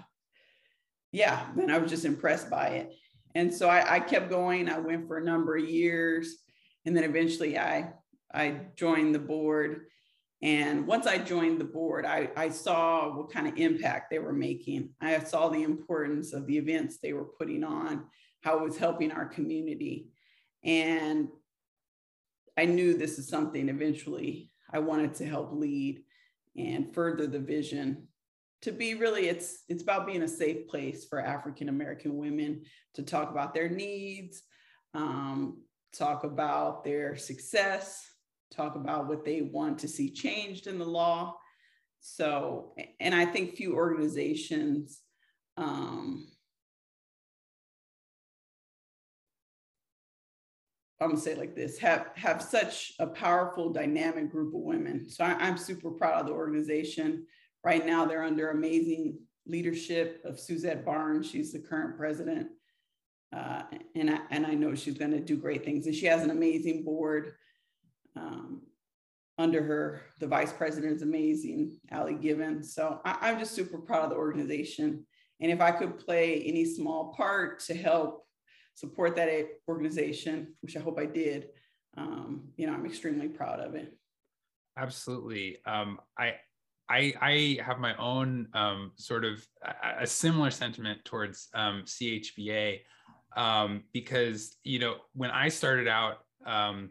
yeah, 1.12 1.46
then 1.56 1.70
I 1.70 1.78
was 1.78 1.90
just 1.90 2.04
impressed 2.04 2.50
by 2.50 2.68
it. 2.68 2.92
And 3.34 3.52
so 3.52 3.68
I, 3.68 3.96
I 3.96 4.00
kept 4.00 4.30
going. 4.30 4.68
I 4.68 4.78
went 4.78 5.06
for 5.06 5.18
a 5.18 5.24
number 5.24 5.56
of 5.56 5.64
years. 5.68 6.36
And 6.86 6.96
then 6.96 7.04
eventually 7.04 7.58
I, 7.58 7.92
I 8.32 8.60
joined 8.76 9.14
the 9.14 9.20
board. 9.20 9.86
And 10.42 10.86
once 10.86 11.06
I 11.06 11.18
joined 11.18 11.60
the 11.60 11.64
board, 11.64 12.04
I, 12.04 12.30
I 12.36 12.50
saw 12.50 13.16
what 13.16 13.32
kind 13.32 13.46
of 13.46 13.56
impact 13.56 14.10
they 14.10 14.18
were 14.18 14.32
making. 14.32 14.90
I 15.00 15.18
saw 15.20 15.48
the 15.48 15.62
importance 15.62 16.32
of 16.32 16.46
the 16.46 16.58
events 16.58 16.98
they 16.98 17.12
were 17.12 17.24
putting 17.24 17.64
on 17.64 18.04
how 18.44 18.58
it 18.58 18.62
was 18.62 18.76
helping 18.76 19.10
our 19.10 19.24
community. 19.24 20.10
And 20.62 21.28
I 22.58 22.66
knew 22.66 22.94
this 22.94 23.18
is 23.18 23.26
something 23.26 23.70
eventually 23.70 24.52
I 24.70 24.80
wanted 24.80 25.14
to 25.14 25.26
help 25.26 25.52
lead. 25.52 26.02
and 26.56 26.94
further 26.94 27.26
the 27.26 27.38
vision 27.38 28.06
to 28.62 28.70
be 28.70 28.94
really 28.94 29.28
it's 29.28 29.64
it's 29.68 29.82
about 29.82 30.06
being 30.06 30.22
a 30.22 30.28
safe 30.28 30.68
place 30.68 31.04
for 31.04 31.20
african 31.20 31.68
american 31.68 32.16
women 32.16 32.62
to 32.94 33.02
talk 33.02 33.30
about 33.30 33.52
their 33.52 33.68
needs 33.68 34.42
um, 34.94 35.60
talk 35.92 36.22
about 36.22 36.84
their 36.84 37.16
success 37.16 38.06
talk 38.54 38.76
about 38.76 39.08
what 39.08 39.24
they 39.24 39.42
want 39.42 39.78
to 39.80 39.88
see 39.88 40.08
changed 40.08 40.66
in 40.66 40.78
the 40.78 40.84
law 40.84 41.34
so 42.00 42.72
and 43.00 43.14
i 43.14 43.24
think 43.24 43.56
few 43.56 43.74
organizations 43.74 45.00
um, 45.56 46.26
I'm 51.00 51.08
gonna 51.08 51.20
say 51.20 51.32
it 51.32 51.38
like 51.38 51.54
this: 51.54 51.78
have 51.78 52.10
have 52.14 52.40
such 52.40 52.92
a 52.98 53.06
powerful, 53.06 53.72
dynamic 53.72 54.30
group 54.30 54.54
of 54.54 54.60
women. 54.60 55.08
So 55.08 55.24
I, 55.24 55.48
am 55.48 55.58
super 55.58 55.90
proud 55.90 56.20
of 56.20 56.26
the 56.26 56.32
organization. 56.32 57.26
Right 57.64 57.84
now, 57.84 58.04
they're 58.04 58.22
under 58.22 58.50
amazing 58.50 59.18
leadership 59.46 60.22
of 60.24 60.38
Suzette 60.38 60.84
Barnes. 60.84 61.28
She's 61.28 61.52
the 61.52 61.58
current 61.58 61.96
president. 61.96 62.48
Uh, 63.34 63.62
and, 63.96 64.10
I, 64.10 64.20
and 64.30 64.46
I 64.46 64.54
know 64.54 64.74
she's 64.74 64.96
to 64.96 65.20
do 65.20 65.36
great 65.36 65.64
things. 65.64 65.86
And 65.86 65.94
she 65.94 66.06
has 66.06 66.22
an 66.22 66.30
amazing 66.30 66.84
board 66.84 67.32
um, 68.16 68.62
under 69.38 69.62
her. 69.62 70.02
The 70.20 70.26
vice 70.26 70.52
president 70.52 70.96
is 70.96 71.02
amazing, 71.02 71.78
Ali 71.90 72.14
Given. 72.14 72.62
So 72.62 73.00
I, 73.04 73.16
I'm 73.22 73.38
just 73.38 73.54
super 73.54 73.78
proud 73.78 74.04
of 74.04 74.10
the 74.10 74.16
organization. 74.16 75.04
And 75.40 75.50
if 75.50 75.60
I 75.60 75.72
could 75.72 75.98
play 75.98 76.42
any 76.42 76.64
small 76.64 77.12
part 77.16 77.60
to 77.60 77.74
help 77.74 78.23
support 78.74 79.16
that 79.16 79.28
organization, 79.68 80.54
which 80.60 80.76
I 80.76 80.80
hope 80.80 80.98
I 80.98 81.06
did, 81.06 81.48
um, 81.96 82.48
you 82.56 82.66
know, 82.66 82.74
I'm 82.74 82.86
extremely 82.86 83.28
proud 83.28 83.60
of 83.60 83.74
it. 83.74 83.96
Absolutely. 84.76 85.58
Um, 85.66 86.00
I 86.18 86.34
I, 86.88 87.14
I 87.20 87.58
have 87.64 87.78
my 87.78 87.96
own 87.96 88.48
um, 88.52 88.92
sort 88.96 89.24
of 89.24 89.46
a, 89.62 90.02
a, 90.02 90.06
similar 90.06 90.50
sentiment 90.50 91.02
towards 91.04 91.48
um, 91.54 91.84
CHBA 91.86 92.80
um, 93.36 93.84
because 93.94 94.56
you 94.64 94.78
know 94.78 94.96
when 95.14 95.30
I 95.30 95.48
started 95.48 95.88
out 95.88 96.18
um, 96.44 96.90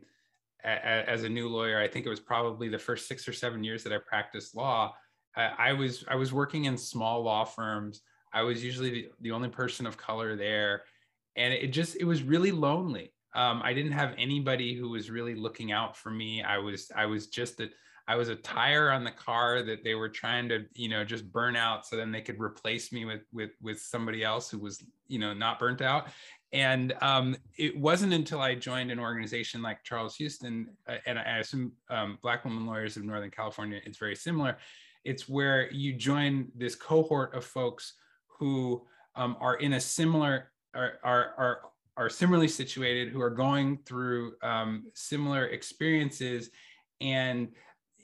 as 0.63 1.23
a 1.23 1.29
new 1.29 1.49
lawyer, 1.49 1.79
I 1.79 1.87
think 1.87 2.05
it 2.05 2.09
was 2.09 2.19
probably 2.19 2.69
the 2.69 2.79
first 2.79 3.07
six 3.07 3.27
or 3.27 3.33
seven 3.33 3.63
years 3.63 3.83
that 3.83 3.93
I 3.93 3.97
practiced 3.97 4.55
law. 4.55 4.95
I, 5.35 5.51
I 5.59 5.73
was 5.73 6.05
I 6.07 6.15
was 6.15 6.33
working 6.33 6.65
in 6.65 6.77
small 6.77 7.21
law 7.21 7.43
firms. 7.43 8.01
I 8.33 8.41
was 8.41 8.63
usually 8.63 8.89
the, 8.89 9.07
the 9.21 9.31
only 9.31 9.49
person 9.49 9.85
of 9.85 9.97
color 9.97 10.35
there, 10.35 10.83
and 11.35 11.53
it 11.53 11.67
just 11.67 11.95
it 11.97 12.05
was 12.05 12.23
really 12.23 12.51
lonely. 12.51 13.13
Um, 13.35 13.61
I 13.63 13.73
didn't 13.73 13.93
have 13.93 14.13
anybody 14.17 14.75
who 14.75 14.89
was 14.89 15.09
really 15.09 15.35
looking 15.35 15.71
out 15.71 15.97
for 15.97 16.11
me. 16.11 16.43
I 16.43 16.57
was 16.57 16.91
I 16.95 17.05
was 17.05 17.27
just 17.27 17.59
a 17.59 17.69
I 18.07 18.15
was 18.15 18.27
a 18.27 18.35
tire 18.35 18.91
on 18.91 19.03
the 19.03 19.11
car 19.11 19.63
that 19.63 19.83
they 19.83 19.95
were 19.95 20.09
trying 20.09 20.49
to, 20.49 20.65
you 20.73 20.89
know, 20.89 21.05
just 21.05 21.31
burn 21.31 21.55
out 21.55 21.85
so 21.85 21.95
then 21.95 22.11
they 22.11 22.21
could 22.21 22.39
replace 22.39 22.91
me 22.91 23.05
with 23.05 23.21
with 23.31 23.51
with 23.61 23.79
somebody 23.79 24.23
else 24.23 24.49
who 24.49 24.59
was, 24.59 24.83
you 25.07 25.19
know, 25.19 25.33
not 25.33 25.59
burnt 25.59 25.81
out. 25.81 26.07
And 26.51 26.93
um, 27.01 27.35
it 27.57 27.75
wasn't 27.75 28.13
until 28.13 28.39
I 28.39 28.53
joined 28.53 28.91
an 28.91 28.99
organization 28.99 29.63
like 29.63 29.83
Charles 29.83 30.15
Houston, 30.17 30.67
uh, 30.87 30.97
and 31.07 31.17
I 31.17 31.39
assume 31.39 31.71
um, 31.89 32.19
Black 32.21 32.45
Women 32.45 32.67
Lawyers 32.67 32.95
of 32.95 33.03
Northern 33.03 33.31
California, 33.31 33.81
it's 33.83 33.97
very 33.97 34.15
similar. 34.15 34.57
It's 35.03 35.27
where 35.27 35.71
you 35.71 35.93
join 35.93 36.49
this 36.55 36.75
cohort 36.75 37.33
of 37.33 37.43
folks 37.43 37.93
who 38.27 38.85
um, 39.15 39.35
are 39.39 39.55
in 39.55 39.73
a 39.73 39.79
similar, 39.79 40.51
are, 40.73 40.93
are, 41.03 41.33
are, 41.37 41.59
are 41.97 42.09
similarly 42.09 42.47
situated, 42.47 43.09
who 43.09 43.21
are 43.21 43.29
going 43.29 43.79
through 43.85 44.33
um, 44.41 44.85
similar 44.93 45.47
experiences 45.47 46.49
and 47.01 47.49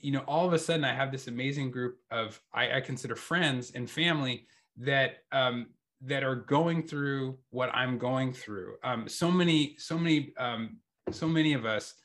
you 0.02 0.12
know, 0.12 0.24
all 0.28 0.48
of 0.48 0.54
a 0.54 0.60
sudden 0.60 0.86
I 0.86 0.94
have 0.94 1.12
this 1.12 1.28
amazing 1.28 1.72
group 1.72 1.98
of 2.12 2.40
I, 2.54 2.78
I 2.78 2.82
consider 2.82 3.16
friends 3.16 3.72
and 3.76 3.90
family 3.90 4.48
that 4.78 5.24
um, 5.32 5.68
that 6.02 6.24
are 6.24 6.36
going 6.36 6.84
through 6.84 7.38
what 7.50 7.70
I'm 7.74 7.98
going 7.98 8.32
through. 8.32 8.76
Um, 8.84 9.10
so 9.10 9.30
many, 9.30 9.76
so 9.78 9.98
many, 9.98 10.34
um, 10.38 10.78
so 11.12 11.28
many 11.28 11.54
of 11.54 11.66
us, 11.66 11.96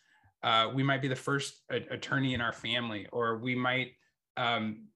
uh, 0.42 0.70
we 0.74 0.82
might 0.82 1.00
be 1.00 1.08
the 1.08 1.16
first 1.16 1.62
a- 1.70 1.94
attorney 1.94 2.34
in 2.34 2.40
our 2.40 2.52
family, 2.52 3.06
or 3.12 3.38
we 3.38 3.54
might, 3.54 3.92
um, 4.36 4.86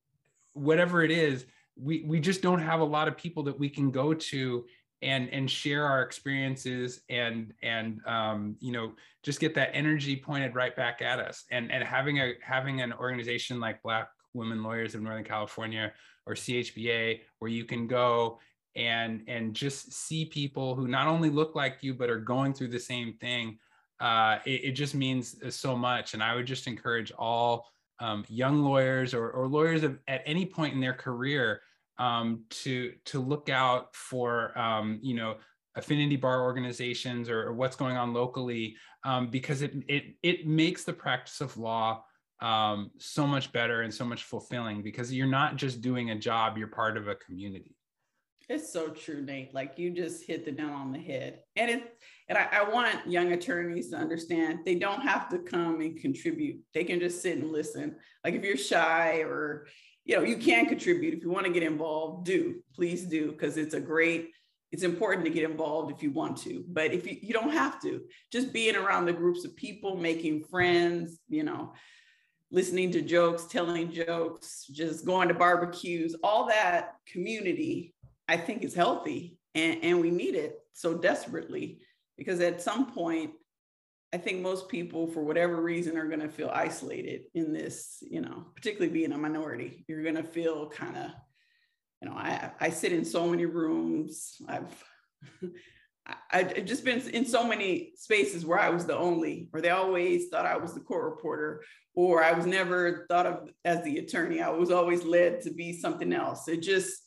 whatever 0.54 1.04
it 1.04 1.12
is, 1.12 1.46
we 1.80 2.04
we 2.08 2.18
just 2.18 2.42
don't 2.42 2.60
have 2.60 2.80
a 2.80 2.84
lot 2.84 3.06
of 3.06 3.16
people 3.16 3.44
that 3.44 3.58
we 3.58 3.68
can 3.68 3.92
go 3.92 4.12
to 4.12 4.64
and 5.02 5.28
and 5.30 5.50
share 5.50 5.84
our 5.84 6.02
experiences 6.02 7.00
and 7.08 7.52
and 7.62 8.00
um, 8.06 8.56
you 8.60 8.72
know 8.72 8.92
just 9.22 9.40
get 9.40 9.54
that 9.54 9.70
energy 9.72 10.16
pointed 10.16 10.54
right 10.54 10.74
back 10.74 11.02
at 11.02 11.18
us. 11.18 11.44
And 11.50 11.70
and 11.70 11.84
having 11.84 12.18
a 12.18 12.34
having 12.42 12.80
an 12.80 12.92
organization 12.92 13.60
like 13.60 13.82
black 13.82 14.08
women 14.34 14.62
lawyers 14.62 14.94
of 14.94 15.00
northern 15.00 15.24
california 15.24 15.90
or 16.26 16.34
chba 16.34 17.18
where 17.38 17.50
you 17.50 17.64
can 17.64 17.86
go 17.86 18.38
and 18.76 19.22
and 19.26 19.54
just 19.54 19.92
see 19.92 20.26
people 20.26 20.74
who 20.74 20.86
not 20.86 21.06
only 21.06 21.30
look 21.30 21.54
like 21.54 21.78
you 21.80 21.94
but 21.94 22.10
are 22.10 22.20
going 22.20 22.52
through 22.52 22.68
the 22.68 22.78
same 22.78 23.14
thing 23.14 23.58
uh, 24.00 24.38
it, 24.46 24.64
it, 24.64 24.72
just 24.72 24.94
means 24.94 25.34
so 25.54 25.76
much. 25.76 26.14
And 26.14 26.22
i 26.22 26.34
would 26.34 26.46
just 26.46 26.66
encourage 26.66 27.10
all 27.18 27.66
um, 28.00 28.24
young 28.28 28.62
lawyers 28.62 29.12
or, 29.12 29.30
or 29.30 29.48
lawyers 29.48 29.82
of, 29.82 29.98
at 30.06 30.22
any 30.24 30.46
point 30.46 30.72
in 30.72 30.80
their 30.80 30.92
career 30.92 31.62
um, 31.98 32.44
to 32.50 32.92
to 33.06 33.20
look 33.20 33.48
out 33.48 33.94
for 33.94 34.56
um, 34.58 34.98
you 35.02 35.14
know 35.14 35.36
affinity 35.74 36.16
bar 36.16 36.42
organizations 36.42 37.28
or, 37.28 37.48
or 37.48 37.52
what's 37.52 37.76
going 37.76 37.96
on 37.96 38.12
locally 38.12 38.76
um, 39.04 39.28
because 39.28 39.62
it, 39.62 39.74
it 39.88 40.16
it 40.22 40.46
makes 40.46 40.84
the 40.84 40.92
practice 40.92 41.40
of 41.40 41.56
law 41.56 42.02
um, 42.40 42.90
so 42.98 43.26
much 43.26 43.52
better 43.52 43.82
and 43.82 43.92
so 43.92 44.04
much 44.04 44.24
fulfilling 44.24 44.82
because 44.82 45.12
you're 45.12 45.26
not 45.26 45.56
just 45.56 45.80
doing 45.80 46.10
a 46.10 46.18
job 46.18 46.56
you're 46.56 46.68
part 46.68 46.96
of 46.96 47.08
a 47.08 47.14
community. 47.16 47.74
It's 48.48 48.72
so 48.72 48.88
true 48.88 49.20
nate. 49.20 49.52
Like 49.52 49.78
you 49.78 49.90
just 49.90 50.24
hit 50.24 50.46
the 50.46 50.52
nail 50.52 50.70
on 50.70 50.90
the 50.90 50.98
head. 50.98 51.40
And 51.56 51.70
it 51.70 51.98
and 52.28 52.38
I, 52.38 52.48
I 52.52 52.70
want 52.70 53.06
young 53.06 53.32
attorneys 53.32 53.90
to 53.90 53.96
understand 53.96 54.60
they 54.64 54.74
don't 54.74 55.02
have 55.02 55.28
to 55.30 55.38
come 55.38 55.80
and 55.80 56.00
contribute. 56.00 56.60
They 56.72 56.84
can 56.84 56.98
just 56.98 57.20
sit 57.20 57.38
and 57.38 57.52
listen. 57.52 57.96
Like 58.24 58.34
if 58.34 58.44
you're 58.44 58.56
shy 58.56 59.18
or 59.20 59.66
you 60.08 60.16
know, 60.16 60.22
you 60.22 60.38
can 60.38 60.64
contribute. 60.64 61.12
If 61.12 61.22
you 61.22 61.28
want 61.28 61.46
to 61.46 61.52
get 61.52 61.62
involved, 61.62 62.24
do, 62.24 62.62
please 62.74 63.04
do, 63.04 63.30
because 63.30 63.58
it's 63.58 63.74
a 63.74 63.80
great, 63.80 64.30
it's 64.72 64.82
important 64.82 65.26
to 65.26 65.30
get 65.30 65.48
involved 65.48 65.92
if 65.92 66.02
you 66.02 66.10
want 66.10 66.38
to. 66.38 66.64
But 66.66 66.94
if 66.94 67.06
you, 67.06 67.18
you 67.20 67.34
don't 67.34 67.52
have 67.52 67.80
to, 67.82 68.00
just 68.32 68.50
being 68.50 68.74
around 68.74 69.04
the 69.04 69.12
groups 69.12 69.44
of 69.44 69.54
people, 69.54 69.98
making 69.98 70.44
friends, 70.44 71.18
you 71.28 71.42
know, 71.44 71.74
listening 72.50 72.90
to 72.92 73.02
jokes, 73.02 73.44
telling 73.44 73.92
jokes, 73.92 74.64
just 74.72 75.04
going 75.04 75.28
to 75.28 75.34
barbecues, 75.34 76.16
all 76.24 76.46
that 76.46 76.94
community, 77.06 77.92
I 78.28 78.38
think 78.38 78.64
is 78.64 78.74
healthy. 78.74 79.36
And, 79.54 79.84
and 79.84 80.00
we 80.00 80.10
need 80.10 80.34
it 80.34 80.58
so 80.72 80.96
desperately 80.96 81.80
because 82.16 82.40
at 82.40 82.62
some 82.62 82.92
point, 82.92 83.32
I 84.12 84.16
think 84.16 84.40
most 84.40 84.68
people, 84.68 85.06
for 85.06 85.22
whatever 85.22 85.60
reason, 85.60 85.98
are 85.98 86.08
going 86.08 86.20
to 86.20 86.28
feel 86.28 86.50
isolated 86.52 87.22
in 87.34 87.52
this, 87.52 87.98
you 88.00 88.22
know, 88.22 88.46
particularly 88.54 88.92
being 88.92 89.12
a 89.12 89.18
minority. 89.18 89.84
You're 89.86 90.02
going 90.02 90.14
to 90.14 90.22
feel 90.22 90.70
kind 90.70 90.96
of, 90.96 91.10
you 92.00 92.08
know, 92.08 92.14
I, 92.14 92.50
I 92.58 92.70
sit 92.70 92.92
in 92.92 93.04
so 93.04 93.28
many 93.28 93.44
rooms. 93.44 94.40
I've, 94.48 94.84
I've 96.32 96.64
just 96.64 96.86
been 96.86 97.00
in 97.10 97.26
so 97.26 97.46
many 97.46 97.92
spaces 97.96 98.46
where 98.46 98.58
I 98.58 98.70
was 98.70 98.86
the 98.86 98.96
only, 98.96 99.50
or 99.52 99.60
they 99.60 99.68
always 99.68 100.28
thought 100.28 100.46
I 100.46 100.56
was 100.56 100.72
the 100.72 100.80
court 100.80 101.04
reporter, 101.04 101.62
or 101.94 102.24
I 102.24 102.32
was 102.32 102.46
never 102.46 103.04
thought 103.10 103.26
of 103.26 103.50
as 103.66 103.84
the 103.84 103.98
attorney. 103.98 104.40
I 104.40 104.48
was 104.48 104.70
always 104.70 105.04
led 105.04 105.42
to 105.42 105.50
be 105.50 105.78
something 105.78 106.14
else. 106.14 106.48
It 106.48 106.62
just, 106.62 107.02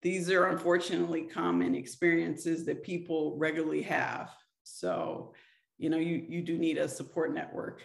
these 0.00 0.30
are 0.30 0.46
unfortunately 0.46 1.24
common 1.24 1.74
experiences 1.74 2.64
that 2.64 2.82
people 2.82 3.36
regularly 3.36 3.82
have. 3.82 4.30
So, 4.62 5.34
you 5.80 5.88
know, 5.88 5.96
you 5.96 6.24
you 6.28 6.42
do 6.42 6.58
need 6.58 6.76
a 6.76 6.86
support 6.86 7.34
network. 7.34 7.80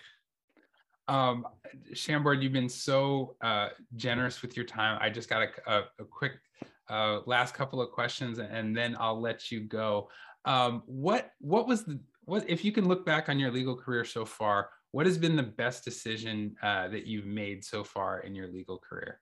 Um, 1.07 1.47
Chambord, 1.93 2.43
you've 2.43 2.51
been 2.51 2.69
so 2.69 3.37
uh, 3.41 3.69
generous 3.95 4.41
with 4.41 4.57
your 4.57 4.65
time. 4.65 4.99
I 5.01 5.09
just 5.09 5.29
got 5.29 5.43
a, 5.43 5.71
a, 5.71 5.83
a 5.99 6.03
quick 6.03 6.33
uh, 6.89 7.21
last 7.25 7.53
couple 7.53 7.81
of 7.81 7.91
questions, 7.91 8.37
and 8.39 8.75
then 8.75 8.97
I'll 8.99 9.19
let 9.19 9.49
you 9.49 9.61
go. 9.61 10.09
Um, 10.43 10.83
what 10.87 11.31
what 11.39 11.67
was 11.67 11.85
the 11.85 11.99
what 12.25 12.47
if 12.49 12.65
you 12.65 12.73
can 12.73 12.85
look 12.85 13.05
back 13.05 13.29
on 13.29 13.39
your 13.39 13.49
legal 13.49 13.77
career 13.77 14.03
so 14.03 14.25
far? 14.25 14.69
What 14.91 15.05
has 15.05 15.17
been 15.17 15.37
the 15.37 15.43
best 15.43 15.85
decision 15.85 16.55
uh, 16.61 16.89
that 16.89 17.05
you've 17.05 17.25
made 17.25 17.63
so 17.63 17.83
far 17.83 18.19
in 18.19 18.35
your 18.35 18.47
legal 18.47 18.77
career? 18.77 19.21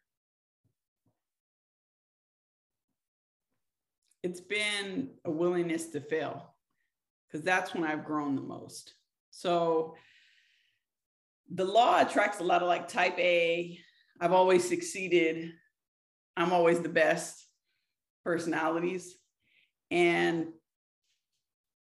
It's 4.24 4.42
been 4.42 5.10
a 5.26 5.32
willingness 5.32 5.88
to 5.88 6.02
fail 6.02 6.53
because 7.34 7.44
that's 7.44 7.74
when 7.74 7.84
I've 7.84 8.06
grown 8.06 8.36
the 8.36 8.42
most. 8.42 8.94
So 9.32 9.96
the 11.52 11.66
law 11.66 12.00
attracts 12.00 12.40
a 12.40 12.44
lot 12.44 12.62
of 12.62 12.68
like 12.68 12.88
type 12.88 13.18
A. 13.18 13.80
I've 14.22 14.32
always 14.32 14.68
succeeded. 14.68 15.52
I'm 16.38 16.54
always 16.54 16.82
the 16.82 16.90
best 16.90 17.44
personalities. 18.24 19.16
And, 19.90 20.50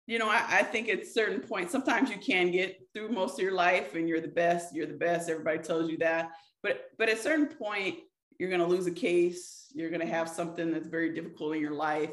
you 0.08 0.18
know, 0.18 0.28
I, 0.28 0.44
I 0.50 0.62
think 0.64 0.88
at 0.88 1.06
certain 1.06 1.40
points, 1.40 1.70
sometimes 1.70 2.10
you 2.10 2.18
can 2.18 2.50
get 2.50 2.80
through 2.92 3.10
most 3.10 3.38
of 3.38 3.44
your 3.44 3.54
life 3.54 3.94
and 3.94 4.08
you're 4.08 4.20
the 4.20 4.28
best, 4.28 4.74
you're 4.74 4.86
the 4.86 4.94
best. 4.94 5.30
Everybody 5.30 5.58
tells 5.58 5.88
you 5.88 5.98
that. 5.98 6.32
but 6.62 6.86
but 6.98 7.08
at 7.08 7.18
a 7.18 7.22
certain 7.22 7.46
point, 7.46 7.98
you're 8.38 8.50
going 8.50 8.60
to 8.60 8.66
lose 8.66 8.86
a 8.86 8.92
case. 8.92 9.66
You're 9.74 9.90
going 9.90 10.00
to 10.00 10.06
have 10.06 10.28
something 10.28 10.72
that's 10.72 10.88
very 10.88 11.14
difficult 11.14 11.54
in 11.54 11.62
your 11.62 11.74
life, 11.74 12.10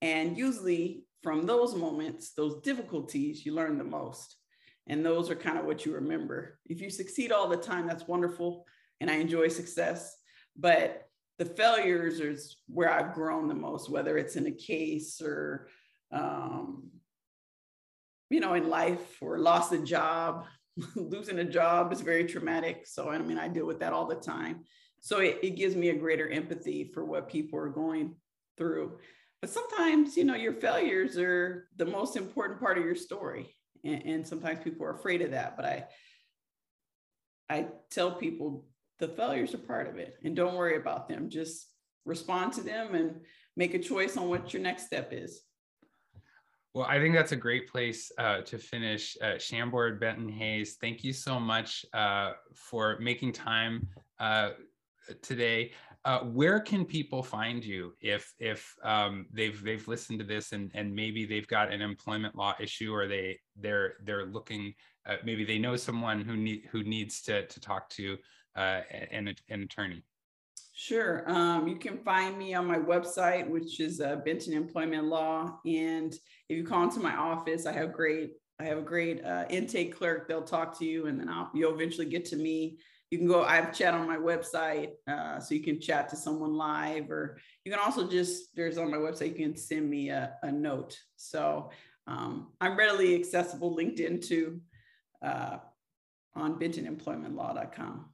and 0.00 0.36
usually 0.36 1.04
from 1.24 1.46
those 1.46 1.74
moments, 1.74 2.34
those 2.34 2.60
difficulties, 2.60 3.44
you 3.46 3.54
learn 3.54 3.78
the 3.78 3.84
most. 3.84 4.36
And 4.86 5.04
those 5.04 5.30
are 5.30 5.34
kind 5.34 5.58
of 5.58 5.64
what 5.64 5.86
you 5.86 5.94
remember. 5.94 6.58
If 6.66 6.82
you 6.82 6.90
succeed 6.90 7.32
all 7.32 7.48
the 7.48 7.56
time, 7.56 7.86
that's 7.86 8.06
wonderful. 8.06 8.66
And 9.00 9.10
I 9.10 9.14
enjoy 9.14 9.48
success. 9.48 10.14
But 10.54 11.08
the 11.38 11.46
failures 11.46 12.20
is 12.20 12.56
where 12.68 12.92
I've 12.92 13.14
grown 13.14 13.48
the 13.48 13.54
most, 13.54 13.90
whether 13.90 14.18
it's 14.18 14.36
in 14.36 14.46
a 14.46 14.52
case 14.52 15.22
or, 15.22 15.68
um, 16.12 16.90
you 18.28 18.40
know, 18.40 18.52
in 18.52 18.68
life 18.68 19.16
or 19.22 19.38
lost 19.38 19.72
a 19.72 19.78
job. 19.78 20.44
Losing 20.94 21.38
a 21.38 21.44
job 21.44 21.90
is 21.90 22.02
very 22.02 22.26
traumatic. 22.26 22.86
So, 22.86 23.08
I 23.08 23.16
mean, 23.16 23.38
I 23.38 23.48
deal 23.48 23.66
with 23.66 23.80
that 23.80 23.94
all 23.94 24.06
the 24.06 24.14
time. 24.14 24.64
So 25.00 25.20
it, 25.20 25.38
it 25.42 25.56
gives 25.56 25.74
me 25.74 25.88
a 25.88 25.96
greater 25.96 26.28
empathy 26.28 26.90
for 26.92 27.04
what 27.04 27.30
people 27.30 27.58
are 27.58 27.68
going 27.68 28.16
through. 28.58 28.98
But 29.44 29.50
sometimes, 29.50 30.16
you 30.16 30.24
know, 30.24 30.36
your 30.36 30.54
failures 30.54 31.18
are 31.18 31.68
the 31.76 31.84
most 31.84 32.16
important 32.16 32.58
part 32.58 32.78
of 32.78 32.84
your 32.86 32.94
story. 32.94 33.54
And, 33.84 34.02
and 34.06 34.26
sometimes 34.26 34.64
people 34.64 34.86
are 34.86 34.94
afraid 34.94 35.20
of 35.20 35.32
that. 35.32 35.54
But 35.54 35.66
I, 35.66 35.84
I 37.50 37.66
tell 37.90 38.12
people 38.12 38.64
the 39.00 39.08
failures 39.08 39.52
are 39.52 39.58
part 39.58 39.86
of 39.86 39.98
it 39.98 40.16
and 40.24 40.34
don't 40.34 40.54
worry 40.54 40.78
about 40.78 41.10
them. 41.10 41.28
Just 41.28 41.66
respond 42.06 42.54
to 42.54 42.62
them 42.62 42.94
and 42.94 43.20
make 43.54 43.74
a 43.74 43.78
choice 43.78 44.16
on 44.16 44.30
what 44.30 44.54
your 44.54 44.62
next 44.62 44.86
step 44.86 45.10
is. 45.12 45.42
Well, 46.72 46.86
I 46.88 46.98
think 46.98 47.14
that's 47.14 47.32
a 47.32 47.36
great 47.36 47.68
place 47.68 48.10
uh, 48.16 48.40
to 48.46 48.56
finish. 48.56 49.14
Uh, 49.20 49.36
Chambord 49.36 50.00
Benton 50.00 50.30
Hayes, 50.30 50.78
thank 50.80 51.04
you 51.04 51.12
so 51.12 51.38
much 51.38 51.84
uh, 51.92 52.32
for 52.54 52.98
making 52.98 53.32
time 53.32 53.88
uh, 54.18 54.52
today. 55.20 55.72
Uh, 56.04 56.20
where 56.20 56.60
can 56.60 56.84
people 56.84 57.22
find 57.22 57.64
you 57.64 57.94
if 58.00 58.34
if 58.38 58.74
um, 58.82 59.24
they've 59.32 59.62
they've 59.62 59.88
listened 59.88 60.18
to 60.18 60.24
this 60.24 60.52
and 60.52 60.70
and 60.74 60.94
maybe 60.94 61.24
they've 61.24 61.48
got 61.48 61.72
an 61.72 61.80
employment 61.80 62.34
law 62.34 62.54
issue 62.60 62.92
or 62.92 63.08
they 63.08 63.38
they're 63.56 63.94
they're 64.02 64.26
looking 64.26 64.74
uh, 65.06 65.16
maybe 65.24 65.44
they 65.44 65.58
know 65.58 65.76
someone 65.76 66.20
who 66.20 66.36
need 66.36 66.68
who 66.70 66.82
needs 66.82 67.22
to 67.22 67.46
to 67.46 67.58
talk 67.58 67.88
to 67.88 68.18
uh, 68.56 68.80
an, 69.10 69.34
an 69.48 69.62
attorney? 69.62 70.02
Sure. 70.72 71.28
Um, 71.30 71.68
you 71.68 71.76
can 71.76 71.98
find 71.98 72.36
me 72.36 72.54
on 72.54 72.66
my 72.66 72.78
website, 72.78 73.48
which 73.48 73.80
is 73.80 74.00
uh, 74.00 74.16
Benton 74.16 74.52
Employment 74.52 75.04
Law. 75.04 75.58
And 75.64 76.12
if 76.48 76.56
you 76.56 76.64
call 76.64 76.82
into 76.84 77.00
my 77.00 77.14
office, 77.14 77.66
I 77.66 77.72
have 77.72 77.92
great, 77.92 78.32
I 78.58 78.64
have 78.64 78.78
a 78.78 78.82
great 78.82 79.24
uh, 79.24 79.44
intake 79.50 79.96
clerk. 79.96 80.28
They'll 80.28 80.42
talk 80.42 80.76
to 80.78 80.84
you, 80.84 81.06
and 81.06 81.18
then 81.18 81.28
I'll, 81.28 81.50
you'll 81.54 81.74
eventually 81.74 82.06
get 82.06 82.24
to 82.26 82.36
me. 82.36 82.78
You 83.14 83.20
can 83.20 83.28
go. 83.28 83.44
I 83.44 83.54
have 83.54 83.72
chat 83.72 83.94
on 83.94 84.08
my 84.08 84.16
website, 84.16 84.90
uh, 85.06 85.38
so 85.38 85.54
you 85.54 85.62
can 85.62 85.80
chat 85.80 86.08
to 86.08 86.16
someone 86.16 86.52
live, 86.54 87.12
or 87.12 87.38
you 87.64 87.70
can 87.70 87.80
also 87.80 88.08
just 88.10 88.56
there's 88.56 88.76
on 88.76 88.90
my 88.90 88.96
website. 88.96 89.38
You 89.38 89.44
can 89.44 89.56
send 89.56 89.88
me 89.88 90.08
a, 90.08 90.34
a 90.42 90.50
note. 90.50 90.98
So 91.14 91.70
um, 92.08 92.48
I'm 92.60 92.76
readily 92.76 93.14
accessible. 93.14 93.76
LinkedIn 93.76 94.26
too 94.26 94.60
uh, 95.22 95.58
on 96.34 96.58
BentonEmploymentLaw.com. 96.58 98.06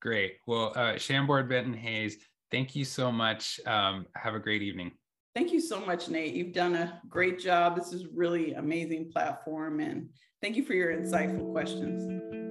Great. 0.00 0.36
Well, 0.46 0.72
uh, 0.74 0.96
Chambord 0.96 1.50
Benton 1.50 1.74
Hayes, 1.74 2.16
thank 2.50 2.74
you 2.74 2.86
so 2.86 3.12
much. 3.12 3.60
Um, 3.66 4.06
have 4.14 4.34
a 4.34 4.40
great 4.40 4.62
evening. 4.62 4.92
Thank 5.34 5.52
you 5.52 5.60
so 5.60 5.84
much, 5.84 6.08
Nate. 6.08 6.32
You've 6.32 6.54
done 6.54 6.76
a 6.76 6.98
great 7.10 7.38
job. 7.38 7.76
This 7.76 7.92
is 7.92 8.06
really 8.06 8.54
amazing 8.54 9.10
platform, 9.12 9.80
and 9.80 10.08
thank 10.40 10.56
you 10.56 10.64
for 10.64 10.72
your 10.72 10.96
insightful 10.96 11.52
questions. 11.52 12.43